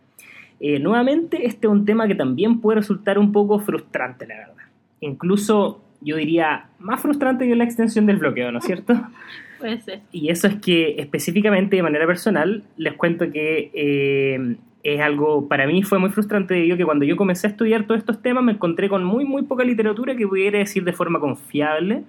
Eh, 0.61 0.79
nuevamente, 0.79 1.46
este 1.46 1.66
es 1.66 1.70
un 1.70 1.85
tema 1.85 2.09
que 2.09 2.14
también 2.14 2.62
puede 2.62 2.77
resultar 2.77 3.18
un 3.18 3.33
poco 3.33 3.59
frustrante, 3.59 4.27
la 4.27 4.37
verdad. 4.37 4.55
Incluso, 5.01 5.83
yo 6.01 6.16
diría, 6.16 6.70
más 6.79 7.03
frustrante 7.03 7.46
que 7.46 7.55
la 7.55 7.64
extensión 7.64 8.07
del 8.07 8.16
bloqueo, 8.16 8.51
¿no 8.51 8.61
es 8.61 8.64
cierto? 8.64 8.94
Puede 9.59 9.79
ser. 9.83 10.01
Y 10.12 10.31
eso 10.31 10.46
es 10.49 10.57
que 10.57 10.96
específicamente 10.99 11.77
de 11.77 11.83
manera 11.83 12.07
personal 12.07 12.64
les 12.79 12.94
cuento 12.94 13.31
que 13.31 13.70
eh, 13.75 14.57
es 14.94 15.01
algo, 15.01 15.49
para 15.49 15.66
mí 15.66 15.83
fue 15.83 15.99
muy 15.99 16.11
frustrante 16.11 16.55
debido 16.55 16.77
que 16.77 16.85
cuando 16.85 17.05
yo 17.05 17.16
comencé 17.16 17.49
a 17.49 17.51
estudiar 17.51 17.87
todos 17.87 17.99
estos 17.99 18.22
temas 18.22 18.44
me 18.44 18.53
encontré 18.53 18.88
con 18.88 19.03
muy 19.03 19.25
muy 19.25 19.42
poca 19.42 19.64
literatura 19.64 20.14
que 20.14 20.29
pudiera 20.29 20.59
decir 20.59 20.85
de 20.85 20.92
forma 20.92 21.18
confiable 21.18 22.05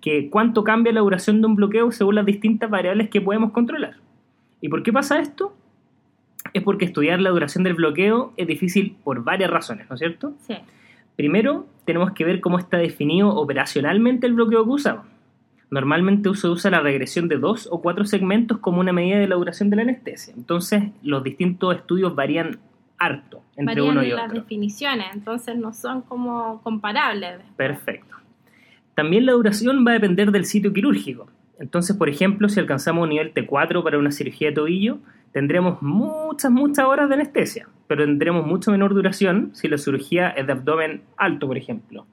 que 0.00 0.28
cuánto 0.28 0.64
cambia 0.64 0.92
la 0.92 1.00
duración 1.00 1.40
de 1.40 1.46
un 1.46 1.54
bloqueo 1.54 1.92
según 1.92 2.16
las 2.16 2.26
distintas 2.26 2.68
variables 2.68 3.10
que 3.10 3.20
podemos 3.20 3.52
controlar. 3.52 3.94
¿Y 4.60 4.68
por 4.68 4.82
qué 4.82 4.92
pasa 4.92 5.20
esto? 5.20 5.54
Es 6.52 6.62
porque 6.62 6.84
estudiar 6.84 7.20
la 7.20 7.30
duración 7.30 7.62
del 7.64 7.74
bloqueo 7.74 8.32
es 8.36 8.46
difícil 8.46 8.96
por 9.04 9.22
varias 9.22 9.50
razones, 9.50 9.88
¿no 9.88 9.94
es 9.94 10.00
cierto? 10.00 10.34
Sí. 10.40 10.54
Primero, 11.16 11.66
tenemos 11.84 12.12
que 12.12 12.24
ver 12.24 12.40
cómo 12.40 12.58
está 12.58 12.76
definido 12.76 13.28
operacionalmente 13.34 14.26
el 14.26 14.34
bloqueo 14.34 14.64
que 14.64 14.70
usamos. 14.70 15.06
Normalmente 15.70 16.32
se 16.34 16.48
usa 16.48 16.70
la 16.70 16.80
regresión 16.80 17.28
de 17.28 17.38
dos 17.38 17.68
o 17.70 17.82
cuatro 17.82 18.04
segmentos 18.04 18.58
como 18.58 18.80
una 18.80 18.92
medida 18.92 19.18
de 19.18 19.26
la 19.26 19.34
duración 19.34 19.68
de 19.70 19.76
la 19.76 19.82
anestesia. 19.82 20.32
Entonces, 20.36 20.84
los 21.02 21.24
distintos 21.24 21.74
estudios 21.74 22.14
varían 22.14 22.58
harto 22.98 23.42
entre 23.56 23.80
Varían 23.80 23.98
uno 23.98 24.02
y 24.02 24.10
las 24.10 24.32
definiciones, 24.32 25.06
entonces 25.12 25.56
no 25.56 25.72
son 25.72 26.02
como 26.02 26.62
comparables. 26.62 27.40
Perfecto. 27.56 28.16
También 28.94 29.26
la 29.26 29.32
duración 29.32 29.84
va 29.86 29.90
a 29.90 29.94
depender 29.94 30.30
del 30.30 30.46
sitio 30.46 30.72
quirúrgico. 30.72 31.28
Entonces, 31.58 31.96
por 31.96 32.08
ejemplo, 32.08 32.48
si 32.48 32.60
alcanzamos 32.60 33.04
un 33.04 33.10
nivel 33.10 33.34
T4 33.34 33.82
para 33.82 33.98
una 33.98 34.10
cirugía 34.10 34.48
de 34.48 34.54
tobillo, 34.54 34.98
tendremos 35.32 35.82
muchas, 35.82 36.50
muchas 36.50 36.86
horas 36.86 37.08
de 37.08 37.14
anestesia, 37.14 37.68
pero 37.86 38.04
tendremos 38.04 38.46
mucho 38.46 38.70
menor 38.70 38.94
duración 38.94 39.50
si 39.54 39.68
la 39.68 39.78
cirugía 39.78 40.30
es 40.30 40.46
de 40.46 40.52
abdomen 40.52 41.02
alto, 41.16 41.46
por 41.46 41.56
ejemplo. 41.56 42.06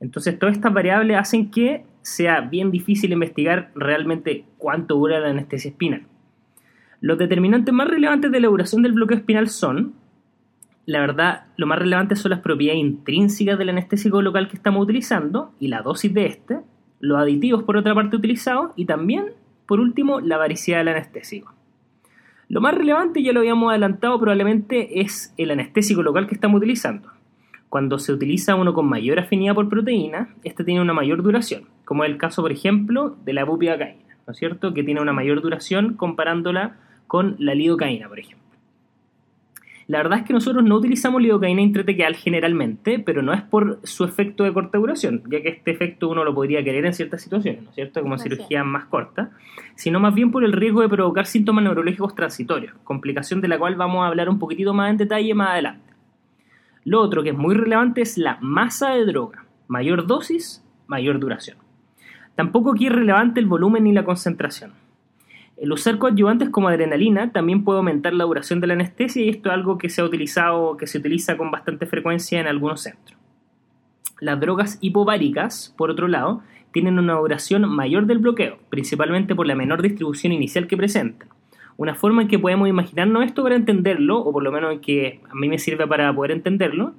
Entonces, 0.00 0.38
todas 0.38 0.54
estas 0.56 0.72
variables 0.72 1.16
hacen 1.16 1.50
que 1.50 1.84
sea 2.02 2.40
bien 2.40 2.70
difícil 2.70 3.12
investigar 3.12 3.70
realmente 3.74 4.44
cuánto 4.56 4.94
dura 4.94 5.20
la 5.20 5.30
anestesia 5.30 5.70
espinal. 5.70 6.06
Los 7.00 7.18
determinantes 7.18 7.72
más 7.72 7.88
relevantes 7.88 8.30
de 8.32 8.40
la 8.40 8.48
duración 8.48 8.82
del 8.82 8.92
bloqueo 8.92 9.18
espinal 9.18 9.48
son, 9.48 9.94
la 10.86 11.00
verdad, 11.00 11.46
lo 11.56 11.66
más 11.66 11.78
relevante 11.78 12.16
son 12.16 12.30
las 12.30 12.40
propiedades 12.40 12.80
intrínsecas 12.80 13.58
del 13.58 13.68
anestésico 13.68 14.22
local 14.22 14.48
que 14.48 14.56
estamos 14.56 14.82
utilizando 14.82 15.52
y 15.60 15.68
la 15.68 15.82
dosis 15.82 16.12
de 16.12 16.26
este, 16.26 16.60
los 17.00 17.18
aditivos 17.18 17.62
por 17.62 17.76
otra 17.76 17.94
parte 17.94 18.16
utilizados 18.16 18.72
y 18.74 18.86
también, 18.86 19.26
por 19.66 19.80
último, 19.80 20.20
la 20.20 20.38
varicidad 20.38 20.78
del 20.78 20.88
anestésico. 20.88 21.54
Lo 22.48 22.60
más 22.60 22.74
relevante, 22.74 23.22
ya 23.22 23.32
lo 23.32 23.40
habíamos 23.40 23.70
adelantado 23.70 24.18
probablemente, 24.18 25.00
es 25.00 25.34
el 25.36 25.50
anestésico 25.50 26.02
local 26.02 26.26
que 26.26 26.34
estamos 26.34 26.58
utilizando. 26.58 27.10
Cuando 27.68 27.98
se 27.98 28.12
utiliza 28.12 28.54
uno 28.54 28.72
con 28.72 28.86
mayor 28.86 29.18
afinidad 29.18 29.54
por 29.54 29.68
proteína, 29.68 30.34
este 30.44 30.64
tiene 30.64 30.80
una 30.80 30.94
mayor 30.94 31.22
duración, 31.22 31.64
como 31.84 32.04
es 32.04 32.10
el 32.10 32.16
caso, 32.16 32.42
por 32.42 32.52
ejemplo, 32.52 33.16
de 33.24 33.34
la 33.34 33.44
bupivacaína, 33.44 34.16
¿no 34.26 34.32
es 34.32 34.38
cierto? 34.38 34.72
Que 34.72 34.82
tiene 34.82 35.00
una 35.00 35.12
mayor 35.12 35.42
duración 35.42 35.94
comparándola 35.94 36.76
con 37.06 37.36
la 37.38 37.54
lidocaína, 37.54 38.08
por 38.08 38.18
ejemplo. 38.18 38.48
La 39.88 39.98
verdad 39.98 40.18
es 40.18 40.26
que 40.26 40.34
nosotros 40.34 40.62
no 40.64 40.76
utilizamos 40.76 41.22
lidocaína 41.22 41.62
intratecal 41.62 42.14
generalmente, 42.14 42.98
pero 42.98 43.22
no 43.22 43.32
es 43.32 43.40
por 43.40 43.80
su 43.84 44.04
efecto 44.04 44.44
de 44.44 44.52
corta 44.52 44.76
duración, 44.76 45.22
ya 45.30 45.40
que 45.40 45.48
este 45.48 45.70
efecto 45.70 46.10
uno 46.10 46.24
lo 46.24 46.34
podría 46.34 46.62
querer 46.62 46.84
en 46.84 46.92
ciertas 46.92 47.22
situaciones, 47.22 47.62
¿no 47.62 47.70
es 47.70 47.74
cierto? 47.74 48.02
Como 48.02 48.18
cirugía 48.18 48.64
más 48.64 48.84
corta, 48.84 49.30
sino 49.76 49.98
más 49.98 50.14
bien 50.14 50.30
por 50.30 50.44
el 50.44 50.52
riesgo 50.52 50.82
de 50.82 50.90
provocar 50.90 51.24
síntomas 51.24 51.64
neurológicos 51.64 52.14
transitorios, 52.14 52.74
complicación 52.84 53.40
de 53.40 53.48
la 53.48 53.58
cual 53.58 53.76
vamos 53.76 54.04
a 54.04 54.08
hablar 54.08 54.28
un 54.28 54.38
poquitito 54.38 54.74
más 54.74 54.90
en 54.90 54.98
detalle 54.98 55.32
más 55.32 55.52
adelante. 55.52 55.87
Lo 56.88 57.02
otro 57.02 57.22
que 57.22 57.28
es 57.28 57.36
muy 57.36 57.54
relevante 57.54 58.00
es 58.00 58.16
la 58.16 58.38
masa 58.40 58.92
de 58.92 59.04
droga. 59.04 59.44
Mayor 59.66 60.06
dosis, 60.06 60.64
mayor 60.86 61.20
duración. 61.20 61.58
Tampoco 62.34 62.72
aquí 62.72 62.86
es 62.86 62.92
relevante 62.92 63.40
el 63.40 63.46
volumen 63.46 63.84
ni 63.84 63.92
la 63.92 64.06
concentración. 64.06 64.72
El 65.58 65.70
usar 65.70 65.98
coadyuvantes 65.98 66.48
como 66.48 66.68
adrenalina 66.68 67.30
también 67.30 67.62
puede 67.62 67.76
aumentar 67.76 68.14
la 68.14 68.24
duración 68.24 68.62
de 68.62 68.68
la 68.68 68.72
anestesia 68.72 69.22
y 69.22 69.28
esto 69.28 69.50
es 69.50 69.54
algo 69.54 69.76
que 69.76 69.90
se 69.90 70.00
ha 70.00 70.04
utilizado, 70.04 70.78
que 70.78 70.86
se 70.86 70.96
utiliza 70.96 71.36
con 71.36 71.50
bastante 71.50 71.84
frecuencia 71.84 72.40
en 72.40 72.46
algunos 72.46 72.80
centros. 72.80 73.18
Las 74.22 74.40
drogas 74.40 74.78
hipováricas, 74.80 75.74
por 75.76 75.90
otro 75.90 76.08
lado, 76.08 76.42
tienen 76.72 76.98
una 76.98 77.16
duración 77.16 77.68
mayor 77.68 78.06
del 78.06 78.20
bloqueo, 78.20 78.60
principalmente 78.70 79.34
por 79.34 79.46
la 79.46 79.54
menor 79.54 79.82
distribución 79.82 80.32
inicial 80.32 80.66
que 80.66 80.78
presentan. 80.78 81.28
Una 81.78 81.94
forma 81.94 82.22
en 82.22 82.28
que 82.28 82.40
podemos 82.40 82.68
imaginarnos 82.68 83.24
esto 83.24 83.44
para 83.44 83.54
entenderlo, 83.54 84.18
o 84.18 84.32
por 84.32 84.42
lo 84.42 84.50
menos 84.50 84.72
en 84.72 84.80
que 84.80 85.20
a 85.30 85.34
mí 85.36 85.48
me 85.48 85.58
sirve 85.58 85.86
para 85.86 86.12
poder 86.12 86.32
entenderlo, 86.32 86.92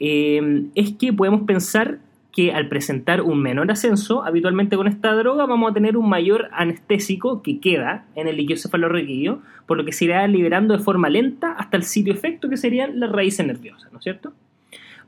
eh, 0.00 0.64
es 0.74 0.94
que 0.94 1.12
podemos 1.12 1.42
pensar 1.42 2.00
que 2.32 2.52
al 2.52 2.68
presentar 2.68 3.20
un 3.20 3.40
menor 3.40 3.70
ascenso, 3.70 4.24
habitualmente 4.24 4.76
con 4.76 4.88
esta 4.88 5.14
droga 5.14 5.46
vamos 5.46 5.70
a 5.70 5.74
tener 5.74 5.96
un 5.96 6.08
mayor 6.08 6.48
anestésico 6.50 7.40
que 7.40 7.60
queda 7.60 8.04
en 8.16 8.26
el 8.26 8.36
líquido 8.36 8.58
cefalorraquídeo, 8.58 9.42
por 9.66 9.76
lo 9.78 9.84
que 9.84 9.92
se 9.92 10.06
irá 10.06 10.26
liberando 10.26 10.76
de 10.76 10.82
forma 10.82 11.08
lenta 11.08 11.52
hasta 11.52 11.76
el 11.76 11.84
sitio 11.84 12.12
efecto 12.12 12.48
que 12.48 12.56
serían 12.56 12.98
las 12.98 13.12
raíces 13.12 13.46
nerviosas, 13.46 13.92
¿no 13.92 13.98
es 13.98 14.02
cierto? 14.02 14.32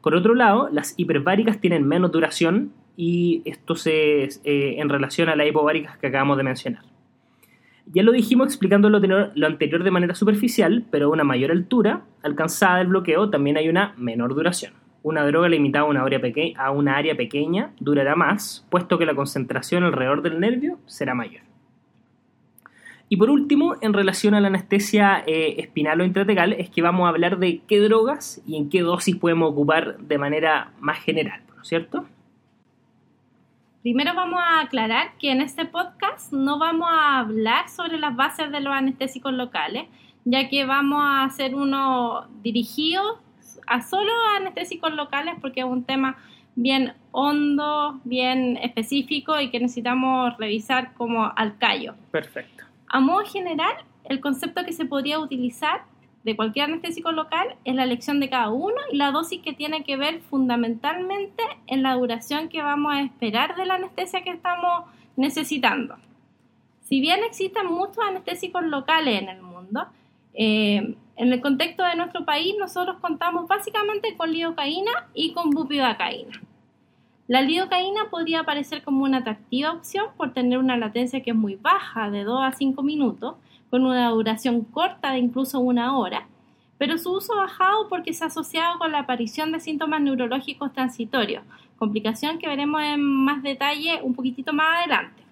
Por 0.00 0.14
otro 0.14 0.36
lado, 0.36 0.68
las 0.70 0.94
hiperbáricas 0.96 1.60
tienen 1.60 1.88
menos 1.88 2.12
duración 2.12 2.72
y 2.96 3.42
esto 3.46 3.74
se, 3.74 4.24
eh, 4.44 4.76
en 4.78 4.88
relación 4.88 5.28
a 5.28 5.34
las 5.34 5.48
hipováricas 5.48 5.98
que 5.98 6.06
acabamos 6.06 6.36
de 6.36 6.44
mencionar. 6.44 6.91
Ya 7.86 8.02
lo 8.02 8.12
dijimos 8.12 8.48
explicando 8.48 8.88
lo, 8.88 9.46
anterior 9.46 9.82
de 9.82 9.90
manera 9.90 10.14
superficial, 10.14 10.84
pero 10.90 11.06
a 11.06 11.10
una 11.10 11.24
mayor 11.24 11.50
altura 11.50 12.04
alcanzada 12.22 12.78
del 12.78 12.88
bloqueo 12.88 13.28
también 13.30 13.56
hay 13.56 13.68
una 13.68 13.94
menor 13.96 14.34
duración 14.34 14.72
una 15.02 15.26
droga 15.26 15.48
limitada 15.48 15.84
a 15.84 15.88
una, 15.88 16.04
área 16.04 16.20
a 16.56 16.70
una 16.70 16.96
área 16.96 17.16
pequeña 17.16 17.72
durará 17.80 18.14
más, 18.14 18.66
puesto 18.70 18.98
que 18.98 19.06
la 19.06 19.14
concentración 19.14 19.82
alrededor 19.82 20.22
del 20.22 20.38
nervio 20.38 20.78
será 20.86 21.14
mayor. 21.14 21.42
Y 23.08 23.16
por 23.16 23.28
último, 23.28 23.76
en 23.82 23.92
relación 23.92 24.34
a 24.34 24.40
la 24.40 24.46
anestesia 24.46 25.22
eh, 25.26 25.56
espinal 25.58 26.00
o 26.00 26.04
intratecal, 26.04 26.54
es 26.54 26.70
que 26.70 26.80
vamos 26.80 27.04
a 27.04 27.10
hablar 27.10 27.38
de 27.38 27.60
qué 27.68 27.78
drogas 27.80 28.40
y 28.46 28.56
en 28.56 28.70
qué 28.70 28.80
dosis 28.80 29.16
podemos 29.16 29.50
ocupar 29.50 29.98
de 29.98 30.16
manera 30.16 30.72
más 30.80 30.98
general, 31.00 31.42
¿no 31.54 31.60
es 31.60 31.68
cierto? 31.68 32.06
Primero 33.82 34.14
vamos 34.14 34.38
a 34.40 34.60
aclarar 34.60 35.18
que 35.18 35.32
en 35.32 35.40
este 35.40 35.64
podcast 35.64 36.32
no 36.32 36.60
vamos 36.60 36.88
a 36.88 37.18
hablar 37.18 37.68
sobre 37.68 37.98
las 37.98 38.14
bases 38.14 38.52
de 38.52 38.60
los 38.60 38.72
anestésicos 38.72 39.32
locales, 39.32 39.88
ya 40.24 40.48
que 40.48 40.64
vamos 40.64 41.00
a 41.02 41.24
hacer 41.24 41.56
uno 41.56 42.28
dirigido 42.44 43.18
a 43.66 43.82
solo 43.82 44.12
anestésicos 44.36 44.92
locales 44.92 45.34
porque 45.40 45.60
es 45.60 45.66
un 45.66 45.82
tema 45.82 46.16
bien 46.54 46.94
hondo, 47.10 48.00
bien 48.04 48.56
específico 48.58 49.40
y 49.40 49.50
que 49.50 49.58
necesitamos 49.58 50.36
revisar 50.38 50.94
como 50.94 51.32
al 51.34 51.58
callo. 51.58 51.96
Perfecto. 52.12 52.64
A 52.86 53.00
modo 53.00 53.24
general, 53.24 53.74
el 54.04 54.20
concepto 54.20 54.64
que 54.64 54.72
se 54.72 54.84
podría 54.84 55.18
utilizar 55.18 55.82
de 56.24 56.36
cualquier 56.36 56.66
anestésico 56.66 57.12
local 57.12 57.56
es 57.64 57.74
la 57.74 57.84
elección 57.84 58.20
de 58.20 58.30
cada 58.30 58.50
uno 58.50 58.76
y 58.92 58.96
la 58.96 59.10
dosis 59.10 59.42
que 59.42 59.52
tiene 59.52 59.84
que 59.84 59.96
ver 59.96 60.20
fundamentalmente 60.20 61.42
en 61.66 61.82
la 61.82 61.94
duración 61.94 62.48
que 62.48 62.62
vamos 62.62 62.92
a 62.94 63.02
esperar 63.02 63.56
de 63.56 63.66
la 63.66 63.74
anestesia 63.74 64.22
que 64.22 64.30
estamos 64.30 64.84
necesitando. 65.16 65.96
Si 66.82 67.00
bien 67.00 67.20
existen 67.24 67.66
muchos 67.66 67.98
anestésicos 67.98 68.62
locales 68.64 69.20
en 69.22 69.28
el 69.28 69.42
mundo, 69.42 69.86
eh, 70.34 70.96
en 71.16 71.32
el 71.32 71.40
contexto 71.40 71.84
de 71.84 71.96
nuestro 71.96 72.24
país, 72.24 72.54
nosotros 72.58 72.96
contamos 73.00 73.48
básicamente 73.48 74.16
con 74.16 74.32
lidocaína 74.32 75.08
y 75.14 75.32
con 75.32 75.50
bupivacaína. 75.50 76.40
La 77.28 77.40
lidocaína 77.40 78.10
podría 78.10 78.40
aparecer 78.40 78.82
como 78.82 79.04
una 79.04 79.18
atractiva 79.18 79.72
opción 79.72 80.06
por 80.16 80.32
tener 80.32 80.58
una 80.58 80.76
latencia 80.76 81.22
que 81.22 81.30
es 81.30 81.36
muy 81.36 81.56
baja, 81.56 82.10
de 82.10 82.24
2 82.24 82.44
a 82.44 82.52
5 82.52 82.82
minutos, 82.82 83.36
con 83.72 83.86
una 83.86 84.10
duración 84.10 84.64
corta 84.64 85.12
de 85.12 85.18
incluso 85.18 85.58
una 85.58 85.96
hora, 85.96 86.28
pero 86.76 86.98
su 86.98 87.10
uso 87.10 87.32
ha 87.32 87.44
bajado 87.44 87.88
porque 87.88 88.12
se 88.12 88.22
ha 88.22 88.26
asociado 88.26 88.78
con 88.78 88.92
la 88.92 88.98
aparición 88.98 89.50
de 89.50 89.60
síntomas 89.60 90.02
neurológicos 90.02 90.74
transitorios, 90.74 91.42
complicación 91.78 92.36
que 92.36 92.48
veremos 92.48 92.82
en 92.82 93.00
más 93.00 93.42
detalle 93.42 94.00
un 94.02 94.14
poquitito 94.14 94.52
más 94.52 94.80
adelante. 94.80 95.22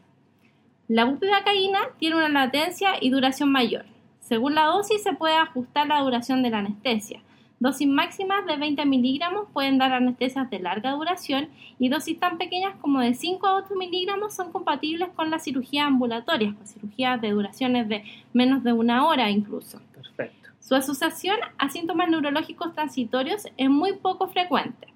La 0.88 1.04
bupivacaína 1.04 1.80
tiene 1.98 2.16
una 2.16 2.30
latencia 2.30 2.92
y 2.98 3.10
duración 3.10 3.52
mayor, 3.52 3.84
según 4.20 4.54
la 4.54 4.68
dosis 4.68 5.02
se 5.02 5.12
puede 5.12 5.36
ajustar 5.36 5.86
la 5.86 6.00
duración 6.00 6.42
de 6.42 6.48
la 6.48 6.60
anestesia. 6.60 7.20
Dosis 7.60 7.86
máximas 7.86 8.46
de 8.46 8.56
20 8.56 8.86
miligramos 8.86 9.46
pueden 9.52 9.76
dar 9.76 9.92
anestesias 9.92 10.48
de 10.48 10.60
larga 10.60 10.92
duración 10.92 11.50
y 11.78 11.90
dosis 11.90 12.18
tan 12.18 12.38
pequeñas 12.38 12.74
como 12.80 13.00
de 13.00 13.12
5 13.12 13.46
a 13.46 13.56
8 13.56 13.74
miligramos 13.74 14.32
son 14.32 14.50
compatibles 14.50 15.10
con 15.14 15.30
la 15.30 15.38
cirugía 15.38 15.84
ambulatoria, 15.84 16.54
con 16.54 16.66
cirugías 16.66 17.20
de 17.20 17.32
duraciones 17.32 17.86
de 17.86 18.02
menos 18.32 18.64
de 18.64 18.72
una 18.72 19.06
hora 19.06 19.28
incluso. 19.28 19.78
Perfecto. 19.92 20.48
Su 20.58 20.74
asociación 20.74 21.36
a 21.58 21.68
síntomas 21.68 22.08
neurológicos 22.08 22.72
transitorios 22.72 23.46
es 23.58 23.68
muy 23.68 23.92
poco 23.92 24.28
frecuente. 24.28 24.88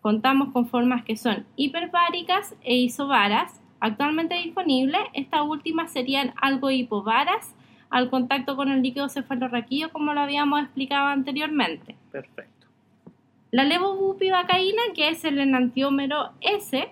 Contamos 0.00 0.52
con 0.52 0.66
formas 0.66 1.04
que 1.04 1.16
son 1.16 1.46
hiperbáricas 1.54 2.56
e 2.62 2.74
isovaras. 2.78 3.60
Actualmente 3.78 4.34
disponibles, 4.34 5.02
estas 5.14 5.42
últimas 5.42 5.92
serían 5.92 6.34
algo 6.40 6.72
hipovaras 6.72 7.54
al 7.90 8.10
contacto 8.10 8.56
con 8.56 8.70
el 8.70 8.82
líquido 8.82 9.08
cefalorraquídeo, 9.08 9.90
como 9.90 10.14
lo 10.14 10.20
habíamos 10.20 10.60
explicado 10.60 11.08
anteriormente. 11.08 11.96
Perfecto. 12.12 12.66
La 13.50 13.64
levobupivacaína, 13.64 14.82
que 14.94 15.08
es 15.08 15.24
el 15.24 15.38
enantiómero 15.38 16.32
S, 16.40 16.88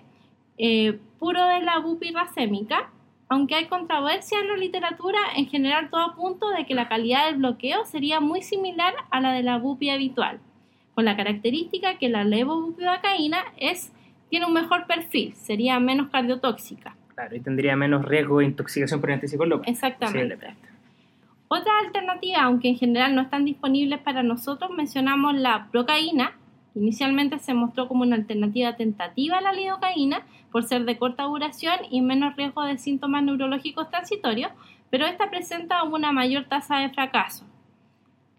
eh, 0.57 0.99
puro 1.19 1.45
de 1.45 1.61
la 1.61 1.79
bupirracémica, 1.79 2.89
aunque 3.29 3.55
hay 3.55 3.65
controversia 3.65 4.39
en 4.39 4.47
la 4.47 4.55
literatura, 4.55 5.19
en 5.35 5.47
general 5.47 5.89
todo 5.89 6.01
apunta 6.01 6.49
de 6.57 6.65
que 6.65 6.73
la 6.73 6.87
calidad 6.87 7.27
del 7.27 7.37
bloqueo 7.37 7.85
sería 7.85 8.19
muy 8.19 8.41
similar 8.41 8.93
a 9.11 9.19
la 9.19 9.33
de 9.33 9.43
la 9.43 9.57
bupi 9.57 9.89
habitual, 9.89 10.39
con 10.95 11.05
la 11.05 11.15
característica 11.15 11.97
que 11.97 12.09
la 12.09 12.23
levobupivacaína 12.23 13.39
es, 13.57 13.91
tiene 14.29 14.45
un 14.45 14.53
mejor 14.53 14.87
perfil, 14.87 15.33
sería 15.35 15.79
menos 15.79 16.09
cardiotóxica. 16.09 16.95
Claro, 17.13 17.35
y 17.35 17.39
tendría 17.39 17.75
menos 17.75 18.05
riesgo 18.05 18.39
de 18.39 18.45
intoxicación 18.45 19.01
por 19.01 19.47
local. 19.47 19.63
Exactamente. 19.67 20.55
Otra 21.49 21.71
alternativa, 21.85 22.41
aunque 22.41 22.69
en 22.69 22.77
general 22.77 23.15
no 23.15 23.21
están 23.21 23.45
disponibles 23.45 23.99
para 24.01 24.21
nosotros, 24.21 24.69
mencionamos 24.71 25.35
la 25.35 25.69
procaína. 25.71 26.33
Inicialmente 26.75 27.39
se 27.39 27.53
mostró 27.53 27.87
como 27.87 28.03
una 28.03 28.17
alternativa 28.17 28.75
tentativa 28.75 29.37
a 29.37 29.41
la 29.41 29.53
lidocaína 29.53 30.25
por 30.51 30.63
ser 30.63 30.83
de 30.85 30.97
corta 30.97 31.23
duración 31.23 31.77
y 31.89 32.01
menos 32.01 32.35
riesgo 32.35 32.63
de 32.63 32.77
síntomas 32.77 33.23
neurológicos 33.23 33.89
transitorios, 33.89 34.51
pero 34.89 35.05
esta 35.05 35.29
presenta 35.29 35.83
una 35.83 36.11
mayor 36.11 36.45
tasa 36.45 36.79
de 36.79 36.89
fracaso. 36.89 37.45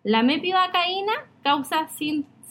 La 0.04 0.22
mepivacaína 0.22 1.12
causa 1.42 1.88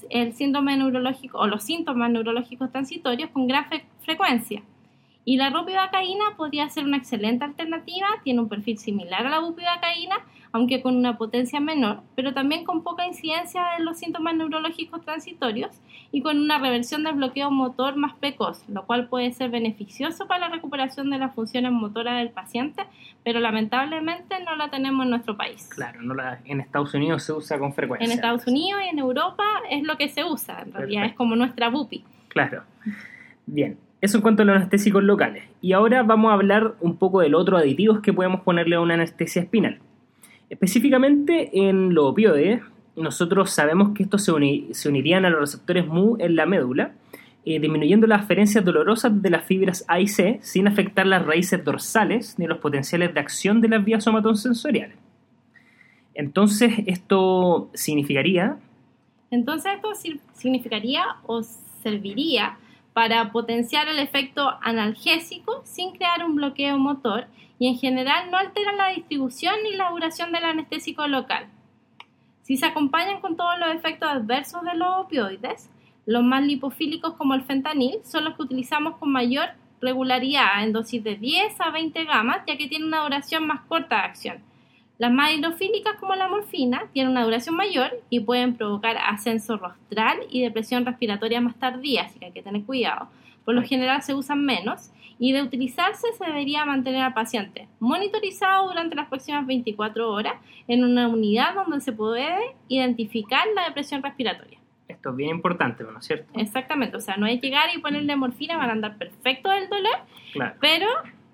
el 0.09 0.33
síndrome 0.33 0.75
neurológico 0.75 1.37
o 1.37 1.47
los 1.47 1.63
síntomas 1.63 2.09
neurológicos 2.11 2.71
transitorios 2.71 3.29
con 3.29 3.47
gran 3.47 3.65
frecuencia. 4.01 4.63
Y 5.27 5.35
la 5.35 5.49
ropivacaína 5.49 6.37
podría 6.37 6.69
ser 6.69 6.85
una 6.85 6.95
excelente 6.95 7.43
alternativa, 7.43 8.07
tiene 8.23 8.39
un 8.39 8.47
perfil 8.47 8.77
similar 8.77 9.27
a 9.27 9.29
la 9.29 9.39
bupivacaína, 9.39 10.15
aunque 10.53 10.81
con 10.81 10.95
una 10.95 11.17
potencia 11.17 11.59
menor, 11.59 11.99
pero 12.15 12.33
también 12.33 12.63
con 12.63 12.81
poca 12.81 13.05
incidencia 13.05 13.61
de 13.77 13.83
los 13.83 13.97
síntomas 13.97 14.35
neurológicos 14.37 15.03
transitorios 15.03 15.81
y 16.13 16.21
con 16.21 16.39
una 16.39 16.59
reversión 16.59 17.03
del 17.03 17.15
bloqueo 17.15 17.51
motor 17.51 17.97
más 17.97 18.13
precoz, 18.13 18.63
lo 18.69 18.85
cual 18.85 19.09
puede 19.09 19.33
ser 19.33 19.49
beneficioso 19.49 20.27
para 20.27 20.47
la 20.47 20.55
recuperación 20.55 21.09
de 21.09 21.17
las 21.17 21.35
funciones 21.35 21.73
motoras 21.73 22.19
del 22.19 22.29
paciente, 22.29 22.83
pero 23.25 23.41
lamentablemente 23.41 24.41
no 24.45 24.55
la 24.55 24.69
tenemos 24.69 25.03
en 25.03 25.09
nuestro 25.09 25.35
país. 25.35 25.67
Claro, 25.75 26.03
no 26.03 26.13
la, 26.13 26.39
en 26.45 26.61
Estados 26.61 26.93
Unidos 26.93 27.23
se 27.23 27.33
usa 27.33 27.59
con 27.59 27.73
frecuencia. 27.73 28.05
En 28.05 28.13
Estados 28.13 28.47
Unidos 28.47 28.79
y 28.85 28.87
en 28.91 28.99
Europa 28.99 29.43
es 29.69 29.83
lo 29.83 29.97
que 29.97 30.07
se 30.07 30.23
usa, 30.23 30.61
en 30.61 30.71
realidad 30.71 31.03
es 31.03 31.15
como 31.15 31.35
nuestra 31.35 31.67
bupi. 31.69 32.05
Claro. 32.29 32.63
Bien, 33.45 33.77
eso 34.01 34.17
en 34.17 34.21
cuanto 34.21 34.43
a 34.43 34.45
los 34.45 34.55
anestésicos 34.55 35.03
locales. 35.03 35.43
Y 35.61 35.73
ahora 35.73 36.03
vamos 36.03 36.31
a 36.31 36.33
hablar 36.33 36.75
un 36.81 36.97
poco 36.97 37.21
del 37.21 37.35
otro 37.35 37.57
aditivos 37.57 38.01
que 38.01 38.13
podemos 38.13 38.41
ponerle 38.41 38.75
a 38.75 38.81
una 38.81 38.93
anestesia 38.93 39.41
espinal. 39.41 39.79
Específicamente 40.49 41.67
en 41.67 41.93
los 41.93 42.05
opioides, 42.05 42.61
nosotros 42.95 43.51
sabemos 43.51 43.93
que 43.93 44.03
estos 44.03 44.23
se, 44.23 44.31
unirían 44.89 45.25
a 45.25 45.29
los 45.29 45.39
receptores 45.39 45.87
MU 45.87 46.17
en 46.19 46.35
la 46.35 46.45
médula, 46.45 46.93
eh, 47.45 47.59
disminuyendo 47.59 48.07
las 48.07 48.23
aferencias 48.23 48.63
dolorosas 48.63 49.21
de 49.21 49.29
las 49.29 49.45
fibras 49.45 49.85
A 49.87 49.99
y 49.99 50.07
C 50.07 50.39
sin 50.41 50.67
afectar 50.67 51.05
las 51.05 51.25
raíces 51.25 51.63
dorsales 51.63 52.37
ni 52.37 52.45
los 52.45 52.59
potenciales 52.59 53.13
de 53.13 53.19
acción 53.19 53.61
de 53.61 53.69
las 53.69 53.83
vías 53.83 54.03
somatosensoriales. 54.03 54.97
Entonces, 56.13 56.73
esto 56.87 57.69
significaría... 57.73 58.57
Entonces, 59.29 59.73
esto 59.75 59.89
significaría 60.33 61.03
o 61.25 61.43
serviría 61.43 62.57
para 62.97 63.31
potenciar 63.31 63.87
el 63.89 63.99
efecto 63.99 64.57
analgésico 64.59 65.61
sin 65.65 65.91
crear 65.91 66.25
un 66.25 66.33
bloqueo 66.33 66.79
motor 66.79 67.27
y 67.59 67.67
en 67.67 67.77
general 67.77 68.31
no 68.31 68.37
altera 68.37 68.71
la 68.71 68.87
distribución 68.87 69.53
ni 69.63 69.75
la 69.75 69.91
duración 69.91 70.31
del 70.31 70.43
anestésico 70.43 71.07
local. 71.07 71.45
Si 72.41 72.57
se 72.57 72.65
acompañan 72.65 73.21
con 73.21 73.37
todos 73.37 73.59
los 73.59 73.69
efectos 73.69 74.09
adversos 74.09 74.63
de 74.63 74.73
los 74.73 74.87
opioides, 74.97 75.69
los 76.07 76.23
más 76.23 76.43
lipofílicos 76.43 77.13
como 77.13 77.35
el 77.35 77.43
fentanil 77.43 77.99
son 78.03 78.25
los 78.25 78.33
que 78.33 78.41
utilizamos 78.41 78.97
con 78.97 79.11
mayor 79.11 79.49
regularidad 79.79 80.63
en 80.63 80.73
dosis 80.73 81.03
de 81.03 81.17
10 81.17 81.61
a 81.61 81.69
20 81.69 82.03
gamas, 82.03 82.39
ya 82.47 82.57
que 82.57 82.67
tienen 82.67 82.87
una 82.87 83.03
duración 83.03 83.45
más 83.45 83.61
corta 83.67 83.97
de 83.97 84.01
acción. 84.01 84.46
Las 84.97 85.11
más 85.11 85.31
hidrofílicas 85.31 85.95
como 85.99 86.15
la 86.15 86.27
morfina 86.27 86.89
tienen 86.91 87.11
una 87.11 87.23
duración 87.23 87.55
mayor 87.55 87.91
y 88.09 88.21
pueden 88.21 88.55
provocar 88.55 88.97
ascenso 88.97 89.57
rostral 89.57 90.17
y 90.29 90.41
depresión 90.41 90.85
respiratoria 90.85 91.39
más 91.39 91.55
tardía, 91.55 92.03
así 92.03 92.17
que 92.17 92.25
hay 92.25 92.31
que 92.31 92.41
tener 92.41 92.63
cuidado. 92.63 93.07
Por 93.45 93.53
lo 93.53 93.61
general 93.61 94.01
se 94.01 94.15
usan 94.15 94.43
menos 94.43 94.91
y 95.19 95.33
de 95.33 95.43
utilizarse 95.43 96.07
se 96.17 96.25
debería 96.25 96.65
mantener 96.65 97.03
al 97.03 97.13
paciente 97.13 97.67
monitorizado 97.79 98.67
durante 98.67 98.95
las 98.95 99.07
próximas 99.07 99.45
24 99.45 100.11
horas 100.11 100.33
en 100.67 100.83
una 100.83 101.07
unidad 101.07 101.53
donde 101.53 101.79
se 101.81 101.91
puede 101.91 102.33
identificar 102.67 103.45
la 103.55 103.65
depresión 103.65 104.01
respiratoria. 104.01 104.57
Esto 104.87 105.11
es 105.11 105.15
bien 105.15 105.29
importante, 105.29 105.83
¿no 105.83 105.99
es 105.99 106.05
cierto? 106.05 106.27
Exactamente, 106.39 106.97
o 106.97 107.01
sea, 107.01 107.17
no 107.17 107.25
hay 107.25 107.39
que 107.39 107.47
llegar 107.47 107.69
y 107.75 107.79
ponerle 107.79 108.15
morfina, 108.15 108.57
van 108.57 108.69
a 108.69 108.73
andar 108.73 108.97
perfecto 108.97 109.51
el 109.51 109.69
dolor, 109.69 109.97
pero 110.59 110.87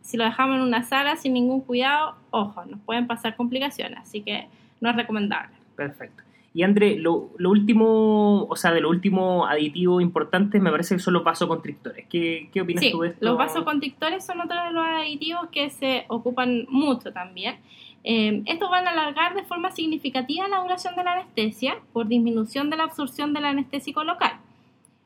si 0.04 0.18
lo 0.18 0.26
dejamos 0.26 0.58
en 0.58 0.62
una 0.62 0.84
sala 0.84 1.16
sin 1.16 1.34
ningún 1.34 1.62
cuidado, 1.62 2.16
ojo, 2.30 2.66
nos 2.66 2.80
pueden 2.82 3.08
pasar 3.08 3.36
complicaciones, 3.36 4.00
así 4.00 4.22
que 4.22 4.48
no 4.82 4.90
es 4.90 4.96
recomendable. 4.96 5.56
Perfecto. 5.76 6.24
Y 6.54 6.62
André, 6.62 6.98
lo, 6.98 7.32
último, 7.40 8.44
o 8.44 8.56
sea, 8.56 8.72
de 8.72 8.82
lo 8.82 8.90
último 8.90 9.48
aditivo 9.48 10.02
importante 10.02 10.60
me 10.60 10.70
parece 10.70 10.96
que 10.96 11.02
son 11.02 11.16
los 11.16 11.24
vasoconstrictores. 11.24 12.06
¿Qué, 12.08 12.50
qué 12.54 12.62
opinas 12.62 12.86
tú 12.92 13.02
de 13.02 13.10
esto? 13.10 13.26
Los 13.26 13.38
vasoconstrictores 13.38 14.24
son 14.24 14.42
otro 14.42 14.64
de 14.64 14.72
los 14.72 14.86
aditivos 14.86 15.48
que 15.52 15.72
se 15.72 16.06
ocupan 16.10 16.66
mucho 16.70 17.12
también. 17.12 17.56
Eh, 18.04 18.44
estos 18.46 18.70
van 18.70 18.86
a 18.86 18.92
alargar 18.92 19.34
de 19.34 19.44
forma 19.44 19.72
significativa 19.72 20.48
la 20.48 20.60
duración 20.60 20.96
de 20.96 21.04
la 21.04 21.14
anestesia 21.14 21.78
por 21.94 22.08
disminución 22.08 22.70
de 22.70 22.78
la 22.78 22.84
absorción 22.84 23.34
del 23.34 23.46
anestésico 23.46 24.04
local. 24.04 24.34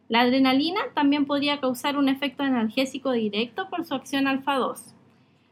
La 0.10 0.22
adrenalina 0.22 0.80
también 0.94 1.26
podría 1.26 1.60
causar 1.60 1.98
un 1.98 2.08
efecto 2.08 2.44
analgésico 2.44 3.12
directo 3.12 3.70
por 3.70 3.84
su 3.86 3.94
acción 3.94 4.28
alfa-2. 4.28 4.94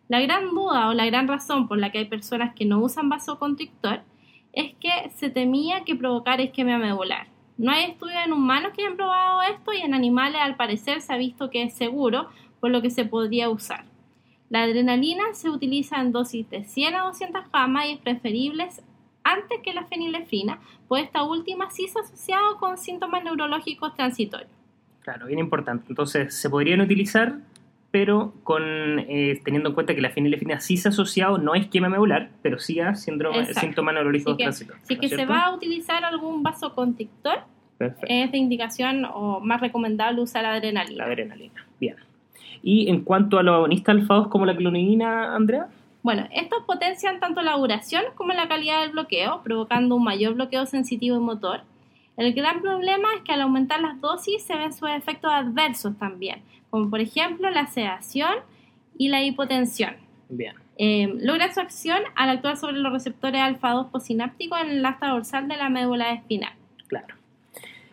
La 0.08 0.22
gran 0.22 0.52
duda 0.52 0.88
o 0.90 0.94
la 0.94 1.06
gran 1.06 1.28
razón 1.28 1.68
por 1.68 1.78
la 1.78 1.92
que 1.92 1.98
hay 1.98 2.06
personas 2.06 2.56
que 2.56 2.66
no 2.66 2.80
usan 2.80 3.10
vasoconstrictor 3.10 4.02
es 4.54 4.74
que 4.76 5.12
se 5.16 5.30
temía 5.30 5.84
que 5.84 5.96
provocara 5.96 6.44
isquemia 6.44 6.78
medular. 6.78 7.28
No 7.58 7.72
hay 7.72 7.86
estudios 7.86 8.26
en 8.26 8.32
humanos 8.32 8.72
que 8.74 8.84
hayan 8.84 8.96
probado 8.96 9.42
esto 9.42 9.74
y 9.74 9.82
en 9.82 9.94
animales 9.94 10.40
al 10.42 10.56
parecer 10.56 11.02
se 11.02 11.14
ha 11.14 11.18
visto 11.18 11.50
que 11.50 11.64
es 11.64 11.74
seguro, 11.74 12.30
por 12.60 12.72
lo 12.72 12.82
que 12.82 12.90
se 12.90 13.06
podría 13.06 13.50
usar. 13.50 13.86
La 14.50 14.64
adrenalina 14.64 15.24
se 15.34 15.50
utiliza 15.50 16.00
en 16.00 16.12
dosis 16.12 16.50
de 16.50 16.64
100 16.64 16.96
a 16.96 17.04
200 17.06 17.52
gamas 17.52 17.88
y 17.88 17.92
es 17.94 18.00
preferible 18.00 18.70
antes 19.26 19.60
que 19.62 19.74
la 19.74 19.84
fenilefrina, 19.86 20.60
pues 20.88 21.04
esta 21.04 21.24
última 21.24 21.70
sí 21.72 21.90
se 21.90 22.00
ha 22.00 22.04
asociado 22.04 22.58
con 22.58 22.78
síntomas 22.78 23.24
neurológicos 23.24 23.94
transitorios. 23.96 24.50
Claro, 25.02 25.26
bien 25.26 25.40
importante. 25.40 25.86
Entonces, 25.90 26.34
se 26.34 26.50
podrían 26.50 26.80
utilizar 26.80 27.40
pero 27.96 28.34
con 28.44 28.62
eh, 29.08 29.40
teniendo 29.46 29.70
en 29.70 29.74
cuenta 29.74 29.96
que 29.96 30.02
la 30.02 30.10
fenilefrina 30.10 30.60
sí 30.60 30.76
se 30.76 30.90
ha 30.90 30.92
asociado, 30.92 31.38
no 31.38 31.54
a 31.54 31.58
isquemia 31.58 31.88
medular, 31.88 32.30
pero 32.42 32.60
sí 32.60 32.78
a 32.82 32.94
síndrome, 32.94 33.46
síntomas 33.54 33.94
neurológicos 33.94 34.36
transitorios. 34.36 34.86
Si 34.86 34.98
que 34.98 35.08
se 35.08 35.26
va 35.26 35.46
a 35.46 35.56
utilizar 35.56 36.04
algún 36.04 36.44
vasoconstrictor, 36.44 37.44
es 37.80 38.32
de 38.34 38.38
indicación 38.38 39.06
o 39.06 39.40
más 39.40 39.62
recomendable 39.62 40.22
usar 40.22 40.46
adrenalina. 40.46 41.06
La 41.06 41.06
adrenalina, 41.06 41.66
bien. 41.80 41.96
Y 42.62 42.90
en 42.90 43.00
cuanto 43.06 43.40
a 43.40 43.44
los 43.44 43.56
agonistas 43.56 43.96
alfados 43.96 44.28
como 44.28 44.46
la 44.46 44.58
clonidina, 44.58 45.34
Andrea. 45.34 45.70
Bueno, 46.06 46.28
estos 46.32 46.64
potencian 46.66 47.20
tanto 47.20 47.42
la 47.42 47.54
duración 47.54 48.04
como 48.14 48.32
la 48.32 48.48
calidad 48.48 48.82
del 48.82 48.92
bloqueo, 48.92 49.42
provocando 49.42 49.96
un 49.96 50.04
mayor 50.04 50.36
bloqueo 50.36 50.68
sensitivo 50.68 51.18
y 51.18 51.20
motor. 51.20 51.62
El 52.16 52.32
gran 52.36 52.62
problema 52.62 53.08
es 53.16 53.24
que 53.24 53.32
al 53.32 53.42
aumentar 53.42 53.82
las 53.82 54.00
dosis 54.00 54.44
se 54.44 54.56
ven 54.56 54.72
sus 54.72 54.88
efectos 54.88 55.32
adversos 55.34 55.98
también, 55.98 56.44
como 56.70 56.92
por 56.92 57.02
ejemplo 57.02 57.50
la 57.50 57.66
sedación 57.66 58.36
y 59.00 59.08
la 59.08 59.24
hipotensión. 59.24 59.96
Bien. 60.30 60.54
Eh, 60.78 61.12
logra 61.22 61.52
su 61.52 61.60
acción 61.60 61.98
al 62.16 62.30
actuar 62.30 62.58
sobre 62.58 62.78
los 62.78 62.94
receptores 62.94 63.42
alfa-2 63.42 63.90
posinápticos 63.90 64.62
en 64.62 64.70
el 64.70 64.86
asta 64.86 65.08
dorsal 65.08 65.48
de 65.48 65.58
la 65.58 65.70
médula 65.70 66.14
espinal. 66.14 66.54
Claro. 66.86 67.16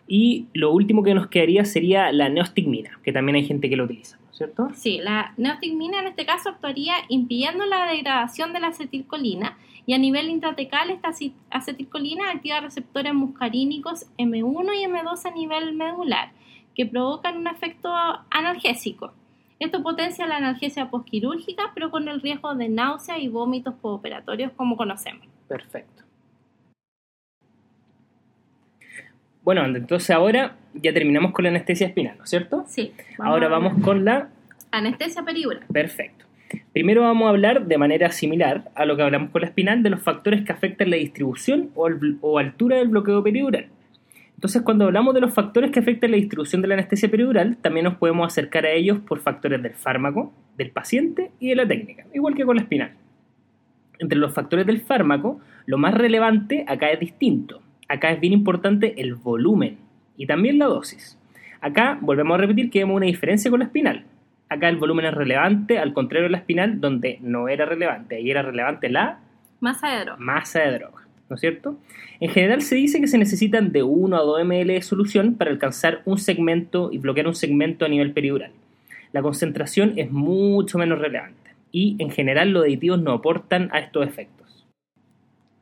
Y 0.07 0.45
lo 0.53 0.71
último 0.71 1.01
que 1.01 1.15
nos 1.15 1.29
quedaría 1.29 1.65
sería 1.65 2.11
la 2.11 2.29
neostigmina, 2.29 2.99
que 3.03 3.11
también 3.11 3.37
hay 3.37 3.45
gente 3.45 3.71
que 3.71 3.75
lo 3.75 3.85
utiliza, 3.85 4.19
¿cierto? 4.33 4.69
Sí, 4.73 4.99
la 5.01 5.33
neostigmina 5.37 5.99
en 5.99 6.07
este 6.07 6.25
caso 6.25 6.49
actuaría 6.49 6.95
impidiendo 7.07 7.65
la 7.65 7.85
degradación 7.85 8.51
de 8.51 8.59
la 8.59 8.67
acetilcolina 8.67 9.57
y 9.85 9.93
a 9.93 9.97
nivel 9.97 10.29
intratecal 10.29 10.89
esta 10.89 11.11
acetilcolina 11.49 12.31
activa 12.31 12.59
receptores 12.59 13.13
muscarínicos 13.13 14.05
M1 14.17 14.75
y 14.75 14.85
M2 14.85 15.25
a 15.25 15.31
nivel 15.31 15.73
medular 15.73 16.31
que 16.75 16.85
provocan 16.85 17.37
un 17.37 17.47
efecto 17.47 17.93
analgésico. 18.29 19.13
Esto 19.59 19.83
potencia 19.83 20.25
la 20.25 20.37
analgesia 20.37 20.89
postquirúrgica, 20.89 21.71
pero 21.75 21.91
con 21.91 22.07
el 22.07 22.19
riesgo 22.21 22.55
de 22.55 22.67
náusea 22.69 23.19
y 23.19 23.27
vómitos 23.27 23.75
postoperatorios 23.75 24.51
como 24.53 24.75
conocemos. 24.75 25.27
Perfecto. 25.47 26.03
Bueno, 29.43 29.65
entonces 29.65 30.09
ahora 30.09 30.57
ya 30.73 30.93
terminamos 30.93 31.31
con 31.31 31.43
la 31.43 31.49
anestesia 31.49 31.87
espinal, 31.87 32.17
¿no 32.17 32.23
es 32.23 32.29
cierto? 32.29 32.65
Sí. 32.67 32.93
ahora 33.19 33.47
vamos 33.47 33.81
con 33.83 34.05
la 34.05 34.29
anestesia 34.71 35.23
peridural. 35.23 35.63
Perfecto. 35.71 36.25
Primero 36.71 37.01
vamos 37.01 37.25
a 37.25 37.29
hablar 37.29 37.65
de 37.65 37.77
manera 37.77 38.11
similar 38.11 38.69
a 38.75 38.85
lo 38.85 38.95
que 38.95 39.03
hablamos 39.03 39.31
con 39.31 39.41
la 39.41 39.47
espinal 39.47 39.81
de 39.83 39.89
los 39.89 40.01
factores 40.01 40.43
que 40.43 40.51
afectan 40.51 40.89
la 40.89 40.97
distribución 40.97 41.71
o, 41.75 41.89
o 42.21 42.39
altura 42.39 42.77
del 42.77 42.89
bloqueo 42.89 43.23
peridural. 43.23 43.67
Entonces, 44.35 44.61
cuando 44.61 44.85
hablamos 44.85 45.13
de 45.13 45.21
los 45.21 45.33
factores 45.33 45.71
que 45.71 45.79
afectan 45.79 46.11
la 46.11 46.17
distribución 46.17 46.61
de 46.61 46.67
la 46.67 46.73
anestesia 46.73 47.09
peridural, 47.09 47.57
también 47.57 47.85
nos 47.85 47.95
podemos 47.95 48.27
acercar 48.27 48.65
a 48.65 48.71
ellos 48.71 48.99
por 48.99 49.19
factores 49.19 49.61
del 49.63 49.73
fármaco, 49.73 50.33
del 50.57 50.69
paciente 50.69 51.31
y 51.39 51.49
de 51.49 51.55
la 51.55 51.67
técnica, 51.67 52.05
igual 52.13 52.35
que 52.35 52.43
con 52.43 52.57
la 52.57 52.63
espinal. 52.63 52.91
Entre 53.99 54.17
los 54.17 54.33
factores 54.33 54.65
del 54.65 54.81
fármaco, 54.81 55.39
lo 55.65 55.77
más 55.77 55.93
relevante 55.93 56.65
acá 56.67 56.89
es 56.89 56.99
distinto. 56.99 57.61
Acá 57.87 58.11
es 58.11 58.19
bien 58.19 58.33
importante 58.33 58.99
el 59.01 59.15
volumen 59.15 59.77
y 60.17 60.27
también 60.27 60.59
la 60.59 60.65
dosis. 60.65 61.17
Acá 61.61 61.97
volvemos 62.01 62.35
a 62.35 62.41
repetir 62.41 62.69
que 62.69 62.79
vemos 62.79 62.97
una 62.97 63.05
diferencia 63.05 63.49
con 63.49 63.59
la 63.59 63.65
espinal. 63.65 64.05
Acá 64.49 64.69
el 64.69 64.77
volumen 64.77 65.05
es 65.05 65.13
relevante, 65.13 65.79
al 65.79 65.93
contrario 65.93 66.25
de 66.25 66.31
la 66.31 66.37
espinal, 66.37 66.79
donde 66.79 67.17
no 67.21 67.47
era 67.47 67.65
relevante. 67.65 68.17
Ahí 68.17 68.29
era 68.29 68.41
relevante 68.41 68.89
la 68.89 69.19
masa 69.59 69.89
de 69.89 70.03
droga. 70.03 70.17
Masa 70.19 70.59
de 70.59 70.77
droga. 70.77 71.03
¿no 71.29 71.35
es 71.35 71.41
cierto? 71.41 71.79
En 72.19 72.29
general 72.29 72.61
se 72.61 72.75
dice 72.75 72.99
que 72.99 73.07
se 73.07 73.17
necesitan 73.17 73.71
de 73.71 73.81
1 73.81 74.15
a 74.15 74.21
2 74.21 74.45
ml 74.45 74.67
de 74.67 74.81
solución 74.81 75.35
para 75.35 75.51
alcanzar 75.51 76.01
un 76.05 76.17
segmento 76.17 76.91
y 76.91 76.97
bloquear 76.99 77.27
un 77.27 77.35
segmento 77.35 77.85
a 77.85 77.87
nivel 77.87 78.13
peridural. 78.13 78.51
La 79.13 79.21
concentración 79.21 79.93
es 79.97 80.11
mucho 80.11 80.77
menos 80.77 80.99
relevante 80.99 81.55
y 81.71 81.95
en 81.99 82.11
general 82.11 82.51
los 82.51 82.63
aditivos 82.65 83.01
no 83.01 83.13
aportan 83.13 83.69
a 83.71 83.79
estos 83.79 84.07
efectos. 84.07 84.65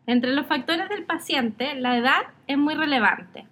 Entre 0.08 0.34
los 0.34 0.46
factores 0.48 0.90
del 0.90 1.06
paciente, 1.06 1.76
la 1.76 1.98
edad 1.98 2.22
es 2.48 2.58
muy 2.58 2.76
relevante. 2.76 3.46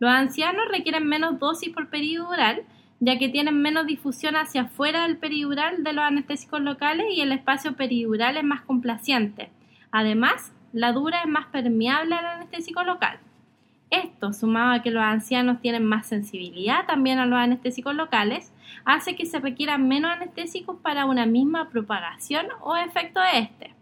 Los 0.00 0.10
ancianos 0.10 0.64
requieren 0.70 1.06
menos 1.06 1.38
dosis 1.38 1.74
por 1.74 1.90
peridural, 1.90 2.62
ya 3.00 3.18
que 3.18 3.28
tienen 3.28 3.60
menos 3.60 3.86
difusión 3.86 4.34
hacia 4.34 4.62
afuera 4.62 5.02
del 5.02 5.18
peridural 5.18 5.84
de 5.84 5.92
los 5.92 6.02
anestésicos 6.02 6.62
locales 6.62 7.06
y 7.12 7.20
el 7.20 7.32
espacio 7.32 7.74
peridural 7.74 8.38
es 8.38 8.44
más 8.44 8.62
complaciente. 8.62 9.50
Además, 9.92 10.54
la 10.72 10.92
dura 10.92 11.20
es 11.20 11.28
más 11.28 11.46
permeable 11.48 12.14
al 12.14 12.24
anestésico 12.24 12.82
local. 12.82 13.18
Esto, 13.90 14.32
sumado 14.32 14.72
a 14.72 14.82
que 14.82 14.90
los 14.90 15.02
ancianos 15.02 15.60
tienen 15.60 15.84
más 15.84 16.06
sensibilidad 16.06 16.86
también 16.86 17.18
a 17.18 17.26
los 17.26 17.38
anestésicos 17.38 17.94
locales, 17.94 18.54
hace 18.86 19.16
que 19.16 19.26
se 19.26 19.38
requieran 19.38 19.86
menos 19.86 20.12
anestésicos 20.12 20.76
para 20.80 21.04
una 21.04 21.26
misma 21.26 21.68
propagación 21.68 22.46
o 22.62 22.74
efecto 22.74 23.20
de 23.20 23.40
este. 23.40 23.74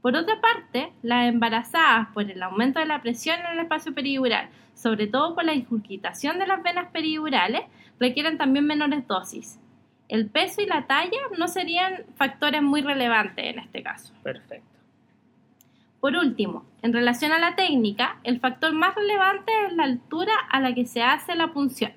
Por 0.00 0.16
otra 0.16 0.40
parte, 0.40 0.92
las 1.02 1.28
embarazadas 1.28 2.08
por 2.14 2.30
el 2.30 2.42
aumento 2.42 2.80
de 2.80 2.86
la 2.86 3.02
presión 3.02 3.38
en 3.40 3.52
el 3.52 3.58
espacio 3.58 3.92
peridural, 3.92 4.48
sobre 4.74 5.06
todo 5.06 5.34
por 5.34 5.44
la 5.44 5.54
injurgitación 5.54 6.38
de 6.38 6.46
las 6.46 6.62
venas 6.62 6.90
peridurales, 6.92 7.62
requieren 7.98 8.38
también 8.38 8.66
menores 8.66 9.06
dosis. 9.06 9.58
El 10.08 10.28
peso 10.28 10.60
y 10.60 10.66
la 10.66 10.86
talla 10.86 11.18
no 11.38 11.48
serían 11.48 12.04
factores 12.16 12.62
muy 12.62 12.82
relevantes 12.82 13.44
en 13.46 13.58
este 13.60 13.82
caso. 13.82 14.12
Perfecto. 14.22 14.72
Por 16.00 16.16
último, 16.16 16.66
en 16.82 16.92
relación 16.92 17.30
a 17.30 17.38
la 17.38 17.54
técnica, 17.54 18.18
el 18.24 18.40
factor 18.40 18.72
más 18.72 18.94
relevante 18.94 19.52
es 19.66 19.72
la 19.74 19.84
altura 19.84 20.32
a 20.50 20.60
la 20.60 20.74
que 20.74 20.84
se 20.84 21.00
hace 21.00 21.36
la 21.36 21.52
punción. 21.52 21.92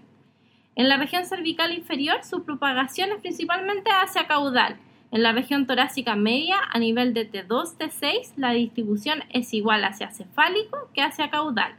En 0.75 0.89
la 0.89 0.97
región 0.97 1.25
cervical 1.25 1.73
inferior, 1.73 2.23
su 2.23 2.43
propagación 2.43 3.09
es 3.11 3.17
principalmente 3.19 3.89
hacia 3.89 4.27
caudal, 4.27 4.77
En 5.11 5.23
la 5.23 5.31
región 5.31 5.65
torácica 5.65 6.15
media, 6.15 6.57
a 6.71 6.77
nivel 6.77 7.13
de 7.13 7.31
T2, 7.31 7.77
T6, 7.77 8.33
la 8.37 8.51
distribución 8.51 9.23
es 9.29 9.53
igual 9.53 9.85
hacia 9.85 10.11
cefálico 10.11 10.89
que 10.93 11.01
hacia 11.01 11.29
caudal. 11.29 11.75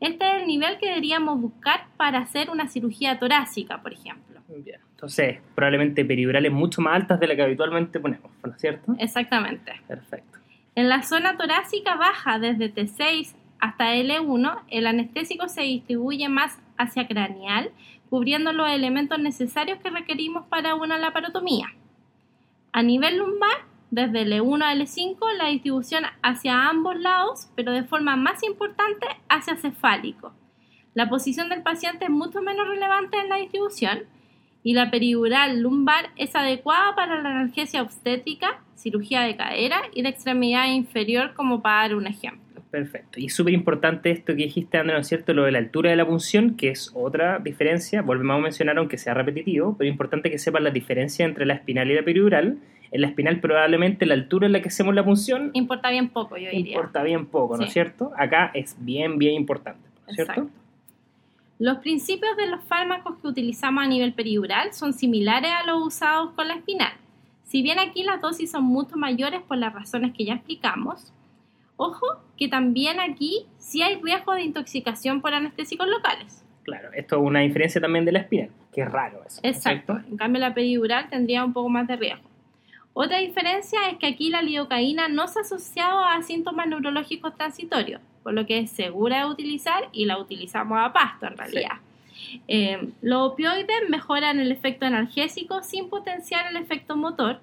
Este 0.00 0.28
es 0.28 0.42
el 0.42 0.46
nivel 0.46 0.78
que 0.78 0.88
deberíamos 0.88 1.40
buscar 1.40 1.86
para 1.96 2.18
hacer 2.18 2.50
una 2.50 2.68
cirugía 2.68 3.18
torácica, 3.18 3.82
por 3.82 3.92
ejemplo. 3.92 4.40
Bien. 4.48 4.80
Entonces, 4.90 5.40
probablemente 5.54 6.04
periurales 6.04 6.52
mucho 6.52 6.80
más 6.80 6.94
altas 6.94 7.20
de 7.20 7.26
las 7.26 7.36
que 7.36 7.42
habitualmente 7.42 8.00
ponemos, 8.00 8.30
¿no 8.42 8.52
es 8.52 8.60
cierto? 8.60 8.94
Exactamente. 8.98 9.72
Perfecto. 9.86 10.38
En 10.74 10.88
la 10.88 11.02
zona 11.02 11.36
torácica 11.36 11.96
baja, 11.96 12.38
desde 12.38 12.72
T6 12.72 13.34
hasta 13.58 13.94
L1, 13.94 14.62
el 14.70 14.86
anestésico 14.86 15.48
se 15.48 15.62
distribuye 15.62 16.28
más 16.28 16.58
hacia 16.76 17.06
craneal, 17.06 17.70
cubriendo 18.10 18.52
los 18.52 18.70
elementos 18.70 19.18
necesarios 19.18 19.78
que 19.82 19.90
requerimos 19.90 20.46
para 20.46 20.74
una 20.74 20.98
laparotomía. 20.98 21.66
A 22.72 22.82
nivel 22.82 23.18
lumbar, 23.18 23.64
desde 23.90 24.26
L1 24.26 24.64
a 24.64 24.74
L5, 24.74 25.18
la 25.38 25.48
distribución 25.48 26.04
hacia 26.22 26.68
ambos 26.68 26.98
lados, 26.98 27.48
pero 27.54 27.72
de 27.72 27.84
forma 27.84 28.16
más 28.16 28.42
importante 28.42 29.06
hacia 29.28 29.56
cefálico. 29.56 30.34
La 30.94 31.08
posición 31.08 31.48
del 31.48 31.62
paciente 31.62 32.06
es 32.06 32.10
mucho 32.10 32.40
menos 32.40 32.66
relevante 32.68 33.18
en 33.18 33.28
la 33.28 33.36
distribución 33.36 34.04
y 34.62 34.74
la 34.74 34.90
peridural 34.90 35.60
lumbar 35.60 36.10
es 36.16 36.34
adecuada 36.34 36.94
para 36.96 37.22
la 37.22 37.30
analgesia 37.30 37.82
obstétrica, 37.82 38.62
cirugía 38.74 39.20
de 39.20 39.36
cadera 39.36 39.82
y 39.94 40.02
de 40.02 40.08
extremidad 40.08 40.66
inferior, 40.72 41.34
como 41.34 41.62
para 41.62 41.82
dar 41.82 41.94
un 41.94 42.06
ejemplo. 42.06 42.62
Perfecto. 42.70 43.20
Y 43.20 43.28
súper 43.28 43.54
importante 43.54 44.10
esto 44.10 44.34
que 44.34 44.44
dijiste, 44.44 44.76
Andrea, 44.76 44.96
¿no 44.96 45.02
es 45.02 45.06
cierto? 45.06 45.32
Lo 45.34 45.44
de 45.44 45.52
la 45.52 45.58
altura 45.58 45.90
de 45.90 45.96
la 45.96 46.06
punción, 46.06 46.56
que 46.56 46.70
es 46.70 46.90
otra 46.94 47.38
diferencia. 47.38 48.02
Volvemos 48.02 48.38
a 48.38 48.40
mencionar, 48.40 48.76
aunque 48.78 48.98
sea 48.98 49.14
repetitivo, 49.14 49.76
pero 49.78 49.88
importante 49.88 50.30
que 50.30 50.38
sepan 50.38 50.64
la 50.64 50.70
diferencia 50.70 51.24
entre 51.24 51.46
la 51.46 51.54
espinal 51.54 51.90
y 51.90 51.94
la 51.94 52.02
peridural. 52.02 52.58
En 52.90 53.00
la 53.00 53.08
espinal 53.08 53.40
probablemente 53.40 54.06
la 54.06 54.14
altura 54.14 54.46
en 54.46 54.52
la 54.52 54.62
que 54.62 54.68
hacemos 54.68 54.94
la 54.94 55.04
punción 55.04 55.50
Importa 55.54 55.90
bien 55.90 56.08
poco, 56.08 56.36
yo 56.36 56.50
diría. 56.50 56.74
importa 56.76 57.02
bien 57.02 57.26
poco, 57.26 57.56
¿no 57.56 57.62
es 57.64 57.68
Sí. 57.70 57.74
cierto? 57.74 58.12
Acá 58.16 58.50
es 58.54 58.76
bien, 58.78 59.18
bien 59.18 59.34
importante, 59.34 59.88
¿no 60.06 60.10
es 60.10 60.16
cierto? 60.16 60.48
Los 61.58 61.78
principios 61.78 62.36
de 62.36 62.46
los 62.48 62.62
fármacos 62.64 63.16
que 63.20 63.28
utilizamos 63.28 63.82
a 63.84 63.88
nivel 63.88 64.12
peridural 64.12 64.72
son 64.74 64.92
similares 64.92 65.50
a 65.52 65.66
los 65.66 65.86
usados 65.86 66.32
con 66.32 66.48
la 66.48 66.54
espinal. 66.54 66.92
Si 67.44 67.62
bien 67.62 67.78
aquí 67.78 68.02
las 68.02 68.20
dosis 68.20 68.50
son 68.50 68.64
mucho 68.64 68.96
mayores 68.96 69.40
por 69.42 69.56
las 69.56 69.72
razones 69.72 70.12
que 70.12 70.24
ya 70.24 70.34
explicamos, 70.34 71.12
ojo 71.76 72.06
que 72.36 72.48
también 72.48 73.00
aquí 73.00 73.46
sí 73.58 73.82
hay 73.82 74.00
riesgo 74.02 74.34
de 74.34 74.42
intoxicación 74.42 75.20
por 75.22 75.32
anestésicos 75.32 75.88
locales. 75.88 76.44
Claro, 76.64 76.90
esto 76.94 77.16
es 77.16 77.22
una 77.22 77.40
diferencia 77.40 77.80
también 77.80 78.04
de 78.04 78.12
la 78.12 78.18
espinal, 78.18 78.50
que 78.74 78.82
es 78.82 78.90
raro 78.90 79.22
eso. 79.26 79.40
¿no 79.42 79.48
es 79.48 79.56
Exacto. 79.56 79.98
En 80.10 80.16
cambio, 80.16 80.40
la 80.40 80.52
peridural 80.52 81.08
tendría 81.08 81.44
un 81.44 81.52
poco 81.52 81.68
más 81.68 81.86
de 81.86 81.96
riesgo. 81.96 82.25
Otra 82.98 83.18
diferencia 83.18 83.90
es 83.90 83.98
que 83.98 84.06
aquí 84.06 84.30
la 84.30 84.40
lidocaína 84.40 85.08
no 85.08 85.28
se 85.28 85.40
ha 85.40 85.42
asociado 85.42 86.02
a 86.02 86.22
síntomas 86.22 86.66
neurológicos 86.66 87.34
transitorios, 87.36 88.00
por 88.22 88.32
lo 88.32 88.46
que 88.46 88.58
es 88.58 88.70
segura 88.70 89.18
de 89.18 89.30
utilizar 89.30 89.90
y 89.92 90.06
la 90.06 90.18
utilizamos 90.18 90.78
a 90.80 90.94
pasto 90.94 91.26
en 91.26 91.36
realidad. 91.36 91.76
Eh, 92.48 92.88
los 93.02 93.32
opioides 93.32 93.90
mejoran 93.90 94.40
el 94.40 94.50
efecto 94.50 94.86
analgésico 94.86 95.62
sin 95.62 95.90
potenciar 95.90 96.50
el 96.50 96.56
efecto 96.56 96.96
motor 96.96 97.40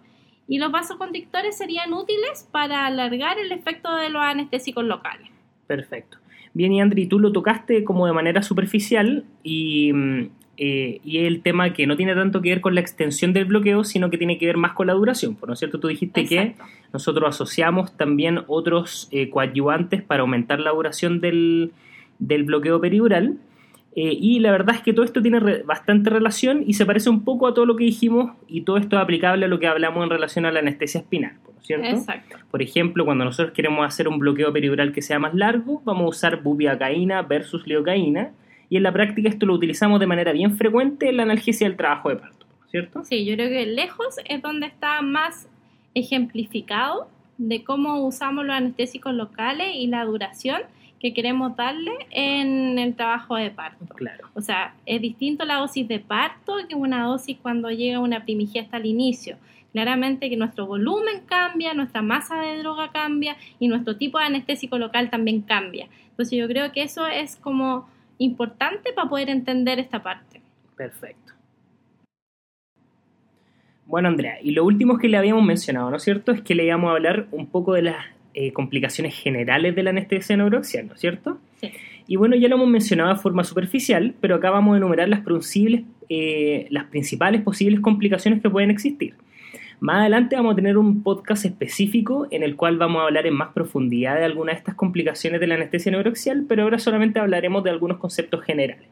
y 0.48 0.58
los 0.58 0.72
vasoconstrictores 0.72 1.56
serían 1.56 1.94
útiles 1.94 2.50
para 2.52 2.88
alargar 2.88 3.38
el 3.38 3.52
efecto 3.52 3.94
de 3.94 4.10
los 4.10 4.24
anestésicos 4.24 4.84
locales. 4.84 5.30
Perfecto. 5.68 6.18
Bien, 6.56 6.74
y 6.74 6.82
Andri, 6.82 7.06
tú 7.06 7.20
lo 7.20 7.32
tocaste 7.32 7.84
como 7.84 8.08
de 8.08 8.14
manera 8.14 8.42
superficial 8.42 9.24
y, 9.44 9.94
mm, 9.94 10.30
eh, 10.58 11.00
y 11.04 11.20
es 11.20 11.28
el 11.28 11.42
tema 11.42 11.74
que 11.74 11.88
no 11.88 11.96
tiene 11.96 12.14
tanto 12.16 12.42
que 12.42 12.50
ver 12.50 12.62
con 12.62 12.76
la 12.76 12.82
extensión 12.82 13.34
del 13.34 13.46
bloqueo, 13.46 13.84
sino 13.84 14.10
que 14.10 14.18
tiene 14.18 14.38
que 14.38 14.46
ver 14.46 14.58
más 14.58 14.74
con 14.74 14.88
la 14.88 14.94
duración. 14.94 15.36
¿Por 15.36 15.50
no 15.50 15.54
es 15.54 15.60
cierto? 15.60 15.80
Tú 15.80 15.88
dijiste 15.88 16.26
que 16.26 16.56
nosotros 16.92 17.30
asociamos 17.30 17.98
también 17.98 18.42
otros 18.48 19.08
eh, 19.12 19.30
coadyuvantes 19.30 20.02
para 20.02 20.22
aumentar 20.22 20.60
la 20.60 20.72
duración 20.72 21.20
del, 21.20 21.72
del 22.20 22.44
bloqueo 22.44 22.80
peridural. 22.80 23.38
Eh, 23.96 24.18
y 24.20 24.40
la 24.40 24.52
verdad 24.52 24.76
es 24.76 24.82
que 24.82 24.92
todo 24.92 25.06
esto 25.06 25.22
tiene 25.22 25.40
re- 25.40 25.62
bastante 25.62 26.10
relación 26.10 26.64
y 26.66 26.74
se 26.74 26.84
parece 26.84 27.12
un 27.12 27.24
poco 27.24 27.46
a 27.46 27.54
todo 27.54 27.68
lo 27.68 27.76
que 27.76 27.84
dijimos 27.84 28.32
y 28.48 28.62
todo 28.62 28.78
esto 28.78 28.96
es 28.96 29.04
aplicable 29.04 29.46
a 29.46 29.48
lo 29.48 29.60
que 29.60 29.68
hablamos 29.68 30.04
en 30.04 30.10
relación 30.10 30.46
a 30.48 30.52
la 30.52 30.62
anestesia 30.62 31.02
espinal, 31.02 31.34
¿no 31.46 31.60
es 31.62 31.68
cierto? 31.68 31.86
Exacto. 31.88 32.38
Por 32.50 32.64
ejemplo, 32.64 33.06
cuando 33.06 33.24
nosotros 33.24 33.54
queremos 33.54 33.86
hacer 33.86 34.08
un 34.08 34.18
bloqueo 34.18 34.52
peridural 34.52 34.94
que 34.94 35.04
sea 35.04 35.20
más 35.20 35.36
largo, 35.36 35.80
vamos 35.86 36.06
a 36.06 36.10
usar 36.10 36.42
bupivacaína 36.42 37.22
versus 37.22 37.68
lidocaína 37.68 38.32
y 38.70 38.78
en 38.78 38.84
la 38.84 38.92
práctica 38.92 39.30
esto 39.30 39.46
lo 39.46 39.54
utilizamos 39.54 40.00
de 40.00 40.08
manera 40.08 40.32
bien 40.32 40.56
frecuente 40.58 41.10
en 41.10 41.18
la 41.18 41.24
analgesia 41.24 41.68
del 41.68 41.78
trabajo 41.78 42.10
de 42.10 42.18
parto, 42.18 42.46
¿no 42.60 42.66
es 42.66 42.72
cierto? 42.72 43.04
Sí, 43.04 43.26
yo 43.26 43.36
creo 43.36 43.50
que 43.50 43.66
lejos 43.66 44.16
es 44.26 44.42
donde 44.42 44.68
está 44.68 45.02
más 45.02 45.48
ejemplificado 45.94 47.08
de 47.38 47.64
cómo 47.64 48.06
usamos 48.06 48.46
los 48.46 48.56
anestésicos 48.56 49.14
locales 49.14 49.76
y 49.76 49.88
la 49.88 50.06
duración 50.06 50.62
que 51.00 51.14
queremos 51.14 51.56
darle 51.58 51.92
en 52.12 52.80
el 52.80 52.96
trabajo 52.96 53.36
de 53.36 53.52
parto. 53.52 53.86
Claro. 53.94 54.30
O 54.36 54.42
sea, 54.42 54.74
es 54.86 55.02
distinto 55.02 55.44
la 55.44 55.56
dosis 55.56 55.86
de 55.88 56.00
parto 56.00 56.56
que 56.70 56.76
una 56.76 57.04
dosis 57.04 57.38
cuando 57.42 57.70
llega 57.70 58.00
una 58.00 58.24
primigesta 58.24 58.78
al 58.78 58.86
inicio. 58.86 59.36
Claramente 59.74 60.30
que 60.30 60.38
nuestro 60.38 60.66
volumen 60.66 61.24
cambia, 61.26 61.74
nuestra 61.74 62.02
masa 62.02 62.40
de 62.40 62.60
droga 62.60 62.92
cambia 62.94 63.36
y 63.60 63.68
nuestro 63.68 63.98
tipo 63.98 64.18
de 64.18 64.26
anestésico 64.26 64.78
local 64.78 65.10
también 65.10 65.42
cambia. 65.42 65.90
Entonces 66.12 66.40
yo 66.40 66.48
creo 66.48 66.72
que 66.72 66.84
eso 66.84 67.06
es 67.06 67.36
como 67.36 67.90
importante 68.18 68.94
para 68.94 69.10
poder 69.10 69.30
entender 69.30 69.80
esta 69.80 70.02
parte. 70.02 70.42
Perfecto. 70.76 71.34
Bueno, 73.86 74.08
Andrea, 74.08 74.38
y 74.42 74.52
lo 74.52 74.64
último 74.64 74.98
que 74.98 75.08
le 75.08 75.18
habíamos 75.18 75.44
mencionado, 75.44 75.90
¿no 75.90 75.98
es 75.98 76.04
cierto? 76.04 76.32
Es 76.32 76.42
que 76.42 76.56
le 76.56 76.66
íbamos 76.66 76.90
a 76.90 76.94
hablar 76.94 77.28
un 77.32 77.48
poco 77.48 77.74
de 77.74 77.84
las 77.84 78.06
eh, 78.34 78.54
complicaciones 78.54 79.14
generales 79.14 79.76
de 79.76 79.84
la 79.84 79.92
anestesia 79.92 80.38
neuroaxial, 80.38 80.88
¿no 80.88 80.94
es 80.94 81.00
cierto? 81.00 81.38
Sí. 81.60 81.72
Y 82.08 82.16
bueno, 82.16 82.36
ya 82.36 82.48
lo 82.48 82.56
hemos 82.56 82.68
mencionado 82.68 83.14
de 83.14 83.20
forma 83.20 83.44
superficial, 83.44 84.14
pero 84.20 84.36
acá 84.36 84.50
vamos 84.50 84.74
a 84.74 84.78
enumerar 84.78 85.08
las, 85.08 85.22
posibles, 85.22 85.84
eh, 86.10 86.68
las 86.70 86.86
principales 86.86 87.42
posibles 87.42 87.80
complicaciones 87.80 88.42
que 88.42 88.50
pueden 88.50 88.72
existir. 88.72 89.16
Más 89.80 90.02
adelante 90.02 90.36
vamos 90.36 90.54
a 90.54 90.56
tener 90.56 90.78
un 90.78 91.04
podcast 91.04 91.46
específico 91.46 92.28
en 92.32 92.44
el 92.44 92.56
cual 92.56 92.78
vamos 92.78 93.02
a 93.02 93.06
hablar 93.06 93.28
en 93.28 93.34
más 93.34 93.54
profundidad 93.54 94.16
de 94.16 94.26
algunas 94.26 94.56
de 94.56 94.60
estas 94.60 94.76
complicaciones 94.76 95.40
de 95.40 95.48
la 95.48 95.56
anestesia 95.56 95.92
neuroaxial, 95.92 96.46
pero 96.48 96.64
ahora 96.64 96.80
solamente 96.80 97.20
hablaremos 97.20 97.64
de 97.64 97.70
algunos 97.70 97.98
conceptos 97.98 98.44
generales. 98.44 98.88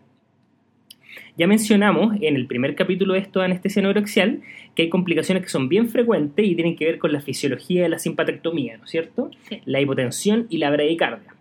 Ya 1.38 1.48
mencionamos 1.48 2.16
en 2.22 2.36
el 2.36 2.46
primer 2.46 2.76
capítulo 2.76 3.14
de 3.14 3.20
esto 3.20 3.40
de 3.40 3.46
anestesia 3.46 3.82
neuroaxial 3.82 4.42
que 4.76 4.84
hay 4.84 4.90
complicaciones 4.90 5.44
que 5.44 5.50
son 5.50 5.70
bien 5.70 5.88
frecuentes 5.88 6.46
y 6.46 6.56
tienen 6.56 6.76
que 6.76 6.86
ver 6.86 7.00
con 7.00 7.14
la 7.14 7.22
fisiología 7.22 7.84
de 7.84 7.90
la 7.90 8.00
simpatectomía, 8.00 8.78
¿no 8.78 8.84
es 8.84 8.92
cierto? 8.92 9.32
Sí. 9.48 9.62
La 9.66 9.80
hipotensión 9.80 10.48
y 10.50 10.58
la 10.58 10.70
bradicardia. 10.72 11.34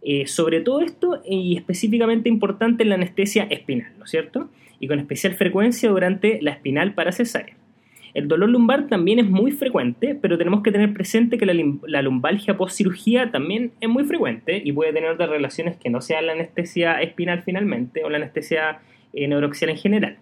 Eh, 0.00 0.26
sobre 0.26 0.60
todo 0.60 0.80
esto 0.80 1.22
y 1.28 1.56
específicamente 1.56 2.28
importante 2.28 2.84
en 2.84 2.88
la 2.88 2.94
anestesia 2.94 3.44
espinal, 3.44 3.92
¿no 3.98 4.04
es 4.04 4.10
cierto? 4.10 4.48
Y 4.80 4.88
con 4.88 4.98
especial 4.98 5.34
frecuencia 5.34 5.90
durante 5.90 6.40
la 6.40 6.52
espinal 6.52 6.94
para 6.94 7.12
cesárea. 7.12 7.57
El 8.18 8.26
dolor 8.26 8.48
lumbar 8.48 8.88
también 8.88 9.20
es 9.20 9.30
muy 9.30 9.52
frecuente, 9.52 10.18
pero 10.20 10.36
tenemos 10.36 10.62
que 10.64 10.72
tener 10.72 10.92
presente 10.92 11.38
que 11.38 11.46
la, 11.46 11.54
la 11.86 12.02
lumbalgia 12.02 12.56
post 12.56 12.76
cirugía 12.76 13.30
también 13.30 13.70
es 13.80 13.88
muy 13.88 14.02
frecuente 14.02 14.60
y 14.64 14.72
puede 14.72 14.92
tener 14.92 15.10
otras 15.10 15.30
relaciones 15.30 15.76
que 15.76 15.88
no 15.88 16.00
sean 16.00 16.26
la 16.26 16.32
anestesia 16.32 17.00
espinal 17.00 17.42
finalmente 17.44 18.02
o 18.02 18.10
la 18.10 18.16
anestesia 18.16 18.80
eh, 19.12 19.24
en 19.30 19.76
general. 19.76 20.16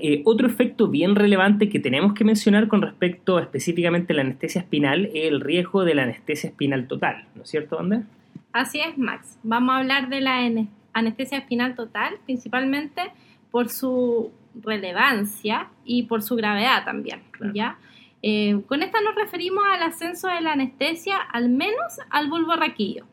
Eh, 0.00 0.22
otro 0.24 0.46
efecto 0.46 0.88
bien 0.88 1.16
relevante 1.16 1.68
que 1.68 1.80
tenemos 1.80 2.14
que 2.14 2.24
mencionar 2.24 2.66
con 2.68 2.80
respecto 2.80 3.38
específicamente 3.38 4.14
a 4.14 4.16
la 4.16 4.22
anestesia 4.22 4.62
espinal 4.62 5.06
es 5.12 5.24
el 5.26 5.42
riesgo 5.42 5.84
de 5.84 5.94
la 5.96 6.04
anestesia 6.04 6.48
espinal 6.48 6.86
total, 6.86 7.26
¿no 7.34 7.42
es 7.42 7.50
cierto, 7.50 7.78
Ander? 7.78 8.04
Así 8.52 8.80
es, 8.80 8.96
Max. 8.96 9.38
Vamos 9.42 9.74
a 9.74 9.78
hablar 9.80 10.08
de 10.08 10.22
la 10.22 10.40
ane- 10.40 10.68
anestesia 10.94 11.36
espinal 11.36 11.74
total, 11.74 12.14
principalmente 12.24 13.02
por 13.50 13.68
su 13.68 14.30
relevancia 14.62 15.68
y 15.84 16.04
por 16.04 16.22
su 16.22 16.36
gravedad 16.36 16.84
también. 16.84 17.22
Claro. 17.32 17.52
¿ya? 17.54 17.78
Eh, 18.22 18.60
con 18.66 18.82
esta 18.82 19.00
nos 19.00 19.14
referimos 19.14 19.64
al 19.70 19.82
ascenso 19.82 20.28
de 20.28 20.40
la 20.40 20.52
anestesia, 20.52 21.18
al 21.18 21.48
menos 21.48 21.98
al 22.10 22.28
bulbo 22.28 22.56
raquídeo. 22.56 23.04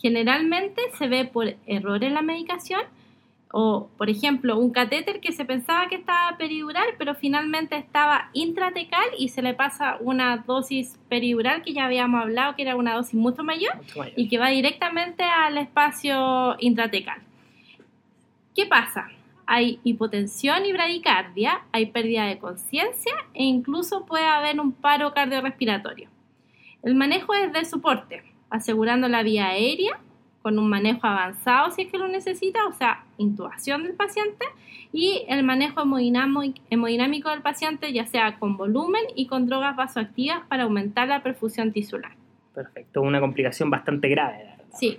Generalmente 0.00 0.80
se 0.98 1.08
ve 1.08 1.24
por 1.24 1.54
error 1.66 2.02
en 2.04 2.14
la 2.14 2.22
medicación 2.22 2.82
o, 3.54 3.90
por 3.98 4.08
ejemplo, 4.08 4.58
un 4.58 4.70
catéter 4.72 5.20
que 5.20 5.30
se 5.32 5.44
pensaba 5.44 5.86
que 5.88 5.96
estaba 5.96 6.38
peridural, 6.38 6.86
pero 6.96 7.14
finalmente 7.14 7.76
estaba 7.76 8.30
intratecal 8.32 9.04
y 9.18 9.28
se 9.28 9.42
le 9.42 9.52
pasa 9.52 9.98
una 10.00 10.38
dosis 10.38 10.98
peridural 11.10 11.62
que 11.62 11.74
ya 11.74 11.84
habíamos 11.84 12.22
hablado 12.22 12.56
que 12.56 12.62
era 12.62 12.76
una 12.76 12.94
dosis 12.94 13.14
mucho 13.14 13.44
mayor 13.44 13.76
Mucho 13.76 13.98
mayor. 13.98 14.14
y 14.18 14.28
que 14.28 14.38
va 14.38 14.48
directamente 14.48 15.22
al 15.22 15.58
espacio 15.58 16.56
intratecal. 16.60 17.20
¿Qué 18.56 18.66
pasa? 18.66 19.08
Hay 19.46 19.80
hipotensión 19.84 20.64
y 20.64 20.72
bradicardia, 20.72 21.62
hay 21.72 21.86
pérdida 21.86 22.26
de 22.26 22.38
conciencia 22.38 23.12
e 23.34 23.44
incluso 23.44 24.06
puede 24.06 24.24
haber 24.24 24.60
un 24.60 24.72
paro 24.72 25.12
cardiorrespiratorio. 25.12 26.08
El 26.82 26.94
manejo 26.94 27.34
es 27.34 27.52
de 27.52 27.64
soporte, 27.64 28.22
asegurando 28.50 29.08
la 29.08 29.22
vía 29.22 29.48
aérea 29.48 30.00
con 30.42 30.58
un 30.58 30.68
manejo 30.68 31.06
avanzado 31.06 31.70
si 31.70 31.82
es 31.82 31.90
que 31.90 31.98
lo 31.98 32.08
necesita, 32.08 32.66
o 32.66 32.72
sea, 32.72 33.04
intubación 33.16 33.84
del 33.84 33.94
paciente, 33.94 34.44
y 34.92 35.24
el 35.28 35.44
manejo 35.44 35.82
hemodinámico 35.82 37.30
del 37.30 37.42
paciente, 37.42 37.92
ya 37.92 38.04
sea 38.06 38.38
con 38.38 38.56
volumen 38.56 39.02
y 39.14 39.26
con 39.26 39.46
drogas 39.46 39.76
vasoactivas 39.76 40.40
para 40.48 40.64
aumentar 40.64 41.08
la 41.08 41.22
perfusión 41.22 41.72
tisular. 41.72 42.12
Perfecto, 42.54 43.00
una 43.00 43.20
complicación 43.20 43.70
bastante 43.70 44.08
grave, 44.08 44.38
verdad. 44.38 44.64
Sí. 44.74 44.98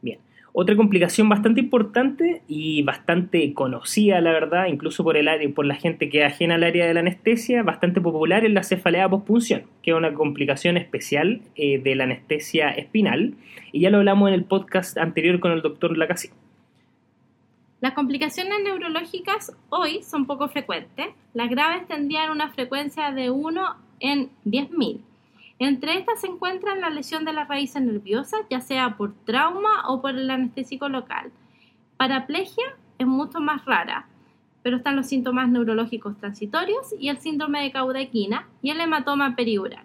Bien. 0.00 0.20
Otra 0.56 0.76
complicación 0.76 1.28
bastante 1.28 1.58
importante 1.58 2.42
y 2.46 2.82
bastante 2.82 3.52
conocida, 3.54 4.20
la 4.20 4.30
verdad, 4.30 4.66
incluso 4.66 5.02
por 5.02 5.16
el 5.16 5.26
área, 5.26 5.52
por 5.52 5.66
la 5.66 5.74
gente 5.74 6.08
que 6.08 6.20
es 6.20 6.32
ajena 6.32 6.54
al 6.54 6.62
área 6.62 6.86
de 6.86 6.94
la 6.94 7.00
anestesia, 7.00 7.64
bastante 7.64 8.00
popular 8.00 8.44
es 8.44 8.52
la 8.52 8.62
cefalea 8.62 9.08
pospunción, 9.08 9.64
que 9.82 9.90
es 9.90 9.96
una 9.96 10.14
complicación 10.14 10.76
especial 10.76 11.42
eh, 11.56 11.80
de 11.80 11.96
la 11.96 12.04
anestesia 12.04 12.70
espinal, 12.70 13.34
y 13.72 13.80
ya 13.80 13.90
lo 13.90 13.98
hablamos 13.98 14.28
en 14.28 14.34
el 14.34 14.44
podcast 14.44 14.96
anterior 14.96 15.40
con 15.40 15.50
el 15.50 15.60
doctor 15.60 15.98
Lacassi. 15.98 16.28
Las 17.80 17.94
complicaciones 17.94 18.62
neurológicas 18.62 19.56
hoy 19.70 20.04
son 20.04 20.24
poco 20.24 20.46
frecuentes. 20.46 21.08
Las 21.32 21.50
graves 21.50 21.88
tendrían 21.88 22.30
una 22.30 22.52
frecuencia 22.52 23.10
de 23.10 23.28
1 23.28 23.76
en 23.98 24.30
10.000. 24.44 25.00
Entre 25.58 25.98
estas 25.98 26.20
se 26.20 26.26
encuentran 26.26 26.80
la 26.80 26.90
lesión 26.90 27.24
de 27.24 27.32
las 27.32 27.48
raíces 27.48 27.80
nerviosas, 27.80 28.40
ya 28.50 28.60
sea 28.60 28.96
por 28.96 29.14
trauma 29.24 29.88
o 29.88 30.00
por 30.00 30.10
el 30.10 30.30
anestésico 30.30 30.88
local. 30.88 31.30
Paraplegia 31.96 32.64
es 32.98 33.06
mucho 33.06 33.40
más 33.40 33.64
rara, 33.64 34.08
pero 34.62 34.78
están 34.78 34.96
los 34.96 35.06
síntomas 35.06 35.48
neurológicos 35.48 36.18
transitorios 36.18 36.94
y 36.98 37.08
el 37.08 37.18
síndrome 37.18 37.62
de 37.62 37.72
caudequina 37.72 38.48
y 38.62 38.70
el 38.70 38.80
hematoma 38.80 39.36
periural. 39.36 39.84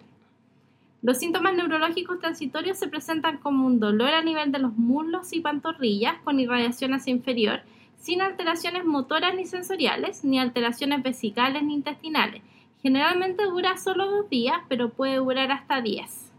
Los 1.02 1.18
síntomas 1.18 1.54
neurológicos 1.54 2.18
transitorios 2.18 2.78
se 2.78 2.88
presentan 2.88 3.38
como 3.38 3.66
un 3.66 3.80
dolor 3.80 4.10
a 4.10 4.22
nivel 4.22 4.52
de 4.52 4.58
los 4.58 4.76
muslos 4.76 5.32
y 5.32 5.40
pantorrillas 5.40 6.16
con 6.24 6.40
irradiación 6.40 6.94
hacia 6.94 7.12
inferior 7.12 7.62
sin 8.00 8.22
alteraciones 8.22 8.84
motoras 8.84 9.34
ni 9.34 9.44
sensoriales, 9.44 10.24
ni 10.24 10.38
alteraciones 10.38 11.02
vesicales 11.02 11.62
ni 11.62 11.74
intestinales. 11.74 12.42
Generalmente 12.82 13.44
dura 13.44 13.76
solo 13.76 14.10
dos 14.10 14.30
días, 14.30 14.56
pero 14.68 14.90
puede 14.90 15.16
durar 15.16 15.52
hasta 15.52 15.80
10. 15.80 16.32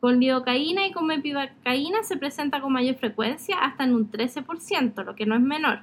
Con 0.00 0.20
lidocaína 0.20 0.86
y 0.86 0.92
con 0.92 1.06
mepivacaína 1.06 2.02
se 2.02 2.16
presenta 2.16 2.60
con 2.60 2.72
mayor 2.72 2.96
frecuencia, 2.96 3.58
hasta 3.58 3.84
en 3.84 3.94
un 3.94 4.10
13%, 4.10 5.04
lo 5.04 5.14
que 5.14 5.26
no 5.26 5.34
es 5.34 5.40
menor. 5.40 5.80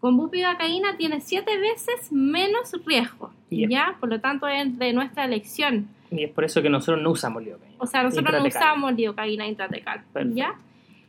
Con 0.00 0.16
bupivacaína 0.16 0.96
tiene 0.96 1.20
7 1.20 1.58
veces 1.58 2.10
menos 2.10 2.72
riesgo, 2.86 3.32
¿ya? 3.50 3.96
Por 4.00 4.08
lo 4.08 4.20
tanto 4.20 4.48
es 4.48 4.78
de 4.78 4.92
nuestra 4.92 5.24
elección. 5.24 5.88
Y 6.10 6.24
es 6.24 6.30
por 6.30 6.44
eso 6.44 6.62
que 6.62 6.70
nosotros 6.70 7.02
no 7.02 7.10
usamos 7.10 7.42
lidocaína. 7.42 7.76
O 7.78 7.86
sea, 7.86 8.02
nosotros 8.02 8.40
no 8.40 8.48
usamos 8.48 8.94
lidocaína 8.94 9.46
intratecal, 9.46 10.04
¿ya? 10.32 10.54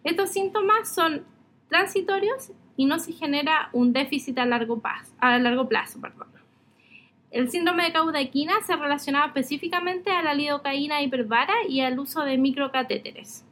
Estos 0.03 0.29
síntomas 0.29 0.93
son 0.93 1.23
transitorios 1.69 2.51
y 2.75 2.85
no 2.85 2.99
se 2.99 3.13
genera 3.13 3.69
un 3.73 3.93
déficit 3.93 4.37
a 4.39 4.45
largo, 4.45 4.79
plazo, 4.79 5.13
a 5.19 5.37
largo 5.37 5.67
plazo. 5.67 6.01
Perdón. 6.01 6.27
El 7.31 7.51
síndrome 7.51 7.83
de 7.83 7.93
caudaquina 7.93 8.53
se 8.65 8.75
relacionaba 8.75 9.27
específicamente 9.27 10.11
a 10.11 10.23
la 10.23 10.33
lidocaína 10.33 11.01
hipervara 11.01 11.53
y 11.67 11.81
al 11.81 11.99
uso 11.99 12.23
de 12.23 12.37
microcatéteres. 12.37 13.45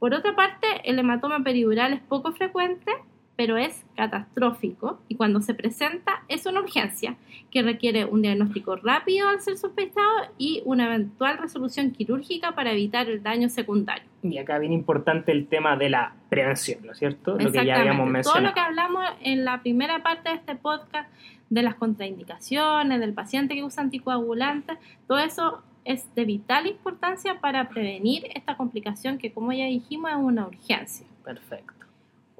Por 0.00 0.14
otra 0.14 0.34
parte, 0.34 0.66
el 0.84 0.98
hematoma 0.98 1.44
peridural 1.44 1.92
es 1.92 2.00
poco 2.00 2.32
frecuente 2.32 2.90
pero 3.40 3.56
es 3.56 3.86
catastrófico 3.96 5.00
y 5.08 5.14
cuando 5.14 5.40
se 5.40 5.54
presenta 5.54 6.24
es 6.28 6.44
una 6.44 6.60
urgencia 6.60 7.16
que 7.50 7.62
requiere 7.62 8.04
un 8.04 8.20
diagnóstico 8.20 8.76
rápido 8.76 9.30
al 9.30 9.40
ser 9.40 9.56
sospechado 9.56 10.10
y 10.36 10.60
una 10.66 10.84
eventual 10.84 11.38
resolución 11.38 11.92
quirúrgica 11.92 12.54
para 12.54 12.72
evitar 12.72 13.08
el 13.08 13.22
daño 13.22 13.48
secundario. 13.48 14.04
Y 14.22 14.36
acá 14.36 14.58
viene 14.58 14.74
importante 14.74 15.32
el 15.32 15.46
tema 15.46 15.78
de 15.78 15.88
la 15.88 16.12
prevención, 16.28 16.80
¿no 16.84 16.92
es 16.92 16.98
cierto? 16.98 17.38
Lo 17.38 17.50
que 17.50 17.64
ya 17.64 17.80
habíamos 17.80 18.10
mencionado. 18.10 18.40
Todo 18.40 18.48
lo 18.50 18.52
que 18.52 18.60
hablamos 18.60 19.04
en 19.22 19.46
la 19.46 19.62
primera 19.62 20.02
parte 20.02 20.28
de 20.28 20.34
este 20.34 20.54
podcast 20.56 21.08
de 21.48 21.62
las 21.62 21.76
contraindicaciones, 21.76 23.00
del 23.00 23.14
paciente 23.14 23.54
que 23.54 23.64
usa 23.64 23.84
anticoagulantes, 23.84 24.76
todo 25.08 25.18
eso 25.18 25.62
es 25.86 26.14
de 26.14 26.26
vital 26.26 26.66
importancia 26.66 27.40
para 27.40 27.70
prevenir 27.70 28.26
esta 28.34 28.58
complicación 28.58 29.16
que, 29.16 29.32
como 29.32 29.50
ya 29.54 29.64
dijimos, 29.64 30.10
es 30.10 30.18
una 30.18 30.46
urgencia. 30.46 31.06
Perfecto. 31.24 31.79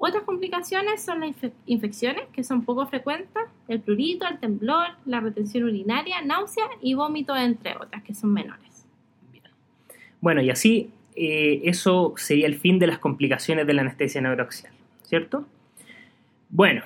Otras 0.03 0.23
complicaciones 0.23 1.03
son 1.03 1.19
las 1.19 1.35
infecciones, 1.67 2.23
que 2.33 2.43
son 2.43 2.65
poco 2.65 2.87
frecuentes, 2.87 3.43
el 3.67 3.81
prurito, 3.81 4.27
el 4.27 4.39
temblor, 4.39 4.87
la 5.05 5.19
retención 5.19 5.65
urinaria, 5.65 6.23
náusea 6.23 6.63
y 6.81 6.95
vómito, 6.95 7.37
entre 7.37 7.75
otras, 7.75 8.01
que 8.01 8.15
son 8.15 8.33
menores. 8.33 8.87
Bueno, 10.19 10.41
y 10.41 10.49
así 10.49 10.89
eh, 11.15 11.61
eso 11.65 12.15
sería 12.17 12.47
el 12.47 12.55
fin 12.55 12.79
de 12.79 12.87
las 12.87 12.97
complicaciones 12.97 13.67
de 13.67 13.75
la 13.75 13.83
anestesia 13.83 14.21
neuroaxial, 14.21 14.73
¿cierto? 15.03 15.45
Bueno, 16.49 16.81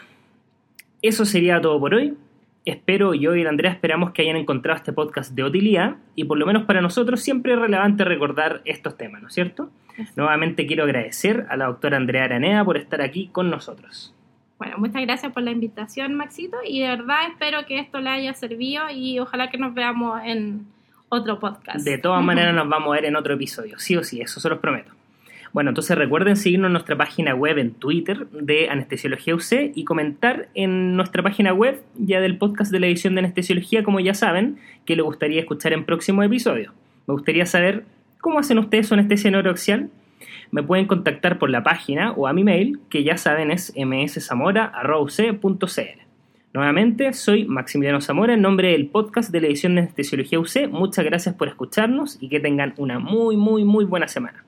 eso 1.01 1.23
sería 1.23 1.61
todo 1.61 1.79
por 1.79 1.93
hoy. 1.93 2.17
Espero, 2.65 3.13
yo 3.13 3.33
y 3.33 3.45
Andrea 3.45 3.71
esperamos 3.71 4.11
que 4.11 4.23
hayan 4.23 4.35
encontrado 4.35 4.75
este 4.75 4.91
podcast 4.91 5.31
de 5.31 5.45
utilidad 5.45 5.95
y 6.15 6.25
por 6.25 6.37
lo 6.37 6.45
menos 6.45 6.65
para 6.65 6.81
nosotros 6.81 7.21
siempre 7.21 7.53
es 7.53 7.59
relevante 7.59 8.03
recordar 8.03 8.61
estos 8.65 8.97
temas, 8.97 9.21
¿no 9.21 9.29
es 9.29 9.33
cierto? 9.33 9.69
Nuevamente 10.15 10.67
quiero 10.67 10.83
agradecer 10.83 11.45
a 11.49 11.57
la 11.57 11.65
doctora 11.65 11.97
Andrea 11.97 12.25
Aranea 12.25 12.63
por 12.63 12.77
estar 12.77 13.01
aquí 13.01 13.29
con 13.31 13.49
nosotros. 13.49 14.13
Bueno, 14.57 14.77
muchas 14.77 15.01
gracias 15.01 15.33
por 15.33 15.43
la 15.43 15.51
invitación, 15.51 16.13
Maxito, 16.13 16.57
y 16.65 16.79
de 16.79 16.87
verdad 16.87 17.27
espero 17.29 17.65
que 17.65 17.79
esto 17.79 17.99
le 17.99 18.09
haya 18.09 18.33
servido 18.33 18.89
y 18.89 19.19
ojalá 19.19 19.49
que 19.49 19.57
nos 19.57 19.73
veamos 19.73 20.21
en 20.23 20.65
otro 21.09 21.39
podcast. 21.39 21.85
De 21.85 21.97
todas 21.97 22.23
maneras 22.23 22.55
nos 22.55 22.69
vamos 22.69 22.89
a 22.89 22.95
ver 22.95 23.05
en 23.05 23.15
otro 23.15 23.33
episodio, 23.33 23.77
sí 23.79 23.97
o 23.97 24.03
sí, 24.03 24.21
eso 24.21 24.39
se 24.39 24.49
los 24.49 24.59
prometo. 24.59 24.91
Bueno, 25.51 25.69
entonces 25.69 25.97
recuerden 25.97 26.35
seguirnos 26.35 26.67
en 26.67 26.73
nuestra 26.73 26.97
página 26.97 27.33
web 27.33 27.57
en 27.57 27.73
Twitter 27.73 28.27
de 28.27 28.69
Anestesiología 28.69 29.35
UC 29.35 29.71
y 29.73 29.85
comentar 29.85 30.49
en 30.53 30.97
nuestra 30.97 31.23
página 31.23 31.53
web 31.53 31.81
ya 31.97 32.19
del 32.19 32.37
podcast 32.37 32.73
de 32.73 32.81
la 32.81 32.87
edición 32.87 33.15
de 33.15 33.19
Anestesiología, 33.19 33.81
como 33.81 34.01
ya 34.01 34.13
saben, 34.13 34.57
que 34.85 34.97
les 34.97 35.05
gustaría 35.05 35.39
escuchar 35.39 35.71
en 35.71 35.85
próximo 35.85 36.23
episodio. 36.23 36.73
Me 37.07 37.13
gustaría 37.13 37.45
saber 37.45 37.85
¿Cómo 38.25 38.39
hacen 38.39 38.57
ustedes 38.57 38.87
su 38.87 38.95
anestesia 38.95 39.29
neuroaxial? 39.29 39.91
Me 40.49 40.63
pueden 40.63 40.87
contactar 40.87 41.37
por 41.37 41.51
la 41.51 41.61
página 41.61 42.11
o 42.13 42.25
a 42.25 42.33
mi 42.33 42.43
mail, 42.43 42.79
que 42.89 43.03
ya 43.03 43.17
saben 43.17 43.51
es 43.51 43.71
mszamora.uc.cl. 43.77 45.59
Nuevamente, 46.51 47.13
soy 47.13 47.45
Maximiliano 47.45 48.01
Zamora 48.01 48.33
en 48.33 48.41
nombre 48.41 48.71
del 48.71 48.87
podcast 48.87 49.31
de 49.31 49.41
la 49.41 49.47
edición 49.47 49.75
de 49.75 49.81
Anestesiología 49.81 50.39
UC. 50.39 50.71
Muchas 50.71 51.05
gracias 51.05 51.35
por 51.35 51.49
escucharnos 51.49 52.17
y 52.19 52.29
que 52.29 52.39
tengan 52.39 52.73
una 52.77 52.97
muy, 52.97 53.37
muy, 53.37 53.63
muy 53.63 53.85
buena 53.85 54.07
semana. 54.07 54.43